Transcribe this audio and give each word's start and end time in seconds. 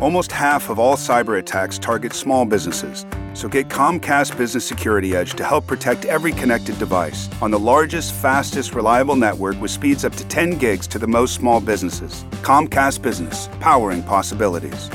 Almost 0.00 0.30
half 0.30 0.70
of 0.70 0.78
all 0.78 0.96
cyber 0.96 1.38
attacks 1.38 1.76
target 1.76 2.12
small 2.12 2.44
businesses. 2.44 3.04
So 3.34 3.48
get 3.48 3.68
Comcast 3.68 4.36
Business 4.36 4.64
Security 4.64 5.16
Edge 5.16 5.34
to 5.34 5.44
help 5.44 5.66
protect 5.66 6.04
every 6.04 6.32
connected 6.32 6.78
device 6.78 7.28
on 7.42 7.50
the 7.50 7.58
largest, 7.58 8.14
fastest, 8.14 8.74
reliable 8.74 9.16
network 9.16 9.60
with 9.60 9.72
speeds 9.72 10.04
up 10.04 10.14
to 10.14 10.24
10 10.28 10.58
gigs 10.58 10.86
to 10.88 11.00
the 11.00 11.06
most 11.06 11.34
small 11.34 11.60
businesses. 11.60 12.24
Comcast 12.42 13.02
Business, 13.02 13.48
powering 13.58 14.02
possibilities. 14.04 14.88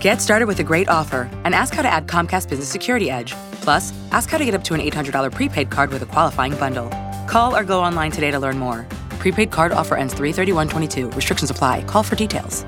Get 0.00 0.20
started 0.20 0.46
with 0.46 0.58
a 0.58 0.64
great 0.64 0.88
offer 0.88 1.30
and 1.44 1.54
ask 1.54 1.72
how 1.72 1.82
to 1.82 1.88
add 1.88 2.08
Comcast 2.08 2.48
Business 2.48 2.68
Security 2.68 3.10
Edge. 3.10 3.34
Plus, 3.60 3.92
ask 4.10 4.28
how 4.28 4.38
to 4.38 4.44
get 4.44 4.54
up 4.54 4.64
to 4.64 4.74
an 4.74 4.80
$800 4.80 5.32
prepaid 5.32 5.70
card 5.70 5.90
with 5.90 6.02
a 6.02 6.06
qualifying 6.06 6.56
bundle. 6.56 6.88
Call 7.28 7.54
or 7.56 7.62
go 7.62 7.80
online 7.80 8.10
today 8.10 8.32
to 8.32 8.40
learn 8.40 8.58
more. 8.58 8.86
Prepaid 9.20 9.52
card 9.52 9.70
offer 9.70 9.94
ends 9.94 10.14
33122. 10.14 11.10
Restrictions 11.10 11.50
apply. 11.50 11.82
Call 11.84 12.02
for 12.02 12.16
details. 12.16 12.64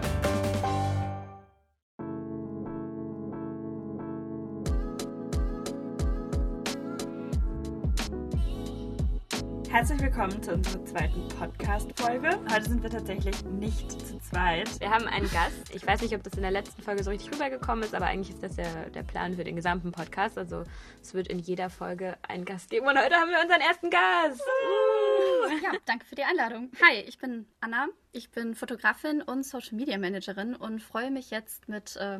Willkommen 10.20 10.42
zu 10.42 10.52
unserer 10.52 10.84
zweiten 10.84 11.28
Podcast-Folge. 11.28 12.38
Heute 12.52 12.68
sind 12.68 12.82
wir 12.82 12.90
tatsächlich 12.90 13.42
nicht 13.42 13.90
zu 13.90 14.18
zweit. 14.18 14.78
Wir 14.78 14.90
haben 14.90 15.06
einen 15.06 15.30
Gast. 15.30 15.74
Ich 15.74 15.86
weiß 15.86 16.02
nicht, 16.02 16.14
ob 16.14 16.22
das 16.22 16.34
in 16.34 16.42
der 16.42 16.50
letzten 16.50 16.82
Folge 16.82 17.02
so 17.02 17.08
richtig 17.08 17.32
rübergekommen 17.32 17.82
ist, 17.84 17.94
aber 17.94 18.04
eigentlich 18.04 18.34
ist 18.34 18.42
das 18.42 18.58
ja 18.58 18.66
der 18.90 19.02
Plan 19.02 19.34
für 19.34 19.44
den 19.44 19.56
gesamten 19.56 19.92
Podcast. 19.92 20.36
Also 20.36 20.64
es 21.00 21.14
wird 21.14 21.28
in 21.28 21.38
jeder 21.38 21.70
Folge 21.70 22.18
einen 22.28 22.44
Gast 22.44 22.68
geben. 22.68 22.86
Und 22.86 22.98
heute 22.98 23.14
haben 23.14 23.30
wir 23.30 23.40
unseren 23.40 23.62
ersten 23.62 23.88
Gast. 23.88 24.42
Uh. 24.42 25.64
Ja, 25.64 25.72
danke 25.86 26.04
für 26.04 26.16
die 26.16 26.24
Einladung. 26.24 26.70
Hi, 26.86 26.98
ich 27.00 27.16
bin 27.16 27.46
Anna. 27.62 27.86
Ich 28.12 28.30
bin 28.30 28.54
Fotografin 28.54 29.22
und 29.22 29.46
Social 29.46 29.74
Media 29.74 29.96
Managerin 29.96 30.54
und 30.54 30.82
freue 30.82 31.10
mich 31.10 31.30
jetzt 31.30 31.66
mit 31.66 31.96
äh, 31.96 32.18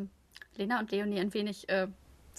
Lena 0.56 0.80
und 0.80 0.91
Leonie 0.91 1.20
ein 1.20 1.34
wenig 1.34 1.69
äh, 1.69 1.88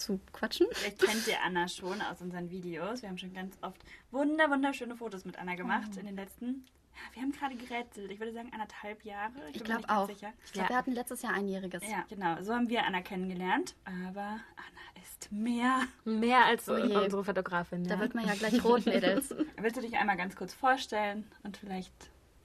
zu 0.04 0.20
quatschen. 0.32 0.66
Vielleicht 0.72 1.00
kennt 1.00 1.26
ihr 1.26 1.40
Anna 1.44 1.68
schon 1.68 2.00
aus 2.02 2.20
unseren 2.20 2.50
Videos. 2.50 3.02
Wir 3.02 3.08
haben 3.08 3.18
schon 3.18 3.32
ganz 3.32 3.56
oft 3.62 3.80
wunder 4.10 4.50
wunderschöne 4.50 4.96
Fotos 4.96 5.24
mit 5.24 5.38
Anna 5.38 5.54
gemacht 5.54 5.90
oh. 5.94 6.00
in 6.00 6.06
den 6.06 6.16
letzten. 6.16 6.64
Wir 7.12 7.22
haben 7.22 7.32
gerade 7.32 7.56
gerätselt. 7.56 8.10
Ich 8.10 8.20
würde 8.20 8.32
sagen 8.32 8.50
anderthalb 8.52 9.04
Jahre. 9.04 9.32
Ich, 9.50 9.56
ich 9.56 9.64
glaube 9.64 9.88
auch. 9.88 10.06
Sicher. 10.06 10.32
Ich 10.44 10.52
glaube, 10.52 10.66
ja. 10.66 10.70
wir 10.70 10.76
hatten 10.76 10.92
letztes 10.92 11.22
Jahr 11.22 11.34
einjähriges. 11.34 11.82
Ja, 11.88 12.04
genau. 12.08 12.42
So 12.42 12.54
haben 12.54 12.68
wir 12.68 12.84
Anna 12.84 13.00
kennengelernt. 13.00 13.74
Aber 13.84 14.20
Anna 14.20 15.02
ist 15.02 15.32
mehr. 15.32 15.80
Mehr 16.04 16.44
als 16.44 16.68
oh 16.68 16.74
unsere 16.74 17.24
Fotografin. 17.24 17.84
Ja. 17.84 17.96
Da 17.96 18.00
wird 18.00 18.14
man 18.14 18.26
ja 18.26 18.34
gleich 18.34 18.62
rot, 18.62 18.86
Mädels. 18.86 19.34
Willst 19.56 19.76
du 19.76 19.80
dich 19.80 19.96
einmal 19.96 20.16
ganz 20.16 20.36
kurz 20.36 20.54
vorstellen 20.54 21.24
und 21.42 21.56
vielleicht 21.56 21.92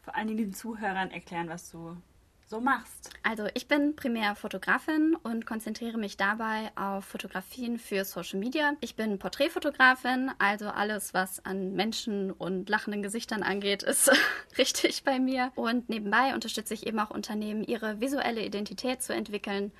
vor 0.01 0.15
allen 0.15 0.27
Dingen 0.27 0.37
den 0.37 0.53
Zuhörern 0.53 1.11
erklären, 1.11 1.49
was 1.49 1.69
du 1.69 1.97
so 2.47 2.61
machst. 2.61 3.09
Also 3.23 3.47
ich 3.53 3.67
bin 3.67 3.95
primär 3.95 4.33
Fotografin 4.35 5.15
und 5.21 5.45
konzentriere 5.45 5.97
mich 5.97 6.15
dabei 6.15 6.71
auf 6.75 7.03
Fotografien 7.03 7.77
für 7.77 8.05
Social 8.05 8.39
Media. 8.39 8.73
Ich 8.79 8.95
bin 8.95 9.19
Porträtfotografin, 9.19 10.31
also 10.39 10.67
alles, 10.69 11.13
was 11.13 11.45
an 11.45 11.73
Menschen 11.73 12.31
und 12.31 12.69
lachenden 12.69 13.03
Gesichtern 13.03 13.43
angeht, 13.43 13.83
ist 13.83 14.09
richtig 14.57 15.03
bei 15.03 15.19
mir. 15.19 15.51
Und 15.55 15.89
nebenbei 15.89 16.33
unterstütze 16.33 16.73
ich 16.73 16.87
eben 16.87 16.99
auch 16.99 17.11
Unternehmen, 17.11 17.63
ihre 17.63 17.99
visuelle 17.99 18.45
Identität 18.45 19.03
zu 19.03 19.13
entwickeln. 19.13 19.73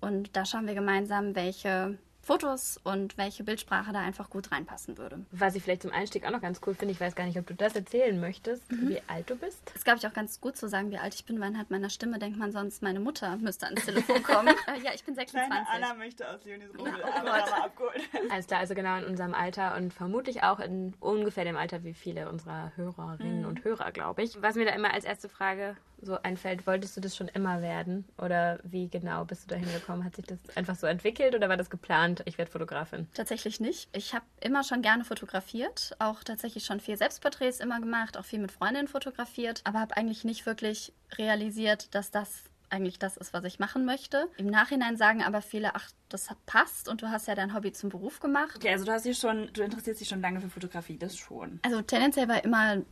Und 0.00 0.36
da 0.36 0.44
schauen 0.44 0.66
wir 0.66 0.74
gemeinsam, 0.74 1.34
welche 1.34 1.98
Fotos 2.22 2.78
und 2.84 3.16
welche 3.16 3.44
Bildsprache 3.44 3.92
da 3.92 4.00
einfach 4.00 4.30
gut 4.30 4.52
reinpassen 4.52 4.98
würde. 4.98 5.20
Was 5.30 5.54
ich 5.54 5.62
vielleicht 5.62 5.82
zum 5.82 5.90
Einstieg 5.90 6.26
auch 6.26 6.30
noch 6.30 6.42
ganz 6.42 6.60
cool 6.66 6.74
finde, 6.74 6.92
ich 6.92 7.00
weiß 7.00 7.14
gar 7.14 7.24
nicht, 7.24 7.38
ob 7.38 7.46
du 7.46 7.54
das 7.54 7.74
erzählen 7.74 8.18
möchtest, 8.20 8.70
mhm. 8.70 8.90
wie 8.90 9.00
alt 9.06 9.30
du 9.30 9.36
bist. 9.36 9.72
Es 9.74 9.84
glaube 9.84 9.98
ich 9.98 10.06
auch 10.06 10.12
ganz 10.12 10.40
gut 10.40 10.56
zu 10.56 10.68
sagen, 10.68 10.90
wie 10.90 10.98
alt 10.98 11.14
ich 11.14 11.24
bin, 11.24 11.40
weil 11.40 11.48
anhand 11.48 11.70
meiner 11.70 11.90
Stimme 11.90 12.18
denkt 12.18 12.38
man 12.38 12.52
sonst, 12.52 12.82
meine 12.82 13.00
Mutter 13.00 13.36
müsste 13.36 13.66
ans 13.66 13.84
Telefon 13.84 14.22
kommen. 14.22 14.48
äh, 14.66 14.80
ja, 14.84 14.92
ich 14.94 15.04
bin 15.04 15.14
26. 15.14 15.48
Kleine 15.48 15.68
Anna 15.68 15.94
möchte 15.94 16.28
aus 16.28 16.44
Leonis 16.44 16.68
Rummel 16.78 16.92
oh 17.02 17.28
abgeholt. 17.28 18.02
Alles 18.30 18.46
klar, 18.46 18.60
also 18.60 18.74
genau 18.74 18.98
in 18.98 19.04
unserem 19.04 19.34
Alter 19.34 19.76
und 19.76 19.92
vermutlich 19.92 20.42
auch 20.42 20.60
in 20.60 20.94
ungefähr 21.00 21.44
dem 21.44 21.56
Alter 21.56 21.84
wie 21.84 21.94
viele 21.94 22.28
unserer 22.28 22.72
Hörerinnen 22.76 23.40
mhm. 23.40 23.48
und 23.48 23.64
Hörer, 23.64 23.92
glaube 23.92 24.22
ich. 24.22 24.40
Was 24.42 24.56
mir 24.56 24.66
da 24.66 24.72
immer 24.72 24.92
als 24.92 25.04
erste 25.04 25.28
Frage 25.28 25.76
so 26.02 26.18
einfällt, 26.22 26.66
wolltest 26.66 26.96
du 26.96 27.00
das 27.00 27.16
schon 27.16 27.28
immer 27.28 27.62
werden? 27.62 28.04
Oder 28.18 28.58
wie 28.62 28.88
genau 28.88 29.24
bist 29.24 29.44
du 29.44 29.54
dahin 29.54 29.72
gekommen? 29.72 30.04
Hat 30.04 30.16
sich 30.16 30.26
das 30.26 30.38
einfach 30.56 30.74
so 30.74 30.86
entwickelt 30.86 31.34
oder 31.34 31.48
war 31.48 31.56
das 31.56 31.70
geplant, 31.70 32.09
ich 32.24 32.38
werde 32.38 32.50
Fotografin? 32.50 33.08
Tatsächlich 33.14 33.60
nicht. 33.60 33.88
Ich 33.92 34.14
habe 34.14 34.24
immer 34.40 34.64
schon 34.64 34.82
gerne 34.82 35.04
fotografiert, 35.04 35.94
auch 35.98 36.22
tatsächlich 36.24 36.64
schon 36.64 36.80
viel 36.80 36.96
Selbstporträts 36.96 37.60
immer 37.60 37.80
gemacht, 37.80 38.16
auch 38.16 38.24
viel 38.24 38.38
mit 38.38 38.52
Freundinnen 38.52 38.88
fotografiert, 38.88 39.60
aber 39.64 39.80
habe 39.80 39.96
eigentlich 39.96 40.24
nicht 40.24 40.46
wirklich 40.46 40.92
realisiert, 41.16 41.94
dass 41.94 42.10
das 42.10 42.44
eigentlich 42.70 42.98
das 42.98 43.16
ist, 43.16 43.32
was 43.32 43.44
ich 43.44 43.58
machen 43.58 43.84
möchte. 43.84 44.28
Im 44.36 44.46
Nachhinein 44.46 44.96
sagen 44.96 45.22
aber 45.22 45.42
viele, 45.42 45.74
ach, 45.74 45.90
das 46.08 46.28
passt 46.46 46.88
und 46.88 47.02
du 47.02 47.10
hast 47.10 47.26
ja 47.28 47.34
dein 47.34 47.54
Hobby 47.54 47.72
zum 47.72 47.90
Beruf 47.90 48.20
gemacht. 48.20 48.56
Okay, 48.56 48.70
also 48.70 48.84
du 48.84 48.92
hast 48.92 49.04
dich 49.04 49.18
schon, 49.18 49.50
du 49.52 49.62
interessierst 49.62 50.00
dich 50.00 50.08
schon 50.08 50.20
lange 50.20 50.40
für 50.40 50.48
Fotografie, 50.48 50.96
das 50.96 51.16
schon. 51.16 51.60
Also 51.62 51.82
tendenziell 51.82 52.28
war 52.28 52.44
immer 52.44 52.82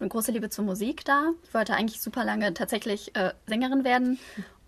eine 0.00 0.08
große 0.08 0.32
Liebe 0.32 0.50
zur 0.50 0.64
Musik 0.64 1.04
da. 1.04 1.30
Ich 1.44 1.54
wollte 1.54 1.74
eigentlich 1.74 2.00
super 2.00 2.24
lange 2.24 2.54
tatsächlich 2.54 3.14
äh, 3.16 3.32
Sängerin 3.46 3.84
werden 3.84 4.18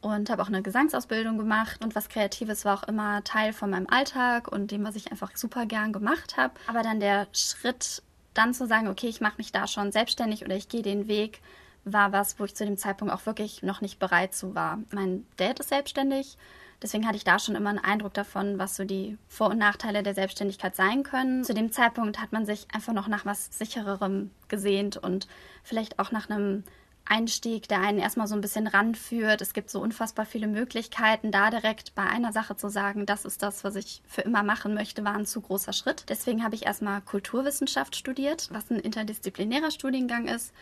und 0.02 0.28
habe 0.28 0.42
auch 0.42 0.48
eine 0.48 0.62
Gesangsausbildung 0.62 1.38
gemacht 1.38 1.82
und 1.82 1.94
was 1.94 2.10
Kreatives 2.10 2.66
war 2.66 2.78
auch 2.78 2.88
immer 2.88 3.24
Teil 3.24 3.54
von 3.54 3.70
meinem 3.70 3.86
Alltag 3.88 4.48
und 4.48 4.70
dem, 4.70 4.84
was 4.84 4.96
ich 4.96 5.10
einfach 5.10 5.34
super 5.36 5.64
gern 5.64 5.92
gemacht 5.92 6.36
habe. 6.36 6.54
Aber 6.66 6.82
dann 6.82 7.00
der 7.00 7.26
Schritt, 7.32 8.02
dann 8.34 8.52
zu 8.52 8.66
sagen, 8.66 8.88
okay, 8.88 9.08
ich 9.08 9.20
mache 9.20 9.38
mich 9.38 9.52
da 9.52 9.66
schon 9.66 9.92
selbstständig 9.92 10.44
oder 10.44 10.56
ich 10.56 10.68
gehe 10.68 10.82
den 10.82 11.08
Weg, 11.08 11.40
war 11.84 12.12
was, 12.12 12.38
wo 12.38 12.44
ich 12.44 12.54
zu 12.54 12.66
dem 12.66 12.76
Zeitpunkt 12.76 13.14
auch 13.14 13.24
wirklich 13.24 13.62
noch 13.62 13.80
nicht 13.80 13.98
bereit 13.98 14.34
zu 14.34 14.54
war. 14.54 14.78
Mein 14.92 15.24
Dad 15.38 15.60
ist 15.60 15.70
selbstständig 15.70 16.36
Deswegen 16.82 17.06
hatte 17.06 17.16
ich 17.16 17.24
da 17.24 17.38
schon 17.38 17.54
immer 17.54 17.70
einen 17.70 17.78
Eindruck 17.78 18.12
davon, 18.12 18.58
was 18.58 18.74
so 18.74 18.84
die 18.84 19.16
Vor- 19.28 19.50
und 19.50 19.58
Nachteile 19.58 20.02
der 20.02 20.14
Selbstständigkeit 20.14 20.74
sein 20.74 21.04
können. 21.04 21.44
Zu 21.44 21.54
dem 21.54 21.70
Zeitpunkt 21.70 22.20
hat 22.20 22.32
man 22.32 22.44
sich 22.44 22.66
einfach 22.74 22.92
noch 22.92 23.06
nach 23.06 23.24
was 23.24 23.56
sichererem 23.56 24.30
gesehnt 24.48 24.96
und 24.96 25.28
vielleicht 25.62 26.00
auch 26.00 26.10
nach 26.10 26.28
einem 26.28 26.64
Einstieg, 27.12 27.68
der 27.68 27.80
einen 27.80 27.98
erstmal 27.98 28.26
so 28.26 28.34
ein 28.34 28.40
bisschen 28.40 28.66
ranführt. 28.66 29.42
Es 29.42 29.52
gibt 29.52 29.68
so 29.68 29.80
unfassbar 29.80 30.24
viele 30.24 30.46
Möglichkeiten, 30.46 31.30
da 31.30 31.50
direkt 31.50 31.94
bei 31.94 32.04
einer 32.04 32.32
Sache 32.32 32.56
zu 32.56 32.70
sagen, 32.70 33.04
das 33.04 33.26
ist 33.26 33.42
das, 33.42 33.64
was 33.64 33.76
ich 33.76 34.00
für 34.06 34.22
immer 34.22 34.42
machen 34.42 34.72
möchte, 34.72 35.04
war 35.04 35.14
ein 35.14 35.26
zu 35.26 35.42
großer 35.42 35.74
Schritt. 35.74 36.06
Deswegen 36.08 36.42
habe 36.42 36.54
ich 36.54 36.64
erstmal 36.64 37.02
Kulturwissenschaft 37.02 37.96
studiert, 37.96 38.48
was 38.50 38.70
ein 38.70 38.80
interdisziplinärer 38.80 39.70
Studiengang 39.70 40.26
ist 40.26 40.52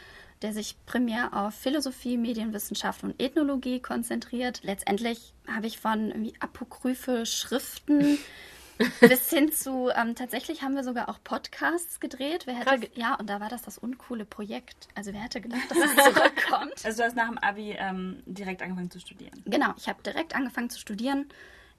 der 0.43 0.53
sich 0.55 0.77
primär 0.87 1.35
auf 1.35 1.55
Philosophie, 1.55 2.17
Medienwissenschaft 2.17 3.05
und 3.05 3.21
Ethnologie 3.21 3.81
konzentriert. 3.81 4.61
Letztendlich 4.63 5.35
habe 5.47 5.67
ich 5.67 5.79
von 5.79 6.33
apokryphe 6.41 7.27
Schriften 7.27 8.19
bis 9.01 9.31
hin 9.31 9.53
zu, 9.53 9.91
ähm, 9.95 10.15
tatsächlich 10.15 10.63
haben 10.63 10.75
wir 10.75 10.85
sogar 10.85 11.09
auch 11.09 11.19
Podcasts 11.23 12.01
gedreht. 12.01 12.47
Wer 12.47 12.55
hätte, 12.55 12.91
ja, 12.95 13.15
und 13.15 13.29
da 13.29 13.41
war 13.41 13.49
das 13.49 13.63
das 13.63 13.79
uncoole 13.79 14.25
Projekt. 14.25 14.89
Also 14.95 15.13
wer 15.13 15.21
hätte 15.21 15.41
gedacht, 15.41 15.71
dass 15.71 15.79
es 15.79 15.95
zurückkommt? 16.15 16.85
Also 16.85 16.99
du 16.99 17.05
hast 17.05 17.17
nach 17.17 17.29
dem 17.29 17.39
Abi 17.39 17.77
ähm, 17.79 18.23
direkt 18.27 18.63
angefangen 18.63 18.91
zu 18.91 19.01
studieren? 19.01 19.43
Genau, 19.45 19.73
ich 19.77 19.89
habe 19.89 20.03
direkt 20.03 20.35
angefangen 20.35 20.71
zu 20.71 20.79
studieren 20.79 21.27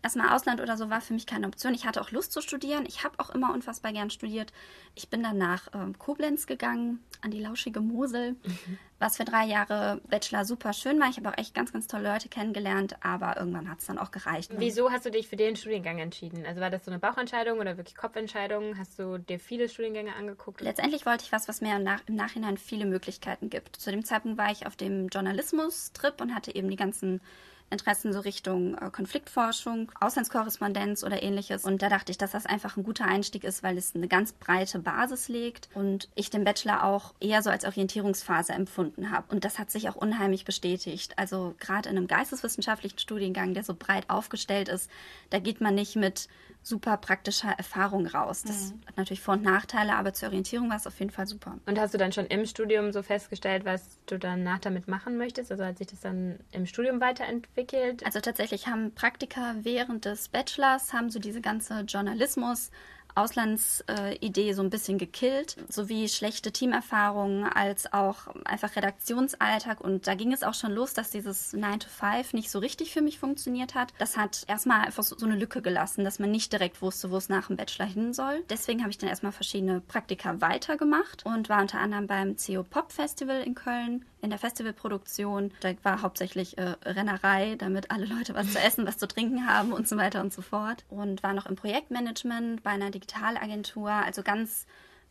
erstmal 0.03 0.35
Ausland 0.35 0.61
oder 0.61 0.77
so 0.77 0.89
war 0.89 1.01
für 1.01 1.13
mich 1.13 1.25
keine 1.25 1.47
Option. 1.47 1.73
Ich 1.73 1.85
hatte 1.85 2.01
auch 2.01 2.11
Lust 2.11 2.31
zu 2.31 2.41
studieren. 2.41 2.85
Ich 2.87 3.03
habe 3.03 3.19
auch 3.19 3.29
immer 3.29 3.53
unfassbar 3.53 3.93
gern 3.93 4.09
studiert. 4.09 4.51
Ich 4.95 5.09
bin 5.09 5.23
dann 5.23 5.37
nach 5.37 5.67
ähm, 5.73 5.97
Koblenz 5.97 6.47
gegangen, 6.47 7.03
an 7.21 7.31
die 7.31 7.39
lauschige 7.39 7.81
Mosel, 7.81 8.31
mhm. 8.31 8.77
was 8.99 9.17
für 9.17 9.25
drei 9.25 9.45
Jahre 9.45 10.01
Bachelor 10.09 10.45
super 10.45 10.73
schön 10.73 10.99
war. 10.99 11.09
Ich 11.09 11.17
habe 11.17 11.29
auch 11.29 11.37
echt 11.37 11.53
ganz, 11.53 11.71
ganz 11.71 11.87
tolle 11.87 12.11
Leute 12.11 12.29
kennengelernt, 12.29 12.95
aber 13.01 13.37
irgendwann 13.37 13.69
hat 13.69 13.79
es 13.79 13.85
dann 13.85 13.97
auch 13.97 14.11
gereicht. 14.11 14.51
Wieso 14.57 14.91
hast 14.91 15.05
du 15.05 15.11
dich 15.11 15.27
für 15.27 15.35
den 15.35 15.55
Studiengang 15.55 15.99
entschieden? 15.99 16.45
Also 16.45 16.61
war 16.61 16.69
das 16.69 16.85
so 16.85 16.91
eine 16.91 16.99
Bauchentscheidung 16.99 17.59
oder 17.59 17.77
wirklich 17.77 17.95
Kopfentscheidung? 17.95 18.77
Hast 18.77 18.97
du 18.99 19.17
dir 19.17 19.39
viele 19.39 19.69
Studiengänge 19.69 20.15
angeguckt? 20.15 20.61
Letztendlich 20.61 21.05
wollte 21.05 21.23
ich 21.23 21.31
was, 21.31 21.47
was 21.47 21.61
mir 21.61 21.79
nach, 21.79 22.01
im 22.07 22.15
Nachhinein 22.15 22.57
viele 22.57 22.85
Möglichkeiten 22.85 23.49
gibt. 23.49 23.75
Zu 23.75 23.91
dem 23.91 24.03
Zeitpunkt 24.03 24.37
war 24.37 24.51
ich 24.51 24.65
auf 24.65 24.75
dem 24.75 25.07
Journalismus-Trip 25.07 26.19
und 26.21 26.35
hatte 26.35 26.53
eben 26.55 26.69
die 26.69 26.75
ganzen 26.75 27.21
Interessen 27.71 28.13
so 28.13 28.19
Richtung 28.19 28.75
äh, 28.75 28.89
Konfliktforschung, 28.91 29.91
Auslandskorrespondenz 29.99 31.03
oder 31.03 31.23
ähnliches. 31.23 31.63
Und 31.63 31.81
da 31.81 31.89
dachte 31.89 32.11
ich, 32.11 32.17
dass 32.17 32.31
das 32.31 32.45
einfach 32.45 32.77
ein 32.77 32.83
guter 32.83 33.05
Einstieg 33.05 33.43
ist, 33.43 33.63
weil 33.63 33.77
es 33.77 33.95
eine 33.95 34.07
ganz 34.07 34.33
breite 34.33 34.79
Basis 34.79 35.29
legt 35.29 35.69
und 35.73 36.09
ich 36.15 36.29
den 36.29 36.43
Bachelor 36.43 36.83
auch 36.83 37.13
eher 37.19 37.41
so 37.41 37.49
als 37.49 37.65
Orientierungsphase 37.65 38.53
empfunden 38.53 39.11
habe. 39.11 39.33
Und 39.33 39.45
das 39.45 39.57
hat 39.57 39.71
sich 39.71 39.89
auch 39.89 39.95
unheimlich 39.95 40.45
bestätigt. 40.45 41.17
Also 41.17 41.55
gerade 41.59 41.89
in 41.89 41.97
einem 41.97 42.07
geisteswissenschaftlichen 42.07 42.99
Studiengang, 42.99 43.53
der 43.53 43.63
so 43.63 43.73
breit 43.73 44.09
aufgestellt 44.09 44.67
ist, 44.67 44.89
da 45.29 45.39
geht 45.39 45.61
man 45.61 45.75
nicht 45.75 45.95
mit 45.95 46.27
super 46.63 46.97
praktischer 46.97 47.49
Erfahrung 47.49 48.05
raus. 48.05 48.43
Das 48.43 48.71
mhm. 48.71 48.81
hat 48.85 48.97
natürlich 48.97 49.21
Vor- 49.21 49.33
und 49.33 49.43
Nachteile, 49.43 49.95
aber 49.95 50.13
zur 50.13 50.29
Orientierung 50.29 50.69
war 50.69 50.77
es 50.77 50.85
auf 50.85 50.99
jeden 50.99 51.11
Fall 51.11 51.25
super. 51.25 51.57
Und 51.65 51.79
hast 51.79 51.93
du 51.93 51.97
dann 51.97 52.11
schon 52.11 52.27
im 52.27 52.45
Studium 52.45 52.91
so 52.91 53.01
festgestellt, 53.01 53.65
was 53.65 53.97
du 54.05 54.19
danach 54.19 54.59
damit 54.59 54.87
machen 54.87 55.17
möchtest? 55.17 55.51
Also 55.51 55.65
hat 55.65 55.79
sich 55.79 55.87
das 55.87 56.01
dann 56.01 56.39
im 56.51 56.67
Studium 56.67 57.01
weiterentwickelt? 57.01 57.60
Also 58.03 58.19
tatsächlich 58.19 58.67
haben 58.67 58.93
Praktika 58.93 59.55
während 59.61 60.05
des 60.05 60.29
Bachelors 60.29 60.93
haben 60.93 61.09
so 61.09 61.19
diese 61.19 61.41
ganze 61.41 61.81
Journalismus 61.81 62.71
Auslandsidee 63.15 64.53
so 64.53 64.61
ein 64.61 64.69
bisschen 64.69 64.97
gekillt, 64.97 65.57
sowie 65.69 66.07
schlechte 66.07 66.51
Teamerfahrungen 66.51 67.43
als 67.43 67.91
auch 67.93 68.27
einfach 68.45 68.75
Redaktionsalltag. 68.75 69.81
Und 69.81 70.07
da 70.07 70.15
ging 70.15 70.33
es 70.33 70.43
auch 70.43 70.53
schon 70.53 70.71
los, 70.71 70.93
dass 70.93 71.11
dieses 71.11 71.53
9 71.53 71.81
to 71.81 71.89
5 71.89 72.33
nicht 72.33 72.51
so 72.51 72.59
richtig 72.59 72.93
für 72.93 73.01
mich 73.01 73.19
funktioniert 73.19 73.75
hat. 73.75 73.93
Das 73.97 74.17
hat 74.17 74.43
erstmal 74.47 74.85
einfach 74.85 75.03
so 75.03 75.25
eine 75.25 75.35
Lücke 75.35 75.61
gelassen, 75.61 76.03
dass 76.03 76.19
man 76.19 76.31
nicht 76.31 76.51
direkt 76.53 76.81
wusste, 76.81 77.11
wo 77.11 77.17
es 77.17 77.29
nach 77.29 77.47
dem 77.47 77.57
Bachelor 77.57 77.85
hin 77.85 78.13
soll. 78.13 78.43
Deswegen 78.49 78.81
habe 78.81 78.91
ich 78.91 78.97
dann 78.97 79.09
erstmal 79.09 79.31
verschiedene 79.31 79.81
Praktika 79.81 80.39
weitergemacht 80.41 81.25
und 81.25 81.49
war 81.49 81.61
unter 81.61 81.79
anderem 81.79 82.07
beim 82.07 82.35
CO 82.37 82.63
Pop 82.63 82.91
Festival 82.91 83.41
in 83.41 83.55
Köln 83.55 84.05
in 84.21 84.29
der 84.29 84.39
Festivalproduktion. 84.39 85.51
Da 85.61 85.73
war 85.83 86.01
hauptsächlich 86.01 86.57
äh, 86.57 86.75
Rennerei, 86.85 87.55
damit 87.57 87.91
alle 87.91 88.05
Leute 88.05 88.33
was 88.35 88.51
zu 88.51 88.59
essen, 88.59 88.85
was 88.85 88.97
zu 88.97 89.07
trinken 89.07 89.47
haben 89.47 89.73
und 89.73 89.87
so 89.87 89.97
weiter 89.97 90.21
und 90.21 90.31
so 90.31 90.41
fort. 90.41 90.85
Und 90.89 91.23
war 91.23 91.33
noch 91.33 91.45
im 91.45 91.55
Projektmanagement 91.55 92.63
bei 92.63 92.71
einer 92.71 92.91
Digitalagentur, 92.91 93.89
also 93.89 94.23
ganz 94.23 94.65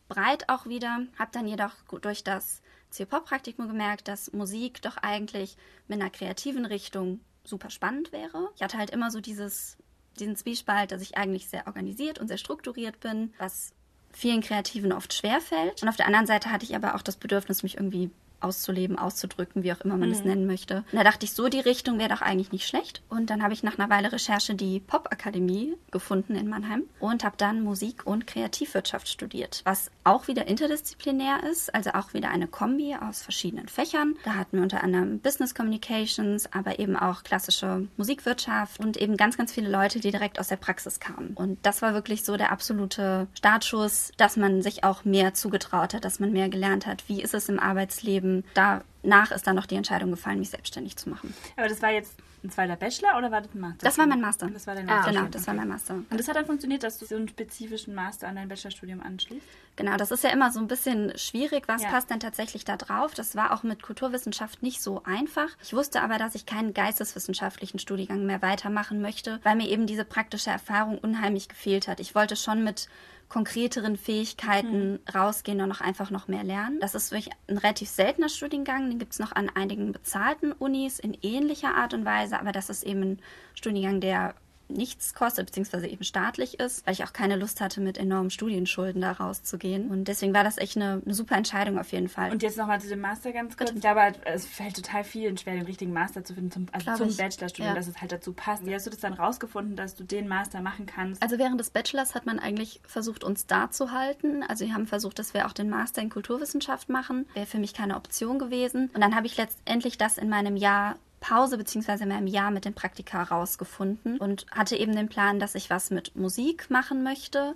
breit 0.07 0.49
auch 0.49 0.65
wieder. 0.65 1.05
Habe 1.17 1.31
dann 1.33 1.47
jedoch 1.47 1.73
durch 2.01 2.23
das 2.23 2.61
C-Pop-Praktikum 2.91 3.67
gemerkt, 3.67 4.07
dass 4.07 4.33
Musik 4.33 4.81
doch 4.81 4.97
eigentlich 4.97 5.57
mit 5.87 6.01
einer 6.01 6.09
kreativen 6.09 6.65
Richtung 6.65 7.19
super 7.43 7.69
spannend 7.69 8.11
wäre. 8.11 8.49
Ich 8.55 8.61
hatte 8.61 8.77
halt 8.77 8.91
immer 8.91 9.11
so 9.11 9.19
dieses, 9.19 9.77
diesen 10.19 10.35
Zwiespalt, 10.35 10.91
dass 10.91 11.01
ich 11.01 11.17
eigentlich 11.17 11.47
sehr 11.47 11.67
organisiert 11.67 12.19
und 12.19 12.27
sehr 12.27 12.37
strukturiert 12.37 12.99
bin, 12.99 13.33
was 13.37 13.73
vielen 14.11 14.41
Kreativen 14.41 14.91
oft 14.91 15.13
schwerfällt. 15.13 15.81
Und 15.81 15.89
auf 15.89 15.95
der 15.95 16.05
anderen 16.05 16.27
Seite 16.27 16.51
hatte 16.51 16.65
ich 16.65 16.75
aber 16.75 16.95
auch 16.95 17.01
das 17.01 17.17
Bedürfnis, 17.17 17.63
mich 17.63 17.77
irgendwie 17.77 18.11
auszuleben, 18.41 18.97
auszudrücken, 18.97 19.63
wie 19.63 19.71
auch 19.71 19.81
immer 19.81 19.97
man 19.97 20.09
mhm. 20.09 20.15
es 20.15 20.23
nennen 20.23 20.45
möchte. 20.45 20.83
Und 20.91 20.97
da 20.97 21.03
dachte 21.03 21.25
ich, 21.25 21.33
so 21.33 21.47
die 21.47 21.59
Richtung 21.59 21.99
wäre 21.99 22.09
doch 22.09 22.21
eigentlich 22.21 22.51
nicht 22.51 22.67
schlecht. 22.67 23.01
Und 23.09 23.29
dann 23.29 23.43
habe 23.43 23.53
ich 23.53 23.63
nach 23.63 23.77
einer 23.77 23.89
Weile 23.89 24.11
Recherche 24.11 24.55
die 24.55 24.79
Popakademie 24.79 25.75
gefunden 25.91 26.35
in 26.35 26.47
Mannheim 26.47 26.83
und 26.99 27.23
habe 27.23 27.35
dann 27.37 27.63
Musik- 27.63 28.05
und 28.05 28.27
Kreativwirtschaft 28.27 29.07
studiert, 29.07 29.61
was 29.65 29.91
auch 30.03 30.27
wieder 30.27 30.47
interdisziplinär 30.47 31.43
ist, 31.49 31.73
also 31.73 31.91
auch 31.91 32.13
wieder 32.13 32.29
eine 32.29 32.47
Kombi 32.47 32.95
aus 32.95 33.21
verschiedenen 33.21 33.67
Fächern. 33.67 34.15
Da 34.23 34.35
hatten 34.35 34.57
wir 34.57 34.63
unter 34.63 34.83
anderem 34.83 35.19
Business 35.19 35.55
Communications, 35.55 36.51
aber 36.53 36.79
eben 36.79 36.95
auch 36.95 37.23
klassische 37.23 37.87
Musikwirtschaft 37.97 38.79
und 38.79 38.97
eben 38.97 39.17
ganz, 39.17 39.37
ganz 39.37 39.51
viele 39.53 39.69
Leute, 39.69 39.99
die 39.99 40.11
direkt 40.11 40.39
aus 40.39 40.47
der 40.47 40.55
Praxis 40.55 40.99
kamen. 40.99 41.31
Und 41.35 41.59
das 41.65 41.81
war 41.81 41.93
wirklich 41.93 42.23
so 42.23 42.37
der 42.37 42.51
absolute 42.51 43.27
Startschuss, 43.33 44.11
dass 44.17 44.37
man 44.37 44.61
sich 44.61 44.83
auch 44.83 45.05
mehr 45.05 45.33
zugetraut 45.33 45.93
hat, 45.93 46.05
dass 46.05 46.19
man 46.19 46.31
mehr 46.31 46.49
gelernt 46.49 46.85
hat, 46.85 47.07
wie 47.07 47.21
ist 47.21 47.33
es 47.33 47.49
im 47.49 47.59
Arbeitsleben, 47.59 48.30
ähm, 48.37 48.43
danach 48.53 49.31
ist 49.31 49.47
dann 49.47 49.55
noch 49.55 49.65
die 49.65 49.75
Entscheidung 49.75 50.11
gefallen, 50.11 50.39
mich 50.39 50.49
selbstständig 50.49 50.97
zu 50.97 51.09
machen. 51.09 51.33
Aber 51.57 51.67
das 51.67 51.81
war 51.81 51.91
jetzt 51.91 52.17
ein 52.43 52.49
zweiter 52.49 52.75
Bachelor 52.75 53.17
oder 53.17 53.31
war 53.31 53.41
das 53.41 53.53
ein 53.53 53.59
Master? 53.59 53.85
Das 53.85 53.97
war 53.97 54.07
mein 54.07 54.21
Master. 54.21 54.49
Das 54.49 54.65
war 54.65 54.73
dein 54.73 54.89
ah, 54.89 54.95
Master. 54.95 55.11
genau, 55.11 55.25
das 55.25 55.47
war 55.47 55.53
mein 55.53 55.67
Master. 55.67 55.93
Und 55.93 56.19
das 56.19 56.27
hat 56.27 56.35
dann 56.35 56.45
funktioniert, 56.45 56.83
dass 56.83 56.97
du 56.97 57.05
so 57.05 57.15
einen 57.15 57.27
spezifischen 57.27 57.93
Master 57.93 58.27
an 58.27 58.35
dein 58.35 58.47
Bachelorstudium 58.47 59.01
anschließt? 59.01 59.45
Genau, 59.75 59.95
das 59.95 60.11
ist 60.11 60.23
ja 60.23 60.31
immer 60.31 60.51
so 60.51 60.59
ein 60.59 60.67
bisschen 60.67 61.15
schwierig, 61.17 61.67
was 61.67 61.83
ja. 61.83 61.89
passt 61.89 62.09
denn 62.09 62.19
tatsächlich 62.19 62.65
da 62.65 62.77
drauf. 62.77 63.13
Das 63.13 63.35
war 63.35 63.53
auch 63.53 63.63
mit 63.63 63.83
Kulturwissenschaft 63.83 64.63
nicht 64.63 64.81
so 64.81 65.03
einfach. 65.03 65.49
Ich 65.61 65.73
wusste 65.73 66.01
aber, 66.01 66.17
dass 66.17 66.35
ich 66.35 66.45
keinen 66.45 66.73
geisteswissenschaftlichen 66.73 67.79
Studiengang 67.79 68.25
mehr 68.25 68.41
weitermachen 68.41 69.01
möchte, 69.01 69.39
weil 69.43 69.55
mir 69.55 69.69
eben 69.69 69.85
diese 69.85 70.05
praktische 70.05 70.49
Erfahrung 70.49 70.97
unheimlich 70.97 71.47
gefehlt 71.47 71.87
hat. 71.87 71.99
Ich 71.99 72.15
wollte 72.15 72.35
schon 72.35 72.63
mit 72.63 72.87
konkreteren 73.31 73.95
Fähigkeiten 73.95 74.91
mhm. 74.91 74.99
rausgehen 75.15 75.61
und 75.61 75.69
noch 75.69 75.79
einfach 75.79 76.11
noch 76.11 76.27
mehr 76.27 76.43
lernen. 76.43 76.81
Das 76.81 76.95
ist 76.95 77.11
wirklich 77.11 77.33
ein 77.47 77.57
relativ 77.57 77.87
seltener 77.87 78.27
Studiengang. 78.27 78.89
Den 78.89 78.99
gibt 78.99 79.13
es 79.13 79.19
noch 79.19 79.31
an 79.31 79.49
einigen 79.55 79.93
bezahlten 79.93 80.51
Unis 80.51 80.99
in 80.99 81.17
ähnlicher 81.21 81.73
Art 81.73 81.93
und 81.93 82.03
Weise, 82.03 82.37
aber 82.37 82.51
das 82.51 82.69
ist 82.69 82.83
eben 82.83 83.01
ein 83.03 83.21
Studiengang, 83.55 84.01
der 84.01 84.35
nichts 84.71 85.13
kostet, 85.13 85.47
beziehungsweise 85.47 85.87
eben 85.87 86.03
staatlich 86.03 86.59
ist, 86.59 86.85
weil 86.85 86.93
ich 86.93 87.03
auch 87.03 87.13
keine 87.13 87.35
Lust 87.35 87.61
hatte, 87.61 87.81
mit 87.81 87.97
enormen 87.97 88.29
Studienschulden 88.29 89.01
da 89.01 89.11
rauszugehen. 89.11 89.89
Und 89.89 90.05
deswegen 90.05 90.33
war 90.33 90.43
das 90.43 90.57
echt 90.57 90.77
eine, 90.77 91.01
eine 91.03 91.13
super 91.13 91.35
Entscheidung 91.35 91.77
auf 91.77 91.91
jeden 91.91 92.09
Fall. 92.09 92.31
Und 92.31 92.43
jetzt 92.43 92.57
nochmal 92.57 92.81
zu 92.81 92.87
dem 92.87 93.01
Master 93.01 93.31
ganz 93.31 93.57
kurz. 93.57 93.71
Ich 93.71 93.81
glaube, 93.81 94.01
es 94.25 94.45
fällt 94.45 94.75
total 94.75 95.03
vielen 95.03 95.37
schwer, 95.37 95.55
den 95.55 95.65
richtigen 95.65 95.93
Master 95.93 96.23
zu 96.23 96.33
finden, 96.33 96.51
zum, 96.51 96.65
also 96.71 97.05
zum 97.05 97.15
Bachelorstudium, 97.15 97.73
ja. 97.73 97.75
dass 97.75 97.87
es 97.87 97.99
halt 98.01 98.11
dazu 98.11 98.33
passt. 98.33 98.65
Wie 98.65 98.73
hast 98.73 98.85
du 98.85 98.89
das 98.89 98.99
dann 98.99 99.13
rausgefunden, 99.13 99.75
dass 99.75 99.95
du 99.95 100.03
den 100.03 100.27
Master 100.27 100.61
machen 100.61 100.85
kannst? 100.85 101.21
Also 101.21 101.37
während 101.37 101.59
des 101.59 101.69
Bachelors 101.69 102.15
hat 102.15 102.25
man 102.25 102.39
eigentlich 102.39 102.81
versucht, 102.87 103.23
uns 103.23 103.47
da 103.47 103.71
zu 103.71 103.91
halten. 103.91 104.43
Also 104.43 104.65
wir 104.65 104.73
haben 104.73 104.87
versucht, 104.87 105.19
dass 105.19 105.33
wir 105.33 105.47
auch 105.47 105.53
den 105.53 105.69
Master 105.69 106.01
in 106.01 106.09
Kulturwissenschaft 106.09 106.89
machen. 106.89 107.27
Wäre 107.33 107.45
für 107.45 107.59
mich 107.59 107.73
keine 107.73 107.95
Option 107.95 108.39
gewesen. 108.39 108.89
Und 108.93 109.01
dann 109.01 109.15
habe 109.15 109.27
ich 109.27 109.37
letztendlich 109.37 109.97
das 109.97 110.17
in 110.17 110.29
meinem 110.29 110.55
Jahr 110.55 110.95
Pause 111.21 111.57
bzw. 111.57 112.03
in 112.03 112.09
meinem 112.09 112.27
Jahr 112.27 112.51
mit 112.51 112.65
dem 112.65 112.73
Praktika 112.73 113.23
rausgefunden 113.23 114.17
und 114.17 114.45
hatte 114.51 114.75
eben 114.75 114.93
den 114.93 115.07
Plan, 115.07 115.39
dass 115.39 115.55
ich 115.55 115.69
was 115.69 115.91
mit 115.91 116.15
Musik 116.15 116.69
machen 116.69 117.03
möchte 117.03 117.55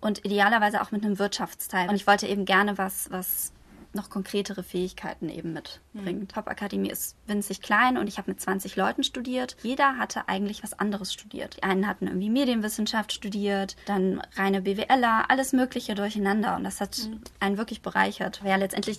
und 0.00 0.24
idealerweise 0.26 0.82
auch 0.82 0.90
mit 0.90 1.04
einem 1.04 1.18
Wirtschaftsteil. 1.18 1.88
Und 1.88 1.94
ich 1.94 2.06
wollte 2.06 2.26
eben 2.26 2.44
gerne 2.44 2.76
was, 2.76 3.10
was 3.10 3.52
noch 3.94 4.10
konkretere 4.10 4.62
Fähigkeiten 4.62 5.28
eben 5.28 5.52
mitbringt. 5.52 6.22
Mhm. 6.22 6.28
Top 6.28 6.48
Akademie 6.48 6.90
ist 6.90 7.16
winzig 7.26 7.62
klein 7.62 7.96
und 7.96 8.08
ich 8.08 8.18
habe 8.18 8.32
mit 8.32 8.40
20 8.40 8.74
Leuten 8.74 9.04
studiert. 9.04 9.56
Jeder 9.62 9.96
hatte 9.96 10.28
eigentlich 10.28 10.62
was 10.64 10.78
anderes 10.78 11.12
studiert. 11.12 11.56
Die 11.56 11.62
einen 11.62 11.86
hatten 11.86 12.08
irgendwie 12.08 12.30
Medienwissenschaft 12.30 13.12
studiert, 13.12 13.76
dann 13.86 14.20
reine 14.34 14.62
BWLer, 14.62 15.30
alles 15.30 15.52
Mögliche 15.52 15.94
durcheinander 15.94 16.56
und 16.56 16.64
das 16.64 16.80
hat 16.80 16.98
mhm. 17.08 17.20
einen 17.38 17.56
wirklich 17.58 17.82
bereichert. 17.82 18.42
Ja, 18.44 18.56
letztendlich 18.56 18.98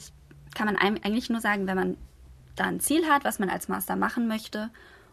kann 0.55 0.67
man 0.67 0.77
eigentlich 0.77 1.29
nur 1.29 1.41
sagen, 1.41 1.67
wenn 1.67 1.75
man 1.75 1.97
da 2.55 2.65
ein 2.65 2.79
Ziel 2.79 3.07
hat, 3.07 3.23
was 3.23 3.39
man 3.39 3.49
als 3.49 3.67
Master 3.67 3.95
machen 3.95 4.27
möchte 4.27 4.69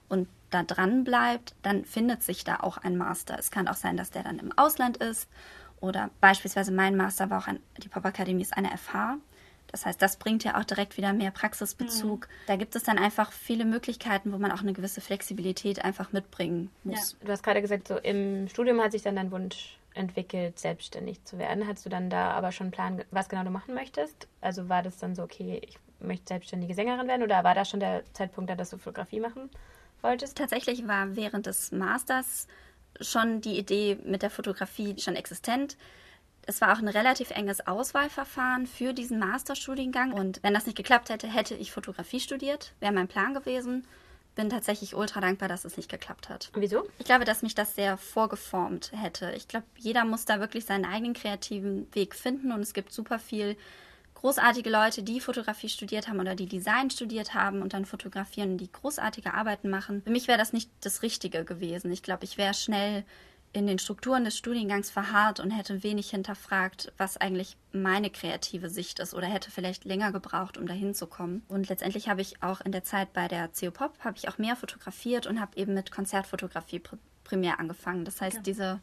und 0.09 0.29
da 0.51 0.63
dran 0.63 1.05
bleibt, 1.05 1.55
dann 1.63 1.85
findet 1.85 2.23
sich 2.23 2.45
da 2.45 2.61
auch 2.61 2.77
ein 2.79 2.97
Master. 2.97 3.39
Es 3.39 3.51
kann 3.51 3.69
auch 3.69 3.75
sein, 3.75 3.97
dass 3.97 4.11
der 4.11 4.23
dann 4.23 4.39
im 4.39 4.57
Ausland 4.57 4.99
ist 4.99 5.29
oder 5.81 6.11
beispielsweise 6.21 6.73
mein 6.73 6.97
Master 6.97 7.31
war 7.31 7.39
auch 7.39 7.49
ein, 7.49 7.61
die 7.83 7.89
Popakademie 7.89 8.43
ist 8.43 8.57
eine 8.57 8.77
FH. 8.77 9.19
Das 9.69 9.87
heißt, 9.87 10.03
das 10.03 10.17
bringt 10.17 10.45
ja 10.45 10.61
auch 10.61 10.65
direkt 10.65 10.99
wieder 10.99 11.15
mehr 11.15 11.31
Praxisbezug. 11.31 12.29
Mhm. 12.29 12.33
Da 12.47 12.57
gibt 12.57 12.77
es 12.77 12.83
dann 12.83 12.99
einfach 12.99 13.33
viele 13.33 13.65
Möglichkeiten, 13.65 14.33
wo 14.33 14.37
man 14.37 14.53
auch 14.53 14.61
eine 14.61 14.75
gewisse 14.75 15.01
Flexibilität 15.01 15.83
einfach 15.83 16.13
mitbringen 16.13 16.71
muss. 16.85 17.13
Ja. 17.13 17.27
Du 17.27 17.33
hast 17.33 17.43
gerade 17.43 17.63
gesagt, 17.63 17.89
so 17.89 17.97
im 17.97 18.49
Studium 18.49 18.81
hat 18.83 18.93
sich 18.93 19.01
dann 19.01 19.17
dein 19.17 19.33
Wunsch 19.33 19.79
entwickelt, 19.95 20.59
selbstständig 20.59 21.25
zu 21.25 21.39
werden. 21.39 21.67
Hattest 21.67 21.87
du 21.87 21.91
dann 21.91 22.11
da 22.11 22.33
aber 22.33 22.53
schon 22.53 22.67
einen 22.67 22.73
Plan, 22.73 23.05
was 23.11 23.31
genau 23.31 23.45
du 23.45 23.51
machen 23.51 23.75
möchtest? 23.75 24.29
Also 24.43 24.69
war 24.69 24.83
das 24.83 24.99
dann 24.99 25.15
so, 25.15 25.23
okay, 25.23 25.61
ich 25.67 25.79
möchte 26.03 26.29
selbstständige 26.29 26.75
Sängerin 26.75 27.09
werden 27.09 27.23
oder 27.23 27.45
war 27.45 27.55
da 27.55 27.65
schon 27.65 27.81
der 27.81 28.03
Zeitpunkt 28.13 28.51
da, 28.51 28.55
dass 28.55 28.71
du 28.71 28.79
Fotografie 28.79 29.21
machen 29.21 29.51
wolltest? 30.03 30.37
Tatsächlich 30.37 30.87
war 30.87 31.17
während 31.17 31.47
des 31.47 31.73
Masters 31.73 32.47
schon 33.01 33.41
die 33.41 33.59
Idee 33.59 33.99
mit 34.05 34.23
der 34.23 34.31
Fotografie 34.31 34.99
schon 34.99 35.17
existent. 35.17 35.77
Es 36.45 36.61
war 36.61 36.73
auch 36.73 36.79
ein 36.79 36.89
relativ 36.89 37.31
enges 37.31 37.67
Auswahlverfahren 37.67 38.67
für 38.67 38.93
diesen 38.93 39.19
Masterstudiengang 39.19 40.13
und 40.13 40.43
wenn 40.43 40.55
das 40.55 40.67
nicht 40.67 40.77
geklappt 40.77 41.09
hätte, 41.09 41.29
hätte 41.29 41.55
ich 41.55 41.71
Fotografie 41.71 42.21
studiert, 42.21 42.73
wäre 42.81 42.93
mein 42.93 43.09
Plan 43.09 43.33
gewesen. 43.35 43.87
Bin 44.35 44.49
tatsächlich 44.49 44.95
ultra 44.95 45.21
dankbar, 45.21 45.49
dass 45.49 45.67
es 45.67 45.77
nicht 45.77 45.91
geklappt 45.91 46.31
hat. 46.31 46.51
Wieso? 46.55 46.89
Ich 46.99 47.05
glaube, 47.05 47.27
dass 47.27 47.43
mich 47.43 47.55
das 47.55 47.75
sehr 47.75 47.99
vorgeformt 47.99 48.91
hätte. 48.95 49.31
Ich 49.33 49.47
glaube, 49.47 49.67
jeder 49.77 50.07
muss 50.07 50.25
da 50.25 50.41
wirklich 50.41 50.65
seinen 50.65 50.87
eigenen 50.87 51.13
kreativen 51.13 51.87
Weg 51.95 52.15
finden 52.15 52.51
und 52.51 52.61
es 52.61 52.73
gibt 52.73 52.93
super 52.93 53.19
viel 53.19 53.57
großartige 54.23 54.71
Leute, 54.71 55.03
die 55.03 55.21
Fotografie 55.21 55.69
studiert 55.69 56.09
haben 56.09 56.21
oder 56.21 56.37
die 56.37 56.47
Design 56.47 56.91
studiert 56.91 57.35
haben 57.35 57.61
und 57.61 57.75
dann 57.75 57.85
fotografieren, 57.85 58.57
die 58.57 58.71
großartige 58.71 59.35
Arbeiten 59.35 59.69
machen. 59.69 60.03
Für 60.03 60.11
mich 60.11 60.29
wäre 60.29 60.39
das 60.39 60.53
nicht 60.53 60.71
das 60.81 61.03
Richtige 61.03 61.45
gewesen. 61.45 61.91
Ich 61.91 62.05
glaube, 62.05 62.25
ich 62.25 62.39
wäre 62.39 62.55
schnell 62.55 63.05
in 63.53 63.67
den 63.67 63.81
Strukturen 63.81 64.25
des 64.25 64.39
Studiengangs 64.39 64.91
verharrt 64.91 65.41
und 65.41 65.51
hätte 65.51 65.83
wenig 65.83 66.11
hinterfragt, 66.11 66.93
was 66.97 67.17
eigentlich 67.17 67.57
meine 67.73 68.11
kreative 68.11 68.71
Sicht 68.71 69.01
ist 69.01 69.13
oder 69.13 69.27
hätte 69.27 69.51
vielleicht 69.51 69.85
länger 69.85 70.13
gebraucht, 70.13 70.57
um 70.57 70.67
dahin 70.67 70.95
zu 70.95 71.07
kommen. 71.09 71.43
Und 71.49 71.69
letztendlich 71.69 72.09
habe 72.09 72.23
ich 72.23 72.43
auch 72.43 72.61
in 72.61 72.73
der 72.73 72.85
Zeit 72.85 73.13
bei 73.13 73.29
der 73.29 73.49
CO 73.49 73.73
Pop 73.73 73.99
habe 74.01 74.17
ich 74.17 74.29
auch 74.29 74.39
mehr 74.39 74.57
fotografiert 74.57 75.27
und 75.27 75.41
habe 75.41 75.57
eben 75.57 75.75
mit 75.75 75.91
Konzertfotografie 75.91 76.81
primär 77.25 77.59
angefangen. 77.59 78.05
Das 78.05 78.21
heißt, 78.21 78.37
ja. 78.37 78.43
diese 78.43 78.81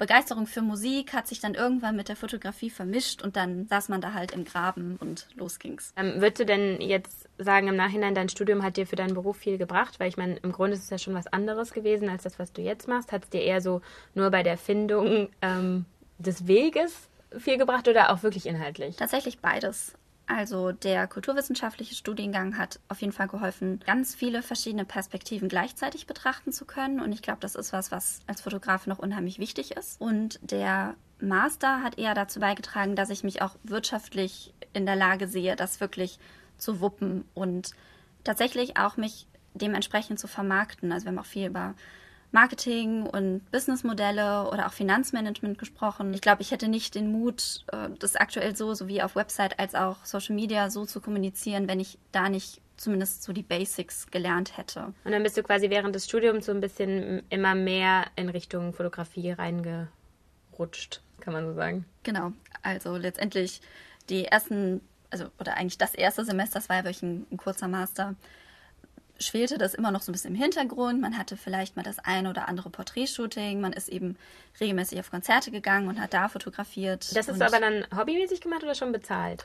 Begeisterung 0.00 0.46
für 0.46 0.62
Musik 0.62 1.12
hat 1.12 1.28
sich 1.28 1.40
dann 1.40 1.54
irgendwann 1.54 1.94
mit 1.94 2.08
der 2.08 2.16
Fotografie 2.16 2.70
vermischt 2.70 3.20
und 3.22 3.36
dann 3.36 3.66
saß 3.66 3.90
man 3.90 4.00
da 4.00 4.14
halt 4.14 4.32
im 4.32 4.46
Graben 4.46 4.96
und 4.98 5.28
los 5.36 5.58
ging's. 5.58 5.92
Ähm, 5.94 6.14
würdest 6.22 6.40
du 6.40 6.46
denn 6.46 6.80
jetzt 6.80 7.28
sagen, 7.36 7.68
im 7.68 7.76
Nachhinein, 7.76 8.14
dein 8.14 8.30
Studium 8.30 8.62
hat 8.62 8.78
dir 8.78 8.86
für 8.86 8.96
deinen 8.96 9.12
Beruf 9.12 9.36
viel 9.36 9.58
gebracht? 9.58 10.00
Weil 10.00 10.08
ich 10.08 10.16
meine, 10.16 10.38
im 10.38 10.52
Grunde 10.52 10.72
ist 10.72 10.84
es 10.84 10.90
ja 10.90 10.96
schon 10.96 11.12
was 11.12 11.26
anderes 11.26 11.74
gewesen 11.74 12.08
als 12.08 12.22
das, 12.22 12.38
was 12.38 12.50
du 12.54 12.62
jetzt 12.62 12.88
machst. 12.88 13.12
Hat 13.12 13.24
es 13.24 13.30
dir 13.30 13.42
eher 13.42 13.60
so 13.60 13.82
nur 14.14 14.30
bei 14.30 14.42
der 14.42 14.56
Findung 14.56 15.28
ähm, 15.42 15.84
des 16.16 16.46
Weges 16.46 17.10
viel 17.36 17.58
gebracht 17.58 17.86
oder 17.86 18.10
auch 18.10 18.22
wirklich 18.22 18.46
inhaltlich? 18.46 18.96
Tatsächlich 18.96 19.40
beides. 19.40 19.92
Also 20.32 20.70
der 20.70 21.08
kulturwissenschaftliche 21.08 21.96
Studiengang 21.96 22.56
hat 22.56 22.78
auf 22.86 23.00
jeden 23.00 23.12
Fall 23.12 23.26
geholfen, 23.26 23.80
ganz 23.84 24.14
viele 24.14 24.42
verschiedene 24.42 24.84
Perspektiven 24.84 25.48
gleichzeitig 25.48 26.06
betrachten 26.06 26.52
zu 26.52 26.66
können. 26.66 27.00
Und 27.00 27.10
ich 27.10 27.20
glaube, 27.20 27.40
das 27.40 27.56
ist 27.56 27.72
was, 27.72 27.90
was 27.90 28.20
als 28.28 28.40
Fotograf 28.40 28.86
noch 28.86 29.00
unheimlich 29.00 29.40
wichtig 29.40 29.72
ist. 29.72 30.00
Und 30.00 30.38
der 30.40 30.94
Master 31.18 31.82
hat 31.82 31.98
eher 31.98 32.14
dazu 32.14 32.38
beigetragen, 32.38 32.94
dass 32.94 33.10
ich 33.10 33.24
mich 33.24 33.42
auch 33.42 33.56
wirtschaftlich 33.64 34.54
in 34.72 34.86
der 34.86 34.94
Lage 34.94 35.26
sehe, 35.26 35.56
das 35.56 35.80
wirklich 35.80 36.20
zu 36.58 36.80
wuppen 36.80 37.24
und 37.34 37.72
tatsächlich 38.22 38.76
auch 38.76 38.96
mich 38.96 39.26
dementsprechend 39.54 40.20
zu 40.20 40.28
vermarkten. 40.28 40.92
Also 40.92 41.06
wir 41.06 41.10
haben 41.10 41.18
auch 41.18 41.26
viel 41.26 41.48
über 41.48 41.74
Marketing 42.32 43.02
und 43.02 43.50
Businessmodelle 43.50 44.48
oder 44.48 44.66
auch 44.66 44.72
Finanzmanagement 44.72 45.58
gesprochen. 45.58 46.14
Ich 46.14 46.20
glaube, 46.20 46.42
ich 46.42 46.50
hätte 46.50 46.68
nicht 46.68 46.94
den 46.94 47.10
Mut, 47.10 47.64
äh, 47.72 47.88
das 47.98 48.16
aktuell 48.16 48.54
so, 48.56 48.74
sowie 48.74 49.02
auf 49.02 49.16
Website 49.16 49.58
als 49.58 49.74
auch 49.74 50.04
Social 50.04 50.34
Media 50.34 50.70
so 50.70 50.84
zu 50.84 51.00
kommunizieren, 51.00 51.68
wenn 51.68 51.80
ich 51.80 51.98
da 52.12 52.28
nicht 52.28 52.60
zumindest 52.76 53.22
so 53.22 53.32
die 53.32 53.42
Basics 53.42 54.10
gelernt 54.10 54.56
hätte. 54.56 54.94
Und 55.04 55.12
dann 55.12 55.22
bist 55.22 55.36
du 55.36 55.42
quasi 55.42 55.68
während 55.70 55.94
des 55.94 56.06
Studiums 56.06 56.46
so 56.46 56.52
ein 56.52 56.60
bisschen 56.60 57.22
immer 57.28 57.54
mehr 57.54 58.06
in 58.16 58.30
Richtung 58.30 58.72
Fotografie 58.72 59.32
reingerutscht, 59.32 61.02
kann 61.20 61.34
man 61.34 61.46
so 61.46 61.54
sagen. 61.54 61.84
Genau. 62.04 62.32
Also 62.62 62.96
letztendlich 62.96 63.60
die 64.08 64.24
ersten, 64.24 64.80
also 65.10 65.26
oder 65.38 65.56
eigentlich 65.56 65.78
das 65.78 65.94
erste 65.94 66.24
Semester, 66.24 66.58
das 66.58 66.68
war 66.68 66.76
ja 66.76 66.84
wirklich 66.84 67.02
ein, 67.02 67.26
ein 67.30 67.36
kurzer 67.36 67.68
Master, 67.68 68.14
schwelte 69.20 69.58
das 69.58 69.74
immer 69.74 69.90
noch 69.90 70.02
so 70.02 70.10
ein 70.10 70.14
bisschen 70.14 70.34
im 70.34 70.40
Hintergrund. 70.40 71.00
Man 71.00 71.16
hatte 71.16 71.36
vielleicht 71.36 71.76
mal 71.76 71.82
das 71.82 71.98
ein 71.98 72.26
oder 72.26 72.48
andere 72.48 72.70
Porträtshooting. 72.70 73.60
Man 73.60 73.72
ist 73.72 73.88
eben 73.88 74.16
regelmäßig 74.60 74.98
auf 75.00 75.10
Konzerte 75.10 75.50
gegangen 75.50 75.88
und 75.88 76.00
hat 76.00 76.14
da 76.14 76.28
fotografiert. 76.28 77.14
Das 77.14 77.28
hast 77.28 77.40
du 77.40 77.44
aber 77.44 77.60
dann 77.60 77.86
hobbymäßig 77.96 78.40
gemacht 78.40 78.62
oder 78.62 78.74
schon 78.74 78.92
bezahlt? 78.92 79.44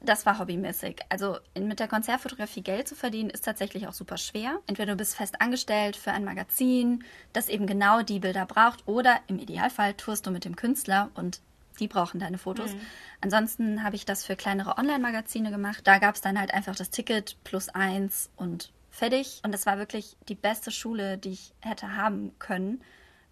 Das 0.00 0.26
war 0.26 0.38
hobbymäßig. 0.38 1.00
Also 1.08 1.38
mit 1.58 1.80
der 1.80 1.88
Konzertfotografie 1.88 2.62
Geld 2.62 2.86
zu 2.86 2.94
verdienen, 2.94 3.30
ist 3.30 3.44
tatsächlich 3.44 3.88
auch 3.88 3.92
super 3.92 4.18
schwer. 4.18 4.60
Entweder 4.66 4.92
du 4.92 4.98
bist 4.98 5.16
fest 5.16 5.40
angestellt 5.40 5.96
für 5.96 6.12
ein 6.12 6.24
Magazin, 6.24 7.02
das 7.32 7.48
eben 7.48 7.66
genau 7.66 8.02
die 8.02 8.20
Bilder 8.20 8.46
braucht, 8.46 8.86
oder 8.86 9.20
im 9.26 9.38
Idealfall 9.38 9.94
tourst 9.94 10.26
du 10.26 10.30
mit 10.30 10.44
dem 10.44 10.54
Künstler 10.54 11.10
und 11.14 11.40
die 11.80 11.88
brauchen 11.88 12.20
deine 12.20 12.38
Fotos. 12.38 12.72
Mhm. 12.72 12.80
Ansonsten 13.20 13.82
habe 13.82 13.96
ich 13.96 14.06
das 14.06 14.24
für 14.24 14.36
kleinere 14.36 14.78
Online-Magazine 14.78 15.50
gemacht. 15.50 15.80
Da 15.84 15.98
gab 15.98 16.14
es 16.14 16.20
dann 16.20 16.38
halt 16.38 16.54
einfach 16.54 16.76
das 16.76 16.90
Ticket 16.90 17.36
plus 17.44 17.68
eins 17.68 18.30
und 18.36 18.72
fertig. 18.96 19.40
Und 19.44 19.52
das 19.52 19.66
war 19.66 19.78
wirklich 19.78 20.16
die 20.28 20.34
beste 20.34 20.70
Schule, 20.70 21.18
die 21.18 21.30
ich 21.30 21.52
hätte 21.60 21.96
haben 21.96 22.32
können, 22.38 22.82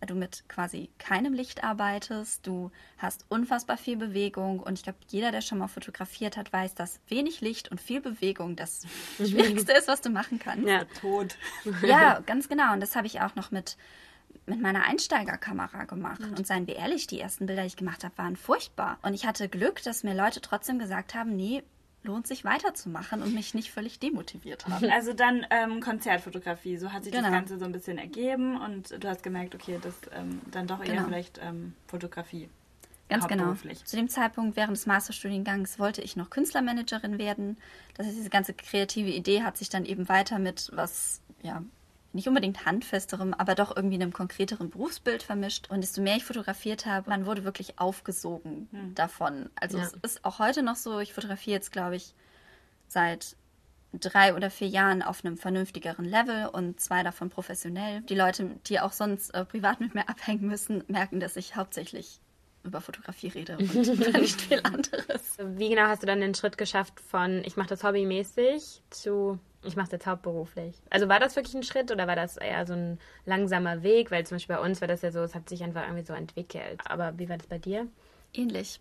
weil 0.01 0.07
du 0.07 0.15
mit 0.15 0.45
quasi 0.49 0.91
keinem 0.99 1.33
Licht 1.33 1.65
arbeitest. 1.65 2.47
Du 2.47 2.71
hast 2.99 3.25
unfassbar 3.29 3.77
viel 3.77 3.97
Bewegung. 3.97 4.61
Und 4.61 4.75
ich 4.75 4.83
glaube, 4.83 4.99
jeder, 5.09 5.33
der 5.33 5.41
schon 5.41 5.59
mal 5.59 5.69
fotografiert 5.69 6.37
hat, 6.37 6.53
weiß, 6.53 6.75
dass 6.75 7.01
wenig 7.09 7.41
Licht 7.41 7.71
und 7.71 7.81
viel 7.81 8.01
Bewegung 8.01 8.57
das 8.57 8.87
Schwierigste 9.17 9.73
ist, 9.73 9.89
was 9.89 10.03
du 10.03 10.11
machen 10.11 10.39
kannst. 10.39 10.69
Ja, 10.69 10.85
tot. 11.01 11.37
Ja, 11.83 12.21
ganz 12.21 12.49
genau. 12.49 12.73
Und 12.73 12.81
das 12.81 12.95
habe 12.95 13.07
ich 13.07 13.21
auch 13.21 13.35
noch 13.35 13.51
mit 13.51 13.77
mit 14.47 14.61
meiner 14.61 14.85
Einsteigerkamera 14.85 15.85
gemacht. 15.85 16.21
Mhm. 16.21 16.35
Und 16.35 16.47
seien 16.47 16.67
wir 16.67 16.77
ehrlich, 16.77 17.07
die 17.07 17.21
ersten 17.21 17.47
Bilder, 17.47 17.63
die 17.63 17.69
ich 17.69 17.77
gemacht 17.77 18.05
habe, 18.05 18.19
waren 18.19 18.37
furchtbar. 18.37 18.99
Und 19.03 19.15
ich 19.15 19.27
hatte 19.27 19.49
Glück, 19.49 19.83
dass 19.83 20.03
mir 20.03 20.15
Leute 20.15 20.41
trotzdem 20.41 20.79
gesagt 20.79 21.15
haben, 21.15 21.35
nee, 21.35 21.63
lohnt 22.05 22.27
sich 22.27 22.45
weiterzumachen 22.45 23.23
und 23.23 23.35
mich 23.35 23.55
nicht 23.55 23.73
völlig 23.73 23.99
demotiviert 23.99 24.67
haben. 24.69 24.85
Also 24.95 25.13
dann 25.13 25.47
ähm, 25.51 25.81
Konzertfotografie, 25.81 26.77
so 26.77 26.93
hat 26.93 27.05
sich 27.05 27.13
genau. 27.13 27.25
das 27.25 27.33
Ganze 27.33 27.59
so 27.59 27.65
ein 27.65 27.73
bisschen 27.73 27.99
ergeben 27.99 28.61
und 28.61 29.03
du 29.03 29.09
hast 29.09 29.23
gemerkt, 29.23 29.55
okay, 29.55 29.79
das 29.83 29.95
ähm, 30.15 30.41
dann 30.51 30.67
doch 30.67 30.81
eher 30.81 30.95
genau. 30.95 31.07
vielleicht 31.07 31.41
ähm, 31.43 31.75
Fotografie. 31.87 32.49
Ganz 33.09 33.29
genau. 33.29 33.55
Zu 33.85 33.97
dem 33.97 34.09
Zeitpunkt 34.09 34.57
während 34.57 34.77
des 34.77 34.87
Masterstudiengangs 34.87 35.79
wollte 35.79 36.01
ich 36.01 36.17
noch 36.17 36.31
Künstlermanagerin 36.31 37.19
werden. 37.19 37.59
Das 37.97 38.07
heißt, 38.07 38.17
diese 38.17 38.31
ganze 38.31 38.55
kreative 38.55 39.11
Idee 39.11 39.43
hat 39.43 39.57
sich 39.57 39.69
dann 39.69 39.85
eben 39.85 40.09
weiter 40.09 40.39
mit 40.39 40.71
was 40.75 41.21
ja, 41.43 41.63
nicht 42.15 42.29
unbedingt 42.29 42.65
handfesterem, 42.65 43.35
aber 43.35 43.55
doch 43.55 43.77
irgendwie 43.77 43.97
einem 43.97 44.13
konkreteren 44.13 44.71
Berufsbild 44.71 45.23
vermischt. 45.23 45.69
Und 45.71 45.83
desto 45.83 46.01
mehr 46.01 46.17
ich 46.17 46.25
fotografiert 46.25 46.87
habe, 46.87 47.11
man 47.11 47.27
wurde 47.27 47.45
wirklich 47.45 47.79
aufgesogen 47.79 48.69
hm. 48.71 48.95
davon. 48.95 49.51
Also 49.57 49.79
ja. 49.79 49.85
es 49.85 49.95
ist 50.03 50.25
auch 50.25 50.39
heute 50.39 50.63
noch 50.63 50.77
so, 50.77 51.01
ich 51.01 51.13
fotografiere 51.13 51.57
jetzt, 51.57 51.73
glaube 51.73 51.97
ich, 51.97 52.15
seit 52.87 53.37
drei 53.93 54.35
oder 54.35 54.51
vier 54.51 54.69
Jahren 54.69 55.03
auf 55.03 55.25
einem 55.25 55.37
vernünftigeren 55.37 56.05
Level 56.05 56.47
und 56.47 56.81
zwei 56.81 57.03
davon 57.03 57.31
professionell. 57.31 58.01
Die 58.03 58.15
Leute, 58.15 58.51
die 58.67 58.81
auch 58.81 58.93
sonst 58.93 59.31
äh, 59.31 59.45
privat 59.45 59.81
mit 59.81 59.95
mir 59.95 60.09
abhängen 60.09 60.47
müssen, 60.47 60.85
merken, 60.87 61.21
dass 61.21 61.37
ich 61.37 61.57
hauptsächlich 61.57 62.21
über 62.63 62.81
Fotografie 62.81 63.29
rede 63.29 63.59
und 63.59 63.75
nicht 64.21 64.41
viel 64.41 64.61
anderes. 64.63 65.37
Wie 65.39 65.69
genau 65.69 65.83
hast 65.83 66.03
du 66.03 66.07
dann 66.07 66.21
den 66.21 66.35
Schritt 66.35 66.57
geschafft 66.57 66.99
von 67.01 67.43
ich 67.45 67.57
mache 67.57 67.69
das 67.69 67.85
hobbymäßig 67.85 68.83
zu 68.89 69.39
ich 69.65 69.77
mache 69.77 69.87
es 69.87 69.93
jetzt 69.93 70.07
hauptberuflich. 70.07 70.77
Also 70.91 71.09
war 71.09 71.21
das 71.21 71.37
wirklich 71.37 71.55
ein 71.55 71.63
Schritt 71.63 71.91
oder 71.91 72.07
war 72.07 72.17
das 72.17 72.37
eher 72.37 72.67
so 72.67 72.75
ein 72.75 72.99
langsamer 73.25 73.83
Weg? 73.83 74.11
Weil 74.11 74.27
zum 74.27 74.37
Beispiel 74.37 74.57
bei 74.57 74.63
uns 74.63 74.81
war 74.81 74.89
das 74.89 75.03
ja 75.03 75.11
so, 75.11 75.21
es 75.21 75.35
hat 75.35 75.49
sich 75.49 75.63
einfach 75.63 75.83
irgendwie 75.83 76.05
so 76.05 76.13
entwickelt. 76.13 76.81
Aber 76.85 77.19
wie 77.19 77.29
war 77.29 77.39
das 77.39 77.47
bei 77.47 77.59
dir? 77.59 77.87
Ähnlich. 78.33 78.79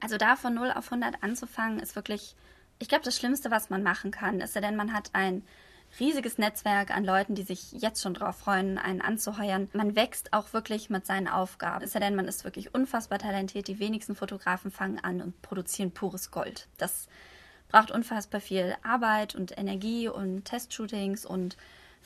Also 0.00 0.16
da 0.16 0.36
von 0.36 0.54
0 0.54 0.72
auf 0.72 0.92
100 0.92 1.22
anzufangen, 1.22 1.80
ist 1.80 1.96
wirklich, 1.96 2.36
ich 2.78 2.88
glaube, 2.88 3.04
das 3.04 3.16
Schlimmste, 3.16 3.50
was 3.50 3.70
man 3.70 3.82
machen 3.82 4.10
kann. 4.10 4.40
Ist 4.40 4.54
ja 4.54 4.60
denn, 4.60 4.76
man 4.76 4.92
hat 4.92 5.10
ein 5.14 5.42
riesiges 5.98 6.36
Netzwerk 6.38 6.90
an 6.90 7.04
Leuten, 7.04 7.34
die 7.34 7.42
sich 7.42 7.72
jetzt 7.72 8.02
schon 8.02 8.14
darauf 8.14 8.36
freuen, 8.36 8.78
einen 8.78 9.00
anzuheuern. 9.00 9.68
Man 9.72 9.96
wächst 9.96 10.32
auch 10.32 10.52
wirklich 10.52 10.90
mit 10.90 11.06
seinen 11.06 11.28
Aufgaben. 11.28 11.84
Ist 11.84 11.94
ja 11.94 12.00
denn, 12.00 12.16
man 12.16 12.28
ist 12.28 12.44
wirklich 12.44 12.74
unfassbar 12.74 13.18
talentiert. 13.18 13.68
Die 13.68 13.78
wenigsten 13.78 14.14
Fotografen 14.14 14.70
fangen 14.70 14.98
an 15.02 15.22
und 15.22 15.40
produzieren 15.42 15.92
pures 15.92 16.30
Gold. 16.30 16.68
Das 16.76 17.08
braucht 17.68 17.90
unfassbar 17.90 18.40
viel 18.40 18.76
Arbeit 18.82 19.34
und 19.34 19.56
Energie 19.56 20.08
und 20.08 20.44
Testshootings 20.44 21.26
und 21.26 21.56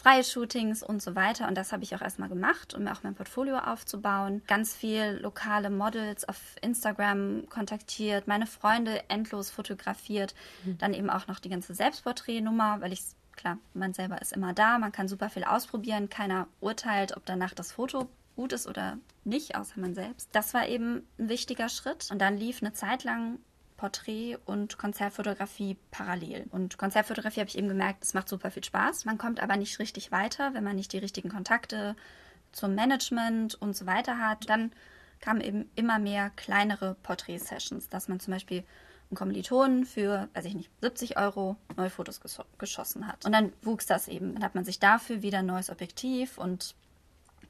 freie 0.01 0.25
Shootings 0.25 0.83
und 0.83 1.03
so 1.03 1.15
weiter. 1.15 1.47
Und 1.47 1.57
das 1.57 1.73
habe 1.73 1.83
ich 1.85 1.95
auch 1.95 2.01
erstmal 2.01 2.29
gemacht, 2.29 2.75
um 2.75 2.85
mir 2.85 2.93
auch 2.93 3.03
mein 3.03 3.15
Portfolio 3.15 3.59
aufzubauen. 3.59 4.43
Ganz 4.47 4.75
viel 4.75 5.19
lokale 5.21 5.69
Models 5.69 6.27
auf 6.29 6.57
Instagram 6.63 7.49
kontaktiert, 7.51 8.27
meine 8.27 8.47
Freunde 8.47 9.09
endlos 9.09 9.51
fotografiert. 9.51 10.35
Mhm. 10.65 10.79
Dann 10.79 10.95
eben 10.95 11.11
auch 11.11 11.27
noch 11.27 11.39
die 11.39 11.51
ganze 11.51 11.75
Selbstporträtnummer, 11.75 12.81
weil 12.81 12.93
ich, 12.93 13.03
klar, 13.37 13.59
man 13.75 13.93
selber 13.93 14.23
ist 14.23 14.33
immer 14.33 14.55
da, 14.55 14.79
man 14.79 14.93
kann 14.93 15.09
super 15.09 15.29
viel 15.29 15.45
ausprobieren. 15.45 16.09
Keiner 16.09 16.47
urteilt, 16.61 17.17
ob 17.17 17.27
danach 17.27 17.53
das 17.53 17.73
Foto 17.73 18.09
gut 18.37 18.55
ist 18.55 18.67
oder 18.67 18.97
nicht, 19.25 19.55
außer 19.55 19.79
man 19.79 19.95
selbst. 19.95 20.31
Das 20.33 20.55
war 20.55 20.67
eben 20.67 21.07
ein 21.19 21.29
wichtiger 21.29 21.69
Schritt. 21.69 22.09
Und 22.11 22.21
dann 22.21 22.39
lief 22.39 22.63
eine 22.63 22.73
Zeit 22.73 23.05
lang 23.05 23.39
Porträt 23.81 24.37
und 24.45 24.77
Konzertfotografie 24.77 25.79
parallel. 25.91 26.45
Und 26.51 26.77
Konzertfotografie 26.77 27.41
habe 27.41 27.49
ich 27.49 27.57
eben 27.57 27.69
gemerkt, 27.69 28.05
es 28.05 28.13
macht 28.13 28.29
super 28.29 28.51
viel 28.51 28.63
Spaß. 28.63 29.07
Man 29.07 29.17
kommt 29.17 29.43
aber 29.43 29.57
nicht 29.57 29.79
richtig 29.79 30.13
weiter, 30.13 30.53
wenn 30.53 30.63
man 30.63 30.77
nicht 30.77 30.93
die 30.93 30.99
richtigen 30.99 31.31
Kontakte 31.31 31.97
zum 32.53 32.75
Management 32.75 33.55
und 33.55 33.75
so 33.75 33.87
weiter 33.87 34.19
hat. 34.19 34.51
Dann 34.51 34.71
kamen 35.21 35.41
eben 35.41 35.71
immer 35.77 35.99
mehr 35.99 36.29
kleinere 36.37 36.95
Porträt-Sessions, 37.03 37.89
dass 37.89 38.07
man 38.07 38.21
zum 38.21 38.35
Beispiel 38.35 38.65
einen 39.09 39.17
Kommilitonen 39.17 39.87
für, 39.87 40.29
weiß 40.35 40.45
ich 40.45 40.55
nicht, 40.55 40.71
70 40.83 41.17
Euro 41.17 41.57
neue 41.75 41.89
Fotos 41.89 42.21
geschossen 42.59 43.07
hat. 43.07 43.25
Und 43.25 43.33
dann 43.33 43.51
wuchs 43.63 43.87
das 43.87 44.09
eben. 44.09 44.35
Dann 44.35 44.45
hat 44.45 44.55
man 44.55 44.67
sich 44.67 44.79
dafür 44.79 45.23
wieder 45.23 45.39
ein 45.39 45.47
neues 45.47 45.71
Objektiv 45.71 46.37
und 46.37 46.75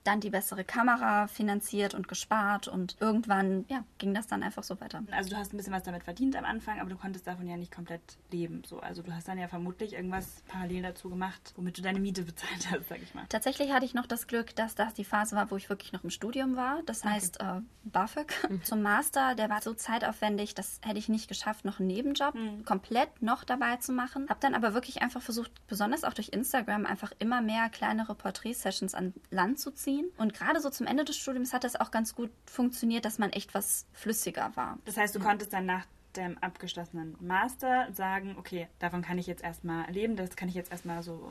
dann 0.05 0.21
die 0.21 0.31
bessere 0.31 0.65
Kamera 0.65 1.27
finanziert 1.27 1.95
und 1.95 2.09
gespart 2.09 2.69
und 2.69 2.97
irgendwann 3.01 3.67
ja, 3.69 3.85
ging 3.99 4.15
das 4.15 4.27
dann 4.27 4.43
einfach 4.43 4.63
so 4.63 4.81
weiter. 4.81 5.03
Also 5.11 5.31
du 5.31 5.37
hast 5.37 5.53
ein 5.53 5.59
bisschen 5.59 5.75
was 5.75 5.83
damit 5.83 6.05
verdient 6.05 6.37
am 6.37 6.45
Anfang, 6.45 6.81
aber 6.81 6.89
du 6.89 6.97
konntest 6.97 7.27
davon 7.27 7.47
ja 7.47 7.57
nicht 7.57 7.75
komplett 7.75 8.01
leben. 8.31 8.63
So. 8.65 8.81
Also 8.81 9.03
du 9.03 9.15
hast 9.15 9.29
dann 9.29 9.39
ja 9.39 9.49
vermutlich 9.49 9.93
irgendwas 9.93 10.43
parallel 10.49 10.83
dazu 10.83 11.11
gemacht, 11.11 11.53
womit 11.57 11.77
du 11.77 11.83
deine 11.83 12.01
Miete 12.01 12.23
bezahlt 12.31 12.71
hast, 12.71 12.89
sag 12.89 13.03
ich 13.03 13.15
mal. 13.15 13.27
Tatsächlich 13.29 13.73
hatte 13.73 13.85
ich 13.85 13.93
noch 13.93 14.07
das 14.07 14.27
Glück, 14.27 14.55
dass 14.57 14.75
das 14.75 14.95
die 14.95 15.05
Phase 15.05 15.37
war, 15.37 15.51
wo 15.51 15.57
ich 15.57 15.69
wirklich 15.69 15.93
noch 15.93 16.03
im 16.03 16.11
Studium 16.11 16.57
war. 16.57 16.83
Das 16.87 17.01
okay. 17.01 17.11
heißt 17.11 17.41
äh, 17.41 17.61
BAföG 17.85 18.33
mhm. 18.49 18.63
zum 18.65 18.83
Master, 18.83 19.35
der 19.35 19.51
war 19.51 19.61
so 19.61 19.75
zeitaufwendig, 19.75 20.55
das 20.55 20.81
hätte 20.83 20.99
ich 20.99 21.11
nicht 21.11 21.29
geschafft, 21.29 21.67
noch 21.67 21.79
einen 21.79 21.89
Nebenjob 21.89 22.35
mhm. 22.35 22.65
komplett 22.65 23.21
noch 23.21 23.45
dabei 23.45 23.77
zu 23.77 23.93
machen. 23.93 24.29
Habe 24.31 24.41
dann 24.41 24.55
aber 24.55 24.73
wirklich 24.73 25.03
einfach 25.03 25.21
versucht, 25.21 25.51
besonders 25.67 26.05
auch 26.05 26.15
durch 26.15 26.31
Instagram, 26.31 26.87
einfach 26.87 27.13
immer 27.19 27.43
mehr 27.43 27.69
kleinere 27.69 28.15
Porträt-Sessions 28.15 28.95
an 28.95 29.13
Land 29.31 29.59
zu 29.59 29.73
ziehen 29.73 29.90
ziehen. 29.91 30.11
Und 30.17 30.35
gerade 30.35 30.61
so 30.61 30.71
zum 30.71 30.87
Ende 30.87 31.05
des 31.05 31.17
Studiums 31.17 31.53
hat 31.53 31.65
das 31.65 31.77
auch 31.77 31.91
ganz 31.91 32.15
gut 32.15 32.31
funktioniert, 32.47 33.05
dass 33.05 33.19
man 33.19 33.31
echt 33.31 33.55
was 33.55 33.87
flüssiger 33.93 34.53
war. 34.55 34.79
Das 34.85 34.97
heißt, 34.97 35.15
du 35.15 35.19
ja. 35.19 35.25
konntest 35.25 35.53
dann 35.53 35.67
nach 35.67 35.87
dem 36.17 36.39
abgeschlossenen 36.39 37.17
Master 37.21 37.89
sagen, 37.93 38.35
okay, 38.39 38.69
davon 38.81 39.03
kann 39.03 39.19
ich 39.19 39.27
jetzt 39.27 39.45
erstmal 39.45 39.89
leben, 39.93 40.17
das 40.17 40.35
kann 40.35 40.49
ich 40.49 40.55
jetzt 40.55 40.73
erstmal 40.73 41.03
so 41.03 41.31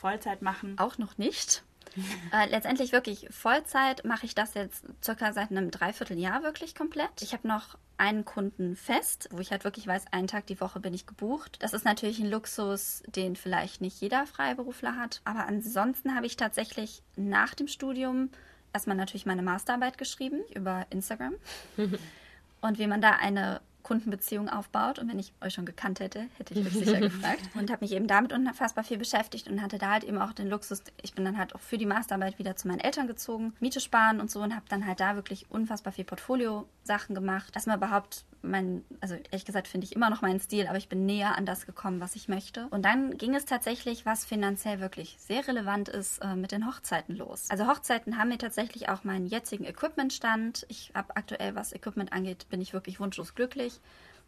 Vollzeit 0.00 0.42
machen. 0.42 0.76
Auch 0.78 0.98
noch 0.98 1.18
nicht. 1.18 1.62
äh, 2.32 2.48
letztendlich 2.48 2.92
wirklich 2.92 3.26
Vollzeit 3.30 4.04
mache 4.04 4.26
ich 4.26 4.34
das 4.34 4.54
jetzt 4.54 4.84
circa 5.02 5.32
seit 5.32 5.50
einem 5.50 5.70
Dreivierteljahr 5.70 6.42
wirklich 6.42 6.74
komplett. 6.74 7.10
Ich 7.20 7.32
habe 7.32 7.46
noch 7.46 7.78
einen 7.96 8.24
Kunden 8.24 8.76
fest, 8.76 9.28
wo 9.32 9.40
ich 9.40 9.50
halt 9.50 9.64
wirklich 9.64 9.86
weiß, 9.86 10.04
einen 10.12 10.28
Tag 10.28 10.46
die 10.46 10.60
Woche 10.60 10.80
bin 10.80 10.94
ich 10.94 11.06
gebucht. 11.06 11.56
Das 11.60 11.72
ist 11.72 11.84
natürlich 11.84 12.20
ein 12.20 12.30
Luxus, 12.30 13.02
den 13.06 13.36
vielleicht 13.36 13.80
nicht 13.80 14.00
jeder 14.00 14.26
Freiberufler 14.26 14.96
hat. 14.96 15.20
Aber 15.24 15.46
ansonsten 15.46 16.14
habe 16.14 16.26
ich 16.26 16.36
tatsächlich 16.36 17.02
nach 17.16 17.54
dem 17.54 17.66
Studium 17.66 18.30
erstmal 18.72 18.96
natürlich 18.96 19.26
meine 19.26 19.42
Masterarbeit 19.42 19.98
geschrieben 19.98 20.40
über 20.54 20.86
Instagram. 20.90 21.34
Und 22.60 22.78
wie 22.78 22.86
man 22.86 23.00
da 23.00 23.12
eine 23.12 23.60
Kundenbeziehung 23.88 24.50
aufbaut. 24.50 24.98
Und 24.98 25.08
wenn 25.08 25.18
ich 25.18 25.32
euch 25.40 25.54
schon 25.54 25.64
gekannt 25.64 26.00
hätte, 26.00 26.26
hätte 26.36 26.52
ich 26.52 26.66
euch 26.66 26.72
sicher 26.84 27.00
gefragt. 27.00 27.40
Und 27.54 27.70
habe 27.70 27.82
mich 27.82 27.92
eben 27.92 28.06
damit 28.06 28.34
unfassbar 28.34 28.84
viel 28.84 28.98
beschäftigt 28.98 29.48
und 29.48 29.62
hatte 29.62 29.78
da 29.78 29.92
halt 29.92 30.04
eben 30.04 30.18
auch 30.18 30.34
den 30.34 30.48
Luxus, 30.48 30.82
ich 31.00 31.14
bin 31.14 31.24
dann 31.24 31.38
halt 31.38 31.54
auch 31.54 31.60
für 31.60 31.78
die 31.78 31.86
Masterarbeit 31.86 32.38
wieder 32.38 32.54
zu 32.54 32.68
meinen 32.68 32.80
Eltern 32.80 33.06
gezogen, 33.06 33.54
Miete 33.60 33.80
sparen 33.80 34.20
und 34.20 34.30
so 34.30 34.42
und 34.42 34.54
habe 34.54 34.66
dann 34.68 34.86
halt 34.86 35.00
da 35.00 35.16
wirklich 35.16 35.46
unfassbar 35.50 35.94
viel 35.94 36.04
Portfolio-Sachen 36.04 37.14
gemacht. 37.14 37.52
Erstmal 37.54 37.78
überhaupt 37.78 38.26
mein, 38.42 38.84
also 39.00 39.14
ehrlich 39.14 39.44
gesagt 39.44 39.68
finde 39.68 39.86
ich 39.86 39.94
immer 39.94 40.10
noch 40.10 40.22
meinen 40.22 40.40
Stil, 40.40 40.66
aber 40.66 40.78
ich 40.78 40.88
bin 40.88 41.06
näher 41.06 41.36
an 41.36 41.46
das 41.46 41.66
gekommen, 41.66 42.00
was 42.00 42.14
ich 42.14 42.28
möchte. 42.28 42.66
Und 42.70 42.84
dann 42.84 43.16
ging 43.16 43.34
es 43.34 43.44
tatsächlich, 43.44 44.06
was 44.06 44.24
finanziell 44.24 44.80
wirklich 44.80 45.16
sehr 45.18 45.46
relevant 45.46 45.88
ist, 45.88 46.18
äh, 46.18 46.36
mit 46.36 46.52
den 46.52 46.66
Hochzeiten 46.66 47.16
los. 47.16 47.50
Also 47.50 47.66
Hochzeiten 47.66 48.18
haben 48.18 48.28
mir 48.28 48.38
tatsächlich 48.38 48.88
auch 48.88 49.04
meinen 49.04 49.26
jetzigen 49.26 49.64
Equipmentstand. 49.64 50.66
Ich 50.68 50.92
habe 50.94 51.16
aktuell, 51.16 51.54
was 51.54 51.72
Equipment 51.72 52.12
angeht, 52.12 52.48
bin 52.48 52.60
ich 52.60 52.72
wirklich 52.72 53.00
wunschlos 53.00 53.34
glücklich. 53.34 53.77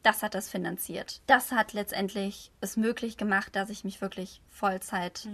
Das 0.02 0.22
hat 0.22 0.34
das 0.34 0.48
finanziert. 0.48 1.20
Das 1.26 1.52
hat 1.52 1.72
letztendlich 1.74 2.50
es 2.60 2.76
möglich 2.76 3.16
gemacht, 3.18 3.54
dass 3.54 3.68
ich 3.70 3.84
mich 3.84 4.00
wirklich 4.00 4.40
Vollzeit 4.50 5.28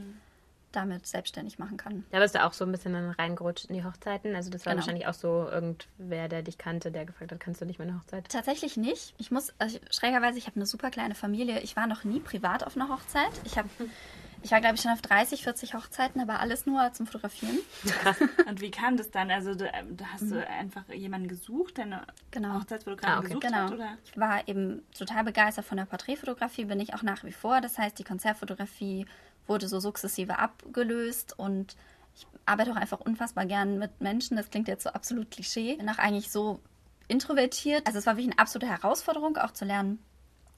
damit 0.72 1.06
selbstständig 1.06 1.58
machen 1.58 1.76
kann. 1.76 2.04
Da 2.10 2.18
bist 2.18 2.34
du 2.34 2.44
auch 2.44 2.52
so 2.52 2.64
ein 2.64 2.72
bisschen 2.72 2.92
dann 2.92 3.10
reingerutscht 3.12 3.66
in 3.66 3.76
die 3.76 3.84
Hochzeiten. 3.84 4.34
Also 4.34 4.50
das 4.50 4.66
war 4.66 4.72
Genau. 4.72 4.82
wahrscheinlich 4.82 5.06
auch 5.06 5.14
so 5.14 5.48
irgendwer, 5.48 6.28
der 6.28 6.42
dich 6.42 6.58
kannte, 6.58 6.90
der 6.90 7.06
gefragt 7.06 7.32
hat, 7.32 7.40
kannst 7.40 7.60
du 7.60 7.64
nicht 7.64 7.78
meine 7.78 7.96
Hochzeit? 7.96 8.28
Tatsächlich 8.28 8.76
nicht. 8.76 9.14
Ich 9.16 9.30
muss, 9.30 9.54
also 9.58 9.78
schrägerweise, 9.90 10.36
ich 10.38 10.46
habe 10.46 10.56
eine 10.56 10.66
super 10.66 10.90
kleine 10.90 11.14
Familie. 11.14 11.60
Ich 11.60 11.76
war 11.76 11.86
noch 11.86 12.04
nie 12.04 12.20
privat 12.20 12.64
auf 12.66 12.76
einer 12.76 12.88
Hochzeit. 12.88 13.30
Ich 13.44 13.56
habe, 13.56 13.68
ich 14.42 14.50
war 14.52 14.60
glaube 14.60 14.76
ich 14.76 14.80
schon 14.82 14.92
auf 14.92 15.02
30, 15.02 15.42
40 15.42 15.74
Hochzeiten, 15.74 16.20
aber 16.20 16.40
alles 16.40 16.66
nur 16.66 16.92
zum 16.92 17.06
Fotografieren. 17.06 17.58
Und 18.48 18.60
wie 18.60 18.70
kam 18.70 18.96
das 18.96 19.10
dann? 19.10 19.30
Also 19.30 19.54
du, 19.54 19.66
ähm, 19.66 19.96
da 19.96 20.04
hast 20.12 20.30
du 20.30 20.46
einfach 20.46 20.88
jemanden 20.92 21.28
gesucht, 21.28 21.76
der 21.78 21.84
eine 21.84 22.06
Genau. 22.30 22.54
Hochzeitsfotografin 22.60 23.10
Ah, 23.14 23.18
okay. 23.18 23.26
gesucht 23.28 23.42
Genau. 23.42 23.56
hat? 23.58 23.72
Oder? 23.72 23.98
Ich 24.04 24.18
war 24.18 24.46
eben 24.48 24.82
total 24.96 25.24
begeistert 25.24 25.64
von 25.64 25.78
der 25.78 25.84
Porträtfotografie, 25.86 26.64
bin 26.66 26.80
ich 26.80 26.94
auch 26.94 27.02
nach 27.02 27.24
wie 27.24 27.32
vor. 27.32 27.60
Das 27.60 27.78
heißt, 27.78 27.98
die 27.98 28.04
Konzertfotografie 28.04 29.06
wurde 29.46 29.68
so 29.68 29.80
sukzessive 29.80 30.38
abgelöst 30.38 31.38
und 31.38 31.76
ich 32.14 32.26
arbeite 32.46 32.70
auch 32.72 32.76
einfach 32.76 33.00
unfassbar 33.00 33.46
gern 33.46 33.78
mit 33.78 34.00
Menschen. 34.00 34.36
Das 34.36 34.50
klingt 34.50 34.68
jetzt 34.68 34.84
so 34.84 34.90
absolut 34.90 35.30
Klischee. 35.30 35.76
Bin 35.76 35.88
auch 35.88 35.98
eigentlich 35.98 36.30
so 36.30 36.60
introvertiert. 37.08 37.86
Also 37.86 37.98
es 37.98 38.06
war 38.06 38.16
wirklich 38.16 38.32
eine 38.32 38.38
absolute 38.38 38.68
Herausforderung, 38.70 39.36
auch 39.36 39.52
zu 39.52 39.64
lernen, 39.64 39.98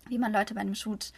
wie 0.08 0.18
man 0.18 0.32
Leute 0.32 0.54
bei 0.54 0.60
einem 0.60 0.74
Shoot, 0.74 1.12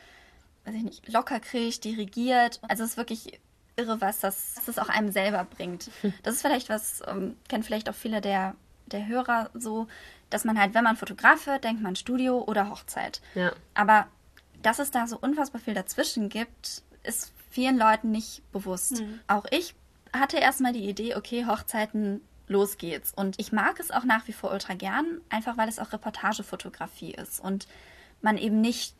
weiß 0.64 0.74
ich 0.74 0.82
nicht, 0.82 1.08
locker 1.12 1.40
kriegt, 1.40 1.84
dirigiert. 1.84 2.60
Also 2.68 2.84
es 2.84 2.90
ist 2.90 2.96
wirklich 2.96 3.40
irre, 3.76 4.00
was 4.00 4.20
das, 4.20 4.54
was 4.56 4.64
das 4.66 4.78
auch 4.78 4.88
einem 4.88 5.10
selber 5.10 5.44
bringt. 5.44 5.90
Das 6.22 6.34
ist 6.34 6.42
vielleicht 6.42 6.68
was, 6.68 7.02
ähm, 7.06 7.36
kennen 7.48 7.62
vielleicht 7.62 7.88
auch 7.88 7.94
viele 7.94 8.20
der, 8.20 8.54
der 8.86 9.06
Hörer 9.06 9.50
so, 9.54 9.88
dass 10.28 10.44
man 10.44 10.58
halt, 10.58 10.74
wenn 10.74 10.84
man 10.84 10.96
Fotograf 10.96 11.46
wird, 11.46 11.64
denkt 11.64 11.82
man 11.82 11.96
Studio 11.96 12.42
oder 12.44 12.70
Hochzeit. 12.70 13.20
Ja. 13.34 13.52
Aber 13.74 14.06
dass 14.62 14.78
es 14.78 14.90
da 14.90 15.06
so 15.06 15.18
unfassbar 15.18 15.60
viel 15.60 15.74
dazwischen 15.74 16.28
gibt, 16.28 16.82
ist 17.02 17.32
vielen 17.50 17.78
Leuten 17.78 18.10
nicht 18.10 18.42
bewusst. 18.52 19.02
Auch 19.26 19.46
ich 19.50 19.74
hatte 20.12 20.38
erstmal 20.38 20.72
die 20.72 20.88
Idee, 20.88 21.16
okay, 21.16 21.46
Hochzeiten, 21.46 22.20
los 22.46 22.78
geht's. 22.78 23.12
Und 23.14 23.38
ich 23.38 23.52
mag 23.52 23.80
es 23.80 23.90
auch 23.90 24.04
nach 24.04 24.28
wie 24.28 24.32
vor 24.32 24.52
ultra 24.52 24.74
gern, 24.74 25.20
einfach 25.30 25.56
weil 25.56 25.68
es 25.68 25.78
auch 25.78 25.92
Reportagefotografie 25.92 27.12
ist 27.12 27.40
und 27.40 27.66
man 28.22 28.36
eben 28.36 28.60
nicht 28.60 28.94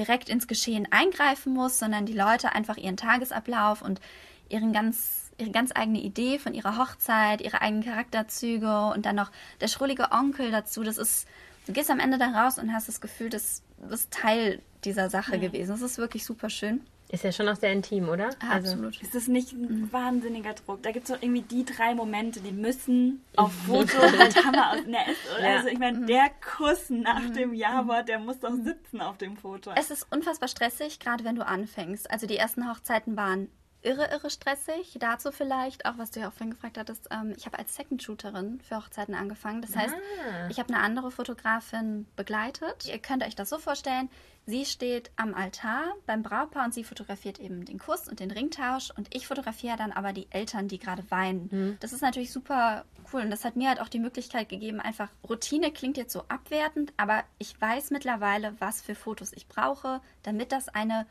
direkt 0.00 0.30
ins 0.30 0.48
Geschehen 0.48 0.88
eingreifen 0.90 1.52
muss, 1.52 1.78
sondern 1.78 2.06
die 2.06 2.14
Leute 2.14 2.52
einfach 2.52 2.78
ihren 2.78 2.96
Tagesablauf 2.96 3.82
und 3.82 4.00
ihren 4.48 4.72
ganz, 4.72 5.30
ihre 5.36 5.50
ganz 5.50 5.72
eigene 5.74 6.00
Idee 6.00 6.38
von 6.38 6.54
ihrer 6.54 6.78
Hochzeit, 6.78 7.42
ihre 7.42 7.60
eigenen 7.60 7.84
Charakterzüge 7.84 8.90
und 8.94 9.04
dann 9.04 9.16
noch 9.16 9.30
der 9.60 9.68
schrullige 9.68 10.10
Onkel 10.10 10.50
dazu. 10.50 10.82
Das 10.82 10.96
ist, 10.96 11.28
du 11.66 11.72
gehst 11.72 11.90
am 11.90 12.00
Ende 12.00 12.16
da 12.16 12.28
raus 12.30 12.58
und 12.58 12.72
hast 12.72 12.88
das 12.88 13.00
Gefühl, 13.00 13.28
das 13.28 13.62
ist 13.90 14.10
Teil 14.10 14.62
dieser 14.84 15.10
Sache 15.10 15.38
gewesen. 15.38 15.70
Das 15.70 15.82
ist 15.82 15.98
wirklich 15.98 16.24
super 16.24 16.48
schön. 16.48 16.80
Ist 17.12 17.24
ja 17.24 17.32
schon 17.32 17.48
auch 17.48 17.56
sehr 17.56 17.72
intim, 17.72 18.08
oder? 18.08 18.30
Also, 18.48 18.70
Absolut. 18.72 19.02
Ist 19.02 19.14
das 19.16 19.26
nicht 19.26 19.52
ein 19.52 19.92
wahnsinniger 19.92 20.54
Druck? 20.54 20.82
Da 20.84 20.92
gibt 20.92 21.08
es 21.08 21.14
doch 21.16 21.20
irgendwie 21.22 21.42
die 21.42 21.64
drei 21.64 21.92
Momente, 21.94 22.40
die 22.40 22.52
müssen 22.52 23.24
auf 23.36 23.52
Foto 23.66 23.98
halt 24.18 24.36
Hammer 24.44 24.72
aus. 24.72 24.86
Ne, 24.86 24.98
ist, 25.10 25.18
Ja. 25.40 25.56
Also 25.56 25.68
ich 25.68 25.78
meine, 25.80 26.06
der 26.06 26.30
Kuss 26.56 26.88
nach 26.88 27.28
dem 27.30 27.52
Ja-Wort, 27.52 28.08
der 28.08 28.20
muss 28.20 28.38
doch 28.38 28.54
sitzen 28.62 29.00
auf 29.00 29.18
dem 29.18 29.36
Foto. 29.36 29.72
Es 29.76 29.90
ist 29.90 30.06
unfassbar 30.12 30.48
stressig, 30.48 31.00
gerade 31.00 31.24
wenn 31.24 31.34
du 31.34 31.44
anfängst. 31.44 32.08
Also 32.10 32.28
die 32.28 32.36
ersten 32.36 32.70
Hochzeiten 32.70 33.16
waren 33.16 33.48
irre, 33.82 34.08
irre 34.12 34.30
stressig. 34.30 34.96
Dazu 35.00 35.32
vielleicht, 35.32 35.86
auch 35.86 35.98
was 35.98 36.12
du 36.12 36.20
ja 36.20 36.28
auch 36.28 36.32
vorhin 36.32 36.50
gefragt 36.52 36.78
hattest, 36.78 37.08
ähm, 37.10 37.32
ich 37.36 37.44
habe 37.46 37.58
als 37.58 37.74
Second-Shooterin 37.74 38.60
für 38.60 38.76
Hochzeiten 38.76 39.14
angefangen. 39.16 39.62
Das 39.62 39.74
heißt, 39.74 39.94
Ah. 39.94 40.48
ich 40.48 40.58
habe 40.60 40.72
eine 40.72 40.82
andere 40.84 41.10
Fotografin 41.10 42.06
begleitet. 42.14 42.86
Ihr 42.86 42.98
könnt 42.98 43.24
euch 43.24 43.34
das 43.34 43.48
so 43.48 43.58
vorstellen, 43.58 44.08
sie 44.46 44.64
steht 44.64 45.10
am 45.16 45.34
Altar 45.34 45.94
beim 46.06 46.22
Brautpaar 46.22 46.64
und 46.64 46.74
sie 46.74 46.84
fotografiert 46.84 47.38
eben 47.38 47.64
den 47.64 47.78
Kuss 47.78 48.08
und 48.08 48.20
den 48.20 48.30
Ringtausch. 48.30 48.90
Und 48.96 49.14
ich 49.14 49.26
fotografiere 49.26 49.76
dann 49.76 49.92
aber 49.92 50.12
die 50.12 50.26
Eltern, 50.30 50.68
die 50.68 50.78
gerade 50.78 51.08
weinen. 51.10 51.76
Das 51.80 51.92
ist 51.92 52.02
natürlich 52.02 52.32
super 52.32 52.84
cool. 53.12 53.22
Und 53.22 53.30
das 53.30 53.44
hat 53.44 53.56
mir 53.56 53.68
halt 53.68 53.80
auch 53.80 53.88
die 53.88 53.98
Möglichkeit 53.98 54.48
gegeben, 54.48 54.80
einfach 54.80 55.08
Routine 55.28 55.72
klingt 55.72 55.96
jetzt 55.96 56.12
so 56.12 56.24
abwertend, 56.28 56.92
aber 56.96 57.24
ich 57.38 57.60
weiß 57.60 57.90
mittlerweile, 57.90 58.54
was 58.60 58.80
für 58.80 58.94
Fotos 58.94 59.32
ich 59.32 59.48
brauche, 59.48 60.00
damit 60.22 60.52
das 60.52 60.68
eine 60.68 61.06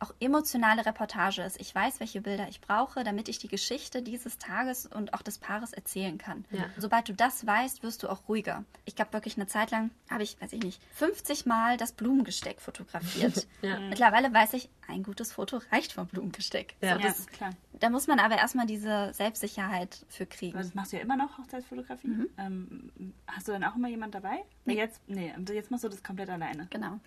auch 0.00 0.14
emotionale 0.20 0.84
Reportage 0.84 1.42
ist. 1.42 1.60
Ich 1.60 1.74
weiß, 1.74 2.00
welche 2.00 2.20
Bilder 2.20 2.48
ich 2.48 2.60
brauche, 2.60 3.04
damit 3.04 3.28
ich 3.28 3.38
die 3.38 3.48
Geschichte 3.48 4.02
dieses 4.02 4.38
Tages 4.38 4.86
und 4.86 5.14
auch 5.14 5.22
des 5.22 5.38
Paares 5.38 5.72
erzählen 5.72 6.18
kann. 6.18 6.44
Ja. 6.50 6.66
Sobald 6.78 7.08
du 7.08 7.14
das 7.14 7.46
weißt, 7.46 7.82
wirst 7.82 8.02
du 8.02 8.08
auch 8.08 8.28
ruhiger. 8.28 8.64
Ich 8.84 8.96
glaube 8.96 9.12
wirklich 9.12 9.36
eine 9.36 9.46
Zeit 9.46 9.70
lang 9.70 9.90
habe 10.10 10.22
ich, 10.22 10.40
weiß 10.40 10.52
ich 10.52 10.62
nicht, 10.62 10.80
50 10.92 11.46
Mal 11.46 11.76
das 11.76 11.92
Blumengesteck 11.92 12.60
fotografiert. 12.60 13.46
Ja. 13.62 13.78
Mittlerweile 13.78 14.32
weiß 14.32 14.54
ich, 14.54 14.68
ein 14.88 15.02
gutes 15.02 15.32
Foto 15.32 15.60
reicht 15.72 15.92
vom 15.92 16.06
Blumengesteck. 16.06 16.74
Ja. 16.82 16.94
So, 16.94 17.00
ja, 17.00 17.06
das, 17.06 17.20
ist 17.20 17.32
klar. 17.32 17.50
da 17.72 17.88
muss 17.88 18.06
man 18.06 18.18
aber 18.18 18.36
erstmal 18.36 18.66
diese 18.66 19.12
Selbstsicherheit 19.14 20.04
für 20.08 20.26
kriegen. 20.26 20.58
Das 20.58 20.74
machst 20.74 20.92
du 20.92 20.96
ja 20.96 21.02
immer 21.02 21.16
noch, 21.16 21.38
Hochzeitsfotografie. 21.38 22.08
Mhm. 22.08 22.28
Ähm, 22.36 23.12
hast 23.26 23.48
du 23.48 23.52
dann 23.52 23.64
auch 23.64 23.76
immer 23.76 23.88
jemand 23.88 24.14
dabei? 24.14 24.44
Nee. 24.64 24.76
Jetzt, 24.76 25.00
nee, 25.06 25.32
jetzt 25.52 25.70
machst 25.70 25.84
du 25.84 25.88
das 25.88 26.02
komplett 26.02 26.28
alleine. 26.28 26.66
Genau. 26.70 27.00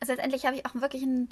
Also 0.00 0.12
letztendlich 0.12 0.44
habe 0.46 0.56
ich 0.56 0.66
auch 0.66 0.74
wirklich 0.74 1.02
einen 1.02 1.28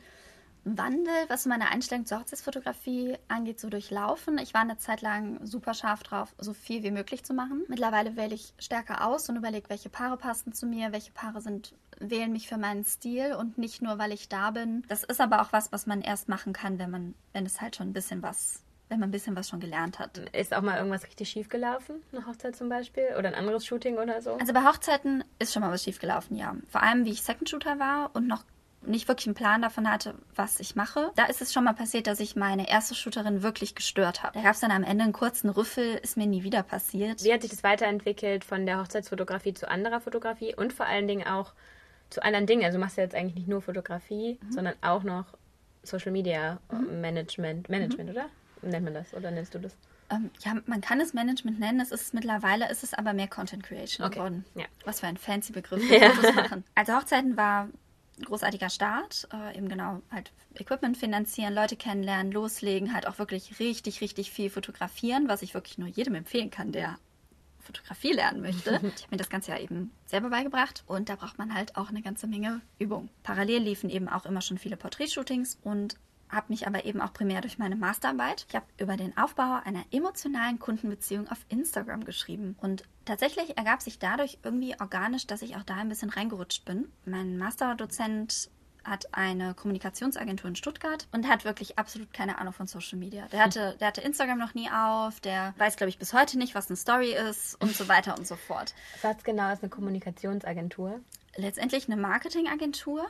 Wandel, 0.65 1.13
was 1.29 1.47
meine 1.47 1.69
Einstellung 1.71 2.07
zur 2.07 2.21
Hochzeitsfotografie 2.21 3.17
angeht, 3.29 3.61
so 3.61 3.69
durchlaufen. 3.69 4.39
Ich 4.39 4.55
war 4.55 4.63
eine 4.63 4.79
Zeit 4.79 5.03
lang 5.03 5.45
super 5.45 5.75
scharf 5.75 6.03
drauf, 6.03 6.35
so 6.39 6.55
viel 6.55 6.83
wie 6.83 6.91
möglich 6.91 7.25
zu 7.25 7.35
machen. 7.35 7.65
Mittlerweile 7.69 8.17
wähle 8.17 8.35
ich 8.35 8.55
stärker 8.59 9.07
aus 9.07 9.29
und 9.29 9.37
überlege, 9.37 9.69
welche 9.69 9.91
Paare 9.91 10.17
passen 10.17 10.53
zu 10.53 10.67
mir, 10.67 10.93
welche 10.93 11.13
Paare 11.13 11.41
sind 11.41 11.75
wählen 11.99 12.33
mich 12.33 12.49
für 12.49 12.57
meinen 12.57 12.85
Stil 12.85 13.35
und 13.35 13.59
nicht 13.59 13.83
nur, 13.83 13.99
weil 13.99 14.13
ich 14.13 14.29
da 14.29 14.51
bin. 14.51 14.85
Das 14.89 15.05
ist 15.05 15.21
aber 15.21 15.43
auch 15.43 15.53
was, 15.53 15.73
was 15.73 15.87
man 15.87 16.01
erst 16.01 16.29
machen 16.29 16.53
kann, 16.53 16.79
wenn 16.79 16.91
man, 16.91 17.15
wenn 17.33 17.47
es 17.47 17.61
halt 17.61 17.77
schon 17.77 17.89
ein 17.89 17.93
bisschen 17.93 18.23
was, 18.23 18.63
wenn 18.89 19.01
man 19.01 19.09
ein 19.09 19.13
bisschen 19.13 19.37
was 19.37 19.49
schon 19.49 19.61
gelernt 19.61 19.99
hat. 19.99 20.19
Ist 20.33 20.55
auch 20.55 20.63
mal 20.63 20.77
irgendwas 20.77 21.05
richtig 21.05 21.29
schief 21.29 21.49
gelaufen? 21.49 22.03
Eine 22.13 22.27
Hochzeit 22.27 22.57
zum 22.57 22.69
Beispiel? 22.69 23.09
Oder 23.19 23.29
ein 23.29 23.35
anderes 23.35 23.67
Shooting 23.67 23.99
oder 23.99 24.21
so? 24.23 24.35
Also 24.35 24.53
bei 24.53 24.65
Hochzeiten 24.65 25.25
ist 25.39 25.53
schon 25.53 25.63
mal 25.63 25.71
was 25.71 25.85
schiefgelaufen, 25.85 26.37
ja. 26.37 26.57
Vor 26.69 26.83
allem, 26.83 27.05
wie 27.05 27.11
ich 27.11 27.23
Second 27.23 27.49
Shooter 27.49 27.79
war 27.79 28.11
und 28.15 28.27
noch 28.27 28.45
nicht 28.87 29.09
wirklich 29.09 29.27
einen 29.27 29.35
Plan 29.35 29.63
davon 29.63 29.91
hatte, 29.91 30.15
was 30.35 30.61
ich 30.61 30.77
mache. 30.77 31.11
Da 31.17 31.25
ist 31.27 31.41
es 31.43 31.53
schon 31.53 31.65
mal 31.65 31.73
passiert, 31.75 32.07
dass 32.07 32.21
ich 32.21 32.37
meine 32.37 32.69
erste 32.69 32.95
Shooterin 32.95 33.43
wirklich 33.43 33.75
gestört 33.75 34.23
habe. 34.23 34.35
Da 34.39 34.43
gab 34.43 34.55
es 34.55 34.61
dann 34.61 34.71
am 34.71 34.83
Ende 34.85 35.05
einen 35.05 35.13
kurzen 35.13 35.49
Rüffel, 35.51 35.95
ist 36.03 36.17
mir 36.17 36.27
nie 36.27 36.43
wieder 36.43 36.63
passiert. 36.63 37.23
Wie 37.25 37.33
hat 37.33 37.43
sich 37.43 37.51
das 37.51 37.63
weiterentwickelt 37.63 38.45
von 38.45 38.67
der 38.67 38.81
Hochzeitsfotografie 38.81 39.55
zu 39.55 39.69
anderer 39.71 40.01
Fotografie 40.01 40.55
und 40.55 40.73
vor 40.73 40.87
allen 40.87 41.09
Dingen 41.09 41.27
auch 41.27 41.53
zu 42.11 42.23
anderen 42.23 42.47
Dingen? 42.47 42.65
Also 42.65 42.79
du 42.79 42.85
machst 42.85 42.97
ja 42.97 43.03
jetzt 43.05 43.15
eigentlich 43.15 43.35
nicht 43.37 43.49
nur 43.49 43.63
Fotografie, 43.63 44.39
sondern 44.51 44.75
auch 44.83 45.03
noch 45.03 45.27
Social 45.83 46.13
Media 46.13 46.59
Management. 46.71 47.69
Management, 47.69 48.11
oder? 48.11 48.27
Nennt 48.63 48.85
man 48.85 48.95
das? 48.95 49.13
Oder 49.15 49.31
nennst 49.31 49.55
du 49.55 49.59
das? 49.59 49.77
Ähm, 50.11 50.31
ja, 50.41 50.55
man 50.67 50.81
kann 50.81 51.01
es 51.01 51.15
Management 51.15 51.59
nennen, 51.61 51.81
es 51.81 51.91
ist 51.91 52.13
mittlerweile 52.15 52.71
ist 52.71 52.83
es 52.85 52.93
aber 52.95 53.15
mehr 53.15 53.27
Content 53.29 53.63
Creation 53.63 54.07
Okay, 54.07 54.17
geworden. 54.17 54.45
ja. 54.55 54.65
Was 54.85 55.01
für 55.01 55.07
ein 55.07 55.17
fancy 55.17 55.53
Begriff 55.53 55.83
Fotos 55.89 56.35
machen. 56.35 56.65
Also 56.75 56.95
Hochzeiten 56.95 57.37
war 57.37 57.69
großartiger 58.23 58.71
Start, 58.71 59.29
äh, 59.33 59.57
eben 59.57 59.69
genau 59.69 60.03
halt 60.11 60.33
Equipment 60.55 60.97
finanzieren, 60.97 61.55
Leute 61.55 61.77
kennenlernen, 61.77 62.33
loslegen, 62.33 62.95
halt 62.95 63.07
auch 63.07 63.19
wirklich 63.19 63.59
richtig, 63.59 64.01
richtig 64.01 64.31
viel 64.31 64.51
fotografieren, 64.51 65.29
was 65.29 65.43
ich 65.43 65.55
wirklich 65.55 65.79
nur 65.79 65.89
jedem 65.89 66.15
empfehlen 66.15 66.51
kann, 66.51 66.73
der 66.73 66.99
Fotografie 67.61 68.13
lernen 68.13 68.41
möchte. 68.41 68.71
Ich 68.97 69.03
habe 69.03 69.11
mir 69.13 69.17
das 69.17 69.31
Ganze 69.31 69.53
ja 69.53 69.59
eben 69.59 69.91
selber 70.07 70.31
beigebracht 70.31 70.85
und 70.87 71.09
da 71.09 71.17
braucht 71.17 71.39
man 71.39 71.55
halt 71.55 71.77
auch 71.77 71.89
eine 71.89 72.03
ganze 72.03 72.27
Menge 72.27 72.61
Übung. 72.79 73.09
Parallel 73.23 73.63
liefen 73.63 73.91
eben 73.91 74.09
auch 74.09 74.27
immer 74.27 74.43
schon 74.43 74.59
viele 74.59 74.77
Porträtshootings 74.77 75.59
und 75.63 75.97
habe 76.35 76.47
mich 76.49 76.67
aber 76.67 76.85
eben 76.85 77.01
auch 77.01 77.13
primär 77.13 77.41
durch 77.41 77.59
meine 77.59 77.77
Masterarbeit. 77.77 78.47
Ich 78.49 78.55
habe 78.55 78.67
über 78.79 78.97
den 78.97 79.17
Aufbau 79.17 79.61
einer 79.65 79.85
emotionalen 79.91 80.59
Kundenbeziehung 80.59 81.29
auf 81.29 81.39
Instagram 81.49 82.05
geschrieben. 82.05 82.57
Und 82.61 82.85
tatsächlich 83.05 83.57
ergab 83.57 83.83
sich 83.83 83.99
dadurch 83.99 84.39
irgendwie 84.43 84.75
organisch, 84.81 85.27
dass 85.27 85.43
ich 85.43 85.57
auch 85.57 85.63
da 85.63 85.77
ein 85.77 85.89
bisschen 85.89 86.11
reingerutscht 86.11 86.65
bin. 86.65 86.91
Mein 87.05 87.39
Masterdozent 87.39 88.51
hat 88.85 89.15
eine 89.15 89.55
Kommunikationsagentur 89.55 90.49
in 90.49 90.57
Stuttgart 90.57 91.09
und 91.13 91.27
hat 91.27 91.47
wirklich 91.47 91.79
absolut 91.79 92.13
keine 92.13 92.37
Ahnung 92.37 92.53
von 92.53 92.67
Social 92.67 92.99
Media. 92.99 93.27
Der 93.29 93.43
hatte, 93.43 93.77
der 93.81 93.89
hatte 93.89 94.03
Instagram 94.03 94.39
noch 94.39 94.53
nie 94.53 94.69
auf, 94.71 95.21
der 95.21 95.55
weiß, 95.57 95.77
glaube 95.77 95.89
ich, 95.89 95.99
bis 95.99 96.13
heute 96.13 96.37
nicht, 96.37 96.55
was 96.55 96.69
eine 96.69 96.77
Story 96.77 97.15
ist 97.15 97.59
und 97.63 97.75
so 97.75 97.89
weiter 97.89 98.19
und 98.19 98.27
so 98.27 98.37
fort. 98.37 98.75
Was 99.01 99.25
genau 99.25 99.51
ist 99.51 99.63
eine 99.63 99.71
Kommunikationsagentur? 99.71 101.01
letztendlich 101.37 101.87
eine 101.87 102.01
Marketingagentur, 102.01 103.07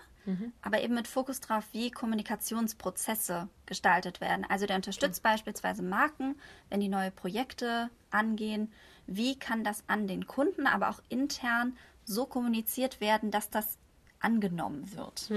aber 0.63 0.81
eben 0.81 0.95
mit 0.95 1.07
Fokus 1.07 1.41
darauf, 1.41 1.65
wie 1.73 1.91
Kommunikationsprozesse 1.91 3.49
gestaltet 3.67 4.21
werden. 4.21 4.47
Also 4.49 4.67
der 4.67 4.77
unterstützt 4.77 5.23
beispielsweise 5.23 5.83
Marken, 5.83 6.37
wenn 6.71 6.81
die 6.81 6.89
neue 6.89 7.11
Projekte 7.11 7.91
angehen. 8.11 8.73
Wie 9.07 9.39
kann 9.39 9.65
das 9.65 9.85
an 9.87 10.07
den 10.07 10.27
Kunden, 10.27 10.67
aber 10.67 10.89
auch 10.89 11.03
intern 11.11 11.77
so 12.05 12.27
kommuniziert 12.27 13.01
werden, 13.01 13.31
dass 13.31 13.51
das 13.51 13.79
angenommen 14.21 14.97
wird. 14.97 15.31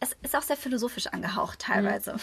Es 0.00 0.14
ist 0.22 0.36
auch 0.36 0.42
sehr 0.42 0.56
philosophisch 0.56 1.06
angehaucht 1.06 1.60
teilweise. 1.60 2.16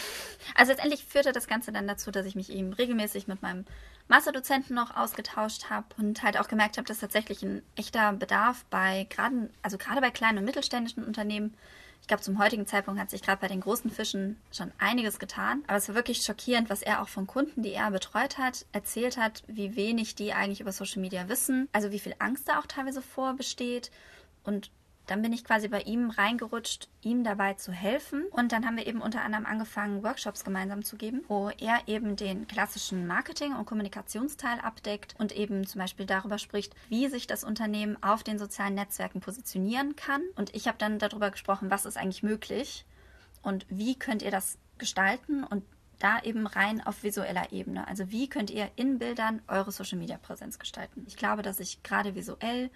Also 0.54 0.70
letztendlich 0.70 1.04
führte 1.04 1.32
das 1.32 1.48
Ganze 1.48 1.72
dann 1.72 1.88
dazu, 1.88 2.12
dass 2.12 2.26
ich 2.26 2.36
mich 2.36 2.50
eben 2.50 2.72
regelmäßig 2.72 3.26
mit 3.26 3.42
meinem 3.42 3.64
Masterdozenten 4.06 4.76
noch 4.76 4.96
ausgetauscht 4.96 5.70
habe 5.70 5.86
und 5.98 6.22
halt 6.22 6.38
auch 6.38 6.46
gemerkt 6.46 6.76
habe, 6.76 6.86
dass 6.86 7.00
tatsächlich 7.00 7.42
ein 7.42 7.62
echter 7.74 8.12
Bedarf 8.12 8.64
bei 8.70 9.06
gerade, 9.10 9.50
also 9.62 9.78
gerade 9.78 10.00
bei 10.00 10.10
kleinen 10.10 10.38
und 10.38 10.44
mittelständischen 10.44 11.04
Unternehmen, 11.04 11.54
ich 12.02 12.08
glaube 12.08 12.22
zum 12.22 12.38
heutigen 12.40 12.66
Zeitpunkt 12.66 13.00
hat 13.00 13.10
sich 13.10 13.22
gerade 13.22 13.40
bei 13.40 13.46
den 13.46 13.60
großen 13.60 13.88
Fischen 13.90 14.36
schon 14.52 14.72
einiges 14.78 15.20
getan, 15.20 15.62
aber 15.68 15.78
es 15.78 15.88
war 15.88 15.94
wirklich 15.94 16.22
schockierend, 16.22 16.68
was 16.68 16.82
er 16.82 17.00
auch 17.00 17.08
von 17.08 17.28
Kunden, 17.28 17.62
die 17.62 17.72
er 17.72 17.90
betreut 17.92 18.38
hat, 18.38 18.66
erzählt 18.72 19.16
hat, 19.16 19.44
wie 19.46 19.76
wenig 19.76 20.16
die 20.16 20.32
eigentlich 20.32 20.60
über 20.60 20.72
Social 20.72 21.00
Media 21.00 21.28
wissen, 21.28 21.68
also 21.72 21.92
wie 21.92 22.00
viel 22.00 22.16
Angst 22.18 22.48
da 22.48 22.58
auch 22.58 22.66
teilweise 22.66 23.02
vorbesteht 23.02 23.92
und 24.42 24.72
dann 25.06 25.22
bin 25.22 25.32
ich 25.32 25.44
quasi 25.44 25.68
bei 25.68 25.80
ihm 25.82 26.10
reingerutscht, 26.10 26.88
ihm 27.00 27.24
dabei 27.24 27.54
zu 27.54 27.72
helfen. 27.72 28.24
Und 28.30 28.52
dann 28.52 28.64
haben 28.64 28.76
wir 28.76 28.86
eben 28.86 29.00
unter 29.00 29.22
anderem 29.22 29.46
angefangen, 29.46 30.02
Workshops 30.02 30.44
gemeinsam 30.44 30.84
zu 30.84 30.96
geben, 30.96 31.24
wo 31.28 31.50
er 31.50 31.80
eben 31.86 32.16
den 32.16 32.46
klassischen 32.46 33.06
Marketing- 33.06 33.54
und 33.54 33.66
Kommunikationsteil 33.66 34.60
abdeckt 34.60 35.14
und 35.18 35.32
eben 35.32 35.66
zum 35.66 35.80
Beispiel 35.80 36.06
darüber 36.06 36.38
spricht, 36.38 36.74
wie 36.88 37.08
sich 37.08 37.26
das 37.26 37.44
Unternehmen 37.44 38.02
auf 38.02 38.22
den 38.22 38.38
sozialen 38.38 38.74
Netzwerken 38.74 39.20
positionieren 39.20 39.96
kann. 39.96 40.22
Und 40.36 40.54
ich 40.54 40.68
habe 40.68 40.78
dann 40.78 40.98
darüber 40.98 41.30
gesprochen, 41.30 41.70
was 41.70 41.84
ist 41.84 41.96
eigentlich 41.96 42.22
möglich 42.22 42.84
und 43.42 43.66
wie 43.68 43.98
könnt 43.98 44.22
ihr 44.22 44.30
das 44.30 44.58
gestalten 44.78 45.44
und 45.44 45.64
da 45.98 46.20
eben 46.20 46.46
rein 46.46 46.80
auf 46.80 47.04
visueller 47.04 47.52
Ebene. 47.52 47.86
Also 47.86 48.10
wie 48.10 48.28
könnt 48.28 48.50
ihr 48.50 48.70
in 48.74 48.98
Bildern 48.98 49.40
eure 49.46 49.70
Social-Media-Präsenz 49.70 50.58
gestalten? 50.58 51.04
Ich 51.06 51.16
glaube, 51.16 51.42
dass 51.42 51.60
ich 51.60 51.82
gerade 51.84 52.14
visuell 52.16 52.70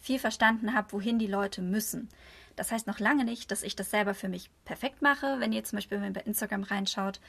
viel 0.00 0.18
verstanden 0.18 0.74
habe, 0.74 0.92
wohin 0.92 1.18
die 1.18 1.26
Leute 1.26 1.62
müssen. 1.62 2.08
Das 2.56 2.72
heißt 2.72 2.86
noch 2.86 2.98
lange 2.98 3.24
nicht, 3.24 3.50
dass 3.50 3.62
ich 3.62 3.76
das 3.76 3.90
selber 3.90 4.14
für 4.14 4.28
mich 4.28 4.50
perfekt 4.64 5.00
mache. 5.02 5.36
Wenn 5.38 5.52
ihr 5.52 5.64
zum 5.64 5.76
Beispiel 5.76 5.98
bei 6.10 6.20
Instagram 6.22 6.64
reinschaut, 6.64 7.20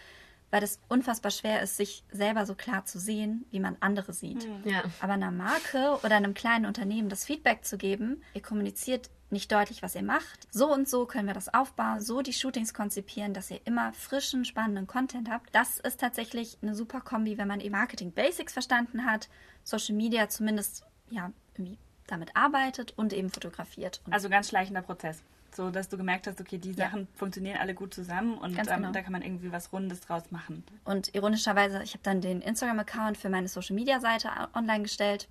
weil 0.52 0.62
das 0.62 0.80
unfassbar 0.88 1.32
schwer 1.32 1.62
ist, 1.62 1.78
sich 1.78 2.04
selber 2.12 2.46
so 2.46 2.56
klar 2.56 2.86
zu 2.86 3.00
sehen, 3.00 3.46
wie 3.52 3.60
man 3.60 3.78
andere 3.80 4.14
sieht. 4.14 4.48
Ja. 4.66 4.84
Aber 5.00 5.14
einer 5.14 5.32
Marke 5.32 6.00
oder 6.04 6.16
einem 6.16 6.34
kleinen 6.34 6.66
Unternehmen 6.66 7.10
das 7.10 7.26
Feedback 7.26 7.64
zu 7.66 7.78
geben, 7.78 8.24
ihr 8.34 8.42
kommuniziert 8.42 9.10
nicht 9.30 9.52
deutlich, 9.52 9.84
was 9.84 9.94
ihr 9.94 10.02
macht. 10.02 10.48
So 10.50 10.74
und 10.74 10.90
so 10.90 11.06
können 11.06 11.28
wir 11.28 11.36
das 11.36 11.54
aufbauen, 11.54 12.02
so 12.02 12.22
die 12.22 12.34
Shootings 12.34 12.74
konzipieren, 12.74 13.34
dass 13.34 13.52
ihr 13.52 13.62
immer 13.66 13.94
frischen, 13.94 14.44
spannenden 14.44 14.88
Content 14.88 15.30
habt. 15.30 15.54
Das 15.54 15.80
ist 15.80 16.00
tatsächlich 16.00 16.58
eine 16.64 16.74
super 16.74 17.02
Kombi, 17.02 17.38
wenn 17.38 17.48
man 17.48 17.60
eben 17.60 17.74
Marketing 17.74 18.12
Basics 18.12 18.54
verstanden 18.54 19.06
hat, 19.06 19.30
Social 19.64 19.96
Media 19.96 20.30
zumindest 20.30 20.84
ja 21.12 21.32
irgendwie 21.54 21.78
damit 22.12 22.36
arbeitet 22.36 22.93
und 22.98 23.13
eben 23.13 23.30
fotografiert. 23.30 24.02
Und 24.06 24.13
Also 24.13 24.30
ganz 24.30 24.50
schleichender 24.50 24.82
Prozess. 24.82 25.22
So, 25.56 25.72
dass 25.72 25.89
du 25.89 25.98
gemerkt 25.98 26.28
hast, 26.28 26.39
okay, 26.39 26.58
die 26.58 26.72
Ja. 26.72 26.86
Sachen 26.89 27.08
funktionieren 27.15 27.58
alle 27.58 27.74
gut 27.74 27.93
zusammen 27.93 28.38
und 28.38 28.58
ähm, 28.58 28.65
genau. 28.65 28.91
da 28.91 29.02
kann 29.02 29.12
man 29.12 29.22
irgendwie 29.22 29.52
was 29.52 29.74
Rundes 29.74 30.02
draus 30.02 30.32
machen. 30.32 30.63
Und 30.86 31.13
ironischerweise, 31.15 31.82
ich 31.84 31.93
habe 31.93 32.04
dann 32.04 32.22
den 32.22 32.41
Instagram-Account 32.41 33.17
für 33.17 33.30
meine 33.30 33.48
Social-Media-Seite 33.48 34.30
online 34.54 34.84
gestellt 34.84 35.28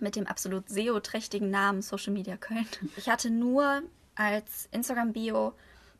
mit 0.00 0.16
dem 0.16 0.26
absolut 0.26 0.68
SEO-trächtigen 0.68 1.50
Namen 1.50 1.80
Social 1.82 2.12
Media 2.12 2.36
Köln. 2.36 2.66
Ich 2.96 3.08
hatte 3.08 3.30
nur 3.30 3.82
als 4.14 4.68
Instagram-Bio, 4.72 5.54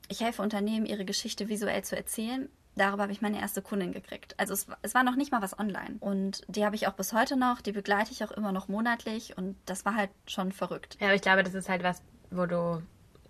ich 0.08 0.20
helfe 0.20 0.42
Unternehmen, 0.42 0.86
ihre 0.86 1.04
Geschichte 1.04 1.48
visuell 1.48 1.82
zu 1.84 1.96
erzählen. 1.96 2.48
Darüber 2.76 3.02
habe 3.04 3.12
ich 3.12 3.22
meine 3.22 3.40
erste 3.40 3.62
Kundin 3.62 3.92
gekriegt. 3.92 4.34
Also 4.38 4.52
es, 4.54 4.68
war- 4.68 4.78
es 4.82 4.94
war 4.94 5.02
noch 5.02 5.16
nicht 5.16 5.32
mal 5.32 5.42
was 5.42 5.58
online. 5.58 5.96
Und 6.00 6.42
die 6.48 6.64
habe 6.64 6.76
ich 6.76 6.86
auch 6.86 6.92
bis 6.92 7.12
heute 7.12 7.36
noch, 7.36 7.60
die 7.60 7.72
begleite 7.72 8.12
ich 8.12 8.22
auch 8.22 8.30
immer 8.32 8.52
noch 8.52 8.68
monatlich 8.68 9.36
und 9.36 9.56
das 9.66 9.84
war 9.84 9.94
halt 9.96 10.10
schon 10.26 10.52
verrückt. 10.52 10.96
Ja, 11.00 11.06
aber 11.08 11.14
ich 11.16 11.22
glaube, 11.22 11.42
das 11.42 11.54
ist 11.54 11.68
halt 11.68 11.82
was, 11.82 12.02
wo 12.30 12.44
du, 12.46 12.82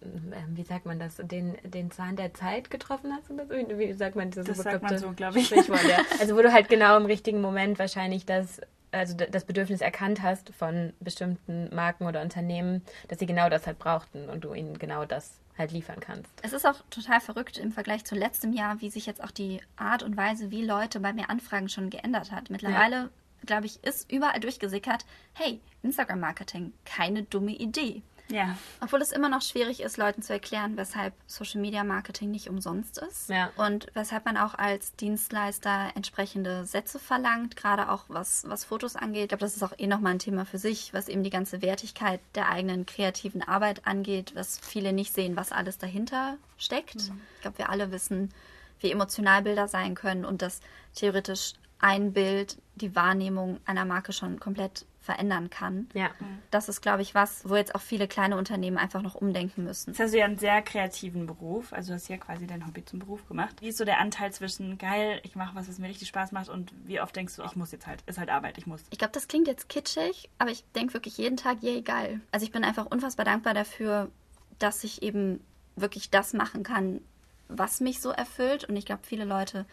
ähm, 0.02 0.32
wie 0.56 0.64
sagt 0.64 0.84
man 0.86 0.98
das, 0.98 1.16
den, 1.22 1.56
den 1.64 1.90
Zahn 1.90 2.16
der 2.16 2.34
Zeit 2.34 2.70
getroffen 2.70 3.12
hast 3.16 3.30
oder 3.30 3.46
so? 3.46 3.54
Wie 3.78 3.92
sagt 3.92 4.16
man 4.16 4.30
dieses 4.30 4.46
Das 4.46 4.58
sagt 4.58 4.82
man 4.82 4.98
so, 4.98 5.12
glaube 5.12 5.38
ich. 5.38 5.50
Ja. 5.50 5.62
Also 6.20 6.36
wo 6.36 6.42
du 6.42 6.52
halt 6.52 6.68
genau 6.68 6.96
im 6.96 7.06
richtigen 7.06 7.40
Moment 7.40 7.78
wahrscheinlich 7.78 8.26
das, 8.26 8.60
also 8.90 9.16
d- 9.16 9.28
das 9.30 9.44
Bedürfnis 9.44 9.80
erkannt 9.80 10.22
hast 10.22 10.52
von 10.54 10.92
bestimmten 11.00 11.74
Marken 11.74 12.06
oder 12.06 12.20
Unternehmen, 12.22 12.82
dass 13.08 13.18
sie 13.20 13.26
genau 13.26 13.48
das 13.48 13.66
halt 13.66 13.78
brauchten 13.78 14.28
und 14.28 14.42
du 14.44 14.54
ihnen 14.54 14.78
genau 14.78 15.04
das 15.04 15.38
halt 15.58 15.72
liefern 15.72 16.00
kannst. 16.00 16.30
Es 16.42 16.52
ist 16.52 16.66
auch 16.66 16.82
total 16.90 17.20
verrückt 17.20 17.58
im 17.58 17.72
Vergleich 17.72 18.04
zu 18.04 18.14
letztem 18.14 18.52
Jahr, 18.52 18.80
wie 18.80 18.90
sich 18.90 19.06
jetzt 19.06 19.22
auch 19.22 19.30
die 19.30 19.60
Art 19.76 20.02
und 20.02 20.16
Weise, 20.16 20.50
wie 20.50 20.64
Leute 20.64 21.00
bei 21.00 21.12
mir 21.12 21.30
anfragen, 21.30 21.68
schon 21.68 21.90
geändert 21.90 22.32
hat. 22.32 22.50
Mittlerweile, 22.50 23.10
glaube 23.44 23.66
ich, 23.66 23.82
ist 23.84 24.10
überall 24.10 24.40
durchgesickert, 24.40 25.04
hey, 25.34 25.60
Instagram-Marketing, 25.82 26.72
keine 26.84 27.22
dumme 27.22 27.52
Idee. 27.52 28.02
Ja. 28.28 28.56
Obwohl 28.80 29.00
es 29.02 29.12
immer 29.12 29.28
noch 29.28 29.42
schwierig 29.42 29.80
ist, 29.80 29.96
Leuten 29.96 30.22
zu 30.22 30.32
erklären, 30.32 30.76
weshalb 30.76 31.14
Social 31.26 31.60
Media 31.60 31.84
Marketing 31.84 32.30
nicht 32.30 32.48
umsonst 32.48 32.98
ist. 32.98 33.28
Ja. 33.28 33.50
Und 33.56 33.86
weshalb 33.94 34.24
man 34.24 34.36
auch 34.36 34.54
als 34.54 34.94
Dienstleister 34.96 35.92
entsprechende 35.94 36.64
Sätze 36.64 36.98
verlangt, 36.98 37.56
gerade 37.56 37.90
auch 37.90 38.04
was, 38.08 38.44
was 38.48 38.64
Fotos 38.64 38.96
angeht. 38.96 39.24
Ich 39.24 39.28
glaube, 39.28 39.44
das 39.44 39.56
ist 39.56 39.62
auch 39.62 39.78
eh 39.78 39.86
nochmal 39.86 40.12
ein 40.12 40.18
Thema 40.18 40.44
für 40.44 40.58
sich, 40.58 40.92
was 40.92 41.08
eben 41.08 41.22
die 41.22 41.30
ganze 41.30 41.62
Wertigkeit 41.62 42.20
der 42.34 42.48
eigenen 42.48 42.86
kreativen 42.86 43.42
Arbeit 43.42 43.86
angeht, 43.86 44.32
was 44.34 44.58
viele 44.58 44.92
nicht 44.92 45.12
sehen, 45.14 45.36
was 45.36 45.52
alles 45.52 45.78
dahinter 45.78 46.36
steckt. 46.58 46.96
Ich 46.96 47.40
glaube, 47.42 47.58
wir 47.58 47.70
alle 47.70 47.92
wissen, 47.92 48.32
wie 48.80 48.90
emotional 48.90 49.42
Bilder 49.42 49.68
sein 49.68 49.94
können 49.94 50.24
und 50.24 50.42
dass 50.42 50.60
theoretisch 50.94 51.54
ein 51.78 52.12
Bild 52.12 52.58
die 52.74 52.94
Wahrnehmung 52.94 53.60
einer 53.64 53.84
Marke 53.84 54.12
schon 54.12 54.40
komplett 54.40 54.86
verändern 55.06 55.48
kann. 55.48 55.88
Ja. 55.94 56.10
Das 56.50 56.68
ist, 56.68 56.82
glaube 56.82 57.00
ich, 57.00 57.14
was, 57.14 57.48
wo 57.48 57.56
jetzt 57.56 57.74
auch 57.74 57.80
viele 57.80 58.08
kleine 58.08 58.36
Unternehmen 58.36 58.76
einfach 58.76 59.00
noch 59.00 59.14
umdenken 59.14 59.64
müssen. 59.64 59.90
Jetzt 59.90 60.00
hast 60.00 60.12
du 60.12 60.18
ja 60.18 60.26
einen 60.26 60.36
sehr 60.36 60.60
kreativen 60.62 61.26
Beruf, 61.26 61.72
also 61.72 61.92
du 61.92 61.94
hast 61.94 62.08
ja 62.08 62.18
quasi 62.18 62.46
dein 62.46 62.66
Hobby 62.66 62.84
zum 62.84 62.98
Beruf 62.98 63.26
gemacht. 63.26 63.56
Wie 63.60 63.68
ist 63.68 63.78
so 63.78 63.84
der 63.84 64.00
Anteil 64.00 64.32
zwischen 64.32 64.76
geil, 64.76 65.20
ich 65.22 65.36
mache 65.36 65.54
was, 65.54 65.68
was 65.68 65.78
mir 65.78 65.88
richtig 65.88 66.08
Spaß 66.08 66.32
macht 66.32 66.48
und 66.48 66.72
wie 66.84 67.00
oft 67.00 67.14
denkst 67.14 67.36
du, 67.36 67.44
ich 67.44 67.56
muss 67.56 67.72
jetzt 67.72 67.86
halt, 67.86 68.02
ist 68.06 68.18
halt 68.18 68.28
Arbeit, 68.28 68.58
ich 68.58 68.66
muss. 68.66 68.82
Ich 68.90 68.98
glaube, 68.98 69.12
das 69.12 69.28
klingt 69.28 69.46
jetzt 69.46 69.68
kitschig, 69.68 70.28
aber 70.38 70.50
ich 70.50 70.64
denke 70.74 70.92
wirklich 70.94 71.16
jeden 71.16 71.36
Tag, 71.36 71.62
yay, 71.62 71.82
geil. 71.82 72.20
Also 72.32 72.44
ich 72.44 72.52
bin 72.52 72.64
einfach 72.64 72.86
unfassbar 72.86 73.24
dankbar 73.24 73.54
dafür, 73.54 74.10
dass 74.58 74.84
ich 74.84 75.02
eben 75.02 75.40
wirklich 75.76 76.10
das 76.10 76.32
machen 76.32 76.62
kann, 76.62 77.00
was 77.48 77.80
mich 77.80 78.00
so 78.00 78.10
erfüllt. 78.10 78.64
Und 78.64 78.76
ich 78.76 78.86
glaube, 78.86 79.02
viele 79.04 79.24
Leute 79.24 79.66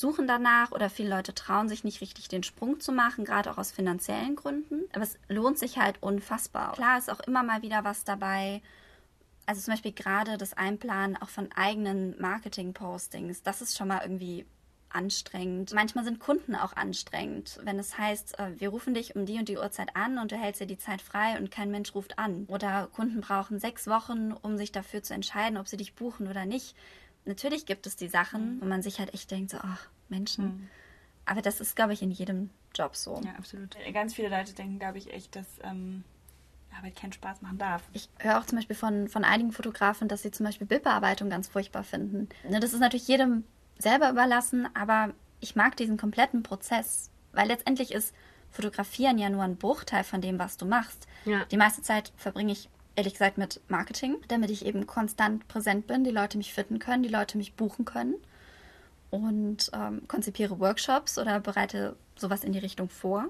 suchen 0.00 0.26
danach 0.26 0.72
oder 0.72 0.90
viele 0.90 1.10
Leute 1.10 1.34
trauen 1.34 1.68
sich 1.68 1.84
nicht 1.84 2.00
richtig 2.00 2.28
den 2.28 2.42
Sprung 2.42 2.80
zu 2.80 2.90
machen, 2.90 3.24
gerade 3.24 3.50
auch 3.50 3.58
aus 3.58 3.70
finanziellen 3.70 4.34
Gründen. 4.34 4.82
Aber 4.92 5.04
es 5.04 5.18
lohnt 5.28 5.58
sich 5.58 5.78
halt 5.78 6.02
unfassbar. 6.02 6.72
Klar 6.72 6.98
ist 6.98 7.10
auch 7.10 7.20
immer 7.20 7.42
mal 7.42 7.62
wieder 7.62 7.84
was 7.84 8.04
dabei. 8.04 8.62
Also 9.46 9.60
zum 9.60 9.74
Beispiel 9.74 9.92
gerade 9.92 10.38
das 10.38 10.54
Einplanen 10.54 11.16
auch 11.16 11.28
von 11.28 11.50
eigenen 11.52 12.20
Marketing-Postings, 12.20 13.42
das 13.42 13.62
ist 13.62 13.76
schon 13.76 13.88
mal 13.88 14.00
irgendwie 14.02 14.46
anstrengend. 14.90 15.72
Manchmal 15.72 16.04
sind 16.04 16.20
Kunden 16.20 16.54
auch 16.54 16.74
anstrengend, 16.74 17.58
wenn 17.62 17.78
es 17.78 17.96
heißt, 17.96 18.38
äh, 18.38 18.60
wir 18.60 18.70
rufen 18.70 18.94
dich 18.94 19.16
um 19.16 19.24
die 19.24 19.38
und 19.38 19.48
die 19.48 19.56
Uhrzeit 19.56 19.94
an 19.94 20.18
und 20.18 20.32
du 20.32 20.36
hältst 20.36 20.60
dir 20.60 20.66
die 20.66 20.78
Zeit 20.78 21.00
frei 21.00 21.38
und 21.38 21.50
kein 21.50 21.70
Mensch 21.70 21.94
ruft 21.94 22.18
an. 22.18 22.44
Oder 22.48 22.88
Kunden 22.92 23.20
brauchen 23.20 23.58
sechs 23.58 23.86
Wochen, 23.86 24.32
um 24.32 24.56
sich 24.56 24.72
dafür 24.72 25.02
zu 25.02 25.14
entscheiden, 25.14 25.58
ob 25.58 25.68
sie 25.68 25.76
dich 25.76 25.94
buchen 25.94 26.28
oder 26.28 26.44
nicht. 26.44 26.74
Natürlich 27.30 27.64
gibt 27.64 27.86
es 27.86 27.94
die 27.94 28.08
Sachen, 28.08 28.60
wo 28.60 28.66
man 28.66 28.82
sich 28.82 28.98
halt 28.98 29.14
echt 29.14 29.30
denkt, 29.30 29.52
so, 29.52 29.58
ach, 29.62 29.86
Menschen. 30.08 30.68
Aber 31.24 31.42
das 31.42 31.60
ist, 31.60 31.76
glaube 31.76 31.92
ich, 31.92 32.02
in 32.02 32.10
jedem 32.10 32.50
Job 32.74 32.96
so. 32.96 33.20
Ja, 33.24 33.30
absolut. 33.38 33.76
Ganz 33.94 34.14
viele 34.14 34.28
Leute 34.28 34.52
denken, 34.52 34.80
glaube 34.80 34.98
ich, 34.98 35.12
echt, 35.12 35.36
dass 35.36 35.46
ähm, 35.62 36.02
Arbeit 36.76 36.96
keinen 36.96 37.12
Spaß 37.12 37.40
machen 37.40 37.58
darf. 37.58 37.84
Ich 37.92 38.08
höre 38.18 38.40
auch 38.40 38.46
zum 38.46 38.58
Beispiel 38.58 38.74
von, 38.74 39.08
von 39.08 39.22
einigen 39.22 39.52
Fotografen, 39.52 40.08
dass 40.08 40.22
sie 40.22 40.32
zum 40.32 40.44
Beispiel 40.44 40.66
Bildbearbeitung 40.66 41.30
ganz 41.30 41.46
furchtbar 41.46 41.84
finden. 41.84 42.28
Ne, 42.48 42.58
Das 42.58 42.72
ist 42.72 42.80
natürlich 42.80 43.06
jedem 43.06 43.44
selber 43.78 44.10
überlassen, 44.10 44.68
aber 44.74 45.14
ich 45.38 45.54
mag 45.54 45.76
diesen 45.76 45.96
kompletten 45.96 46.42
Prozess, 46.42 47.10
weil 47.32 47.46
letztendlich 47.46 47.92
ist 47.92 48.12
Fotografieren 48.50 49.18
ja 49.18 49.30
nur 49.30 49.44
ein 49.44 49.56
Bruchteil 49.56 50.02
von 50.02 50.20
dem, 50.20 50.40
was 50.40 50.56
du 50.56 50.66
machst. 50.66 51.06
Ja. 51.24 51.44
Die 51.44 51.56
meiste 51.56 51.82
Zeit 51.82 52.12
verbringe 52.16 52.50
ich 52.50 52.68
ehrlich 52.96 53.14
gesagt 53.14 53.38
mit 53.38 53.60
Marketing, 53.68 54.16
damit 54.28 54.50
ich 54.50 54.66
eben 54.66 54.86
konstant 54.86 55.46
präsent 55.48 55.86
bin, 55.86 56.04
die 56.04 56.10
Leute 56.10 56.38
mich 56.38 56.52
finden 56.52 56.78
können, 56.78 57.02
die 57.02 57.08
Leute 57.08 57.38
mich 57.38 57.54
buchen 57.54 57.84
können 57.84 58.14
und 59.10 59.70
ähm, 59.72 60.06
konzipiere 60.08 60.60
Workshops 60.60 61.18
oder 61.18 61.40
bereite 61.40 61.96
sowas 62.16 62.44
in 62.44 62.52
die 62.52 62.58
Richtung 62.58 62.88
vor. 62.88 63.26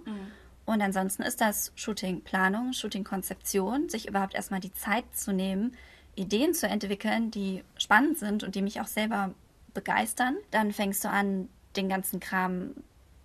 Und 0.67 0.83
ansonsten 0.83 1.23
ist 1.23 1.41
das 1.41 1.73
Shooting-Planung, 1.75 2.73
Shooting-Konzeption, 2.73 3.89
sich 3.89 4.07
überhaupt 4.09 4.35
erstmal 4.35 4.61
die 4.61 4.73
Zeit 4.73 5.05
zu 5.15 5.33
nehmen, 5.33 5.75
Ideen 6.17 6.55
zu 6.55 6.69
entwickeln, 6.69 7.31
die 7.31 7.65
spannend 7.77 8.19
sind 8.19 8.45
und 8.45 8.55
die 8.55 8.63
mich 8.63 8.81
auch 8.81 8.87
selber 8.87 9.35
begeistern. 9.75 10.37
Dann 10.51 10.73
fängst 10.73 11.05
du 11.05 11.09
an, 11.09 11.49
den 11.77 11.89
ganzen 11.89 12.21
Kram, 12.21 12.75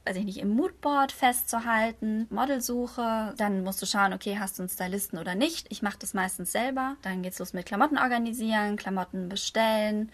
weiß 0.05 0.17
ich 0.17 0.25
nicht, 0.25 0.37
im 0.37 0.49
Moodboard 0.55 1.11
festzuhalten, 1.11 2.27
Modelsuche. 2.29 3.33
Dann 3.37 3.63
musst 3.63 3.81
du 3.81 3.85
schauen, 3.85 4.13
okay, 4.13 4.37
hast 4.39 4.57
du 4.57 4.63
einen 4.63 4.69
Stylisten 4.69 5.17
oder 5.17 5.35
nicht. 5.35 5.67
Ich 5.69 5.81
mache 5.81 5.97
das 5.99 6.13
meistens 6.13 6.51
selber. 6.51 6.95
Dann 7.01 7.23
geht's 7.23 7.39
los 7.39 7.53
mit 7.53 7.65
Klamotten 7.65 7.97
organisieren, 7.97 8.75
Klamotten 8.75 9.29
bestellen, 9.29 10.11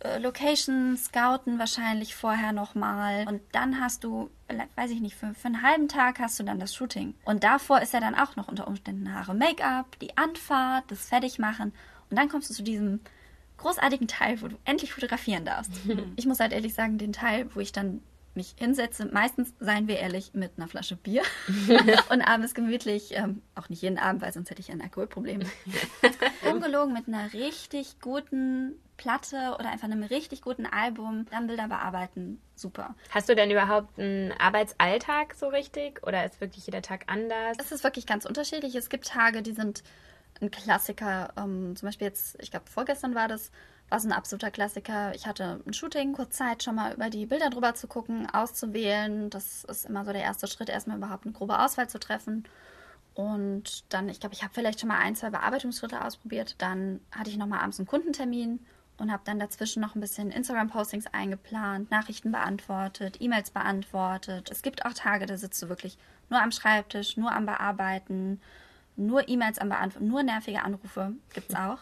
äh, 0.00 0.18
Location 0.18 0.96
scouten 0.96 1.58
wahrscheinlich 1.58 2.16
vorher 2.16 2.52
nochmal. 2.52 3.26
Und 3.28 3.40
dann 3.52 3.80
hast 3.80 4.02
du, 4.02 4.30
weiß 4.74 4.90
ich 4.90 5.00
nicht, 5.00 5.14
für, 5.14 5.32
für 5.34 5.46
einen 5.46 5.62
halben 5.62 5.88
Tag 5.88 6.18
hast 6.18 6.38
du 6.40 6.42
dann 6.42 6.58
das 6.58 6.74
Shooting. 6.74 7.14
Und 7.24 7.44
davor 7.44 7.80
ist 7.80 7.92
ja 7.92 8.00
dann 8.00 8.16
auch 8.16 8.34
noch 8.34 8.48
unter 8.48 8.66
Umständen 8.66 9.14
Haare, 9.14 9.34
Make-up, 9.34 9.98
die 10.00 10.16
Anfahrt, 10.16 10.90
das 10.90 11.06
Fertigmachen. 11.06 11.72
Und 12.10 12.18
dann 12.18 12.28
kommst 12.28 12.50
du 12.50 12.54
zu 12.54 12.64
diesem 12.64 13.00
großartigen 13.58 14.08
Teil, 14.08 14.40
wo 14.42 14.48
du 14.48 14.56
endlich 14.64 14.92
fotografieren 14.92 15.44
darfst. 15.44 15.72
ich 16.16 16.26
muss 16.26 16.40
halt 16.40 16.52
ehrlich 16.52 16.74
sagen, 16.74 16.98
den 16.98 17.12
Teil, 17.12 17.48
wo 17.54 17.60
ich 17.60 17.70
dann 17.70 18.00
mich 18.40 18.54
hinsetze, 18.58 19.04
meistens, 19.04 19.52
seien 19.60 19.86
wir 19.86 19.98
ehrlich, 19.98 20.32
mit 20.32 20.52
einer 20.56 20.66
Flasche 20.66 20.96
Bier 20.96 21.22
und 22.08 22.22
abends 22.22 22.54
gemütlich, 22.54 23.14
ähm, 23.14 23.42
auch 23.54 23.68
nicht 23.68 23.82
jeden 23.82 23.98
Abend, 23.98 24.22
weil 24.22 24.32
sonst 24.32 24.48
hätte 24.48 24.60
ich 24.60 24.70
ein 24.70 24.80
Alkoholproblem, 24.80 25.42
ungelogen 26.50 26.94
mit 26.94 27.06
einer 27.06 27.32
richtig 27.34 28.00
guten 28.00 28.80
Platte 28.96 29.56
oder 29.58 29.70
einfach 29.70 29.84
einem 29.84 30.02
richtig 30.02 30.40
guten 30.40 30.64
Album, 30.64 31.26
dann 31.30 31.48
Bilder 31.48 31.68
bearbeiten, 31.68 32.40
super. 32.54 32.94
Hast 33.10 33.28
du 33.28 33.34
denn 33.34 33.50
überhaupt 33.50 33.98
einen 33.98 34.32
Arbeitsalltag 34.32 35.34
so 35.34 35.48
richtig 35.48 36.06
oder 36.06 36.24
ist 36.24 36.40
wirklich 36.40 36.64
jeder 36.64 36.80
Tag 36.80 37.04
anders? 37.08 37.58
Es 37.58 37.72
ist 37.72 37.84
wirklich 37.84 38.06
ganz 38.06 38.24
unterschiedlich. 38.24 38.74
Es 38.74 38.88
gibt 38.88 39.06
Tage, 39.06 39.42
die 39.42 39.52
sind 39.52 39.82
ein 40.40 40.50
Klassiker. 40.50 41.32
Ähm, 41.36 41.76
zum 41.76 41.88
Beispiel 41.88 42.06
jetzt, 42.06 42.38
ich 42.40 42.50
glaube, 42.50 42.66
vorgestern 42.70 43.14
war 43.14 43.28
das, 43.28 43.50
war 43.90 43.98
es 43.98 44.04
ein 44.04 44.12
absoluter 44.12 44.50
Klassiker. 44.50 45.14
Ich 45.14 45.26
hatte 45.26 45.60
ein 45.66 45.74
Shooting, 45.74 46.12
kurz 46.12 46.36
Zeit, 46.36 46.62
schon 46.62 46.76
mal 46.76 46.94
über 46.94 47.10
die 47.10 47.26
Bilder 47.26 47.50
drüber 47.50 47.74
zu 47.74 47.88
gucken, 47.88 48.30
auszuwählen. 48.30 49.30
Das 49.30 49.64
ist 49.64 49.84
immer 49.84 50.04
so 50.04 50.12
der 50.12 50.22
erste 50.22 50.46
Schritt, 50.46 50.68
erstmal 50.68 50.96
überhaupt 50.96 51.26
eine 51.26 51.34
grobe 51.34 51.58
Auswahl 51.58 51.88
zu 51.88 51.98
treffen. 51.98 52.44
Und 53.14 53.92
dann, 53.92 54.08
ich 54.08 54.20
glaube, 54.20 54.34
ich 54.34 54.42
habe 54.42 54.54
vielleicht 54.54 54.80
schon 54.80 54.88
mal 54.88 54.98
ein, 54.98 55.16
zwei 55.16 55.30
Bearbeitungsschritte 55.30 56.04
ausprobiert. 56.04 56.54
Dann 56.58 57.00
hatte 57.10 57.30
ich 57.30 57.36
nochmal 57.36 57.58
abends 57.58 57.80
einen 57.80 57.88
Kundentermin 57.88 58.64
und 58.96 59.10
habe 59.10 59.22
dann 59.24 59.40
dazwischen 59.40 59.80
noch 59.80 59.96
ein 59.96 60.00
bisschen 60.00 60.30
Instagram-Postings 60.30 61.06
eingeplant, 61.08 61.90
Nachrichten 61.90 62.30
beantwortet, 62.30 63.16
E-Mails 63.18 63.50
beantwortet. 63.50 64.50
Es 64.52 64.62
gibt 64.62 64.86
auch 64.86 64.94
Tage, 64.94 65.26
da 65.26 65.36
sitzt 65.36 65.60
du 65.62 65.68
wirklich 65.68 65.98
nur 66.28 66.40
am 66.40 66.52
Schreibtisch, 66.52 67.16
nur 67.16 67.32
am 67.32 67.46
Bearbeiten, 67.46 68.40
nur 68.94 69.28
E-Mails 69.28 69.58
am 69.58 69.70
Beantworten, 69.70 70.06
nur 70.06 70.22
nervige 70.22 70.62
Anrufe 70.62 71.12
gibt 71.34 71.50
es 71.50 71.56
auch. 71.56 71.78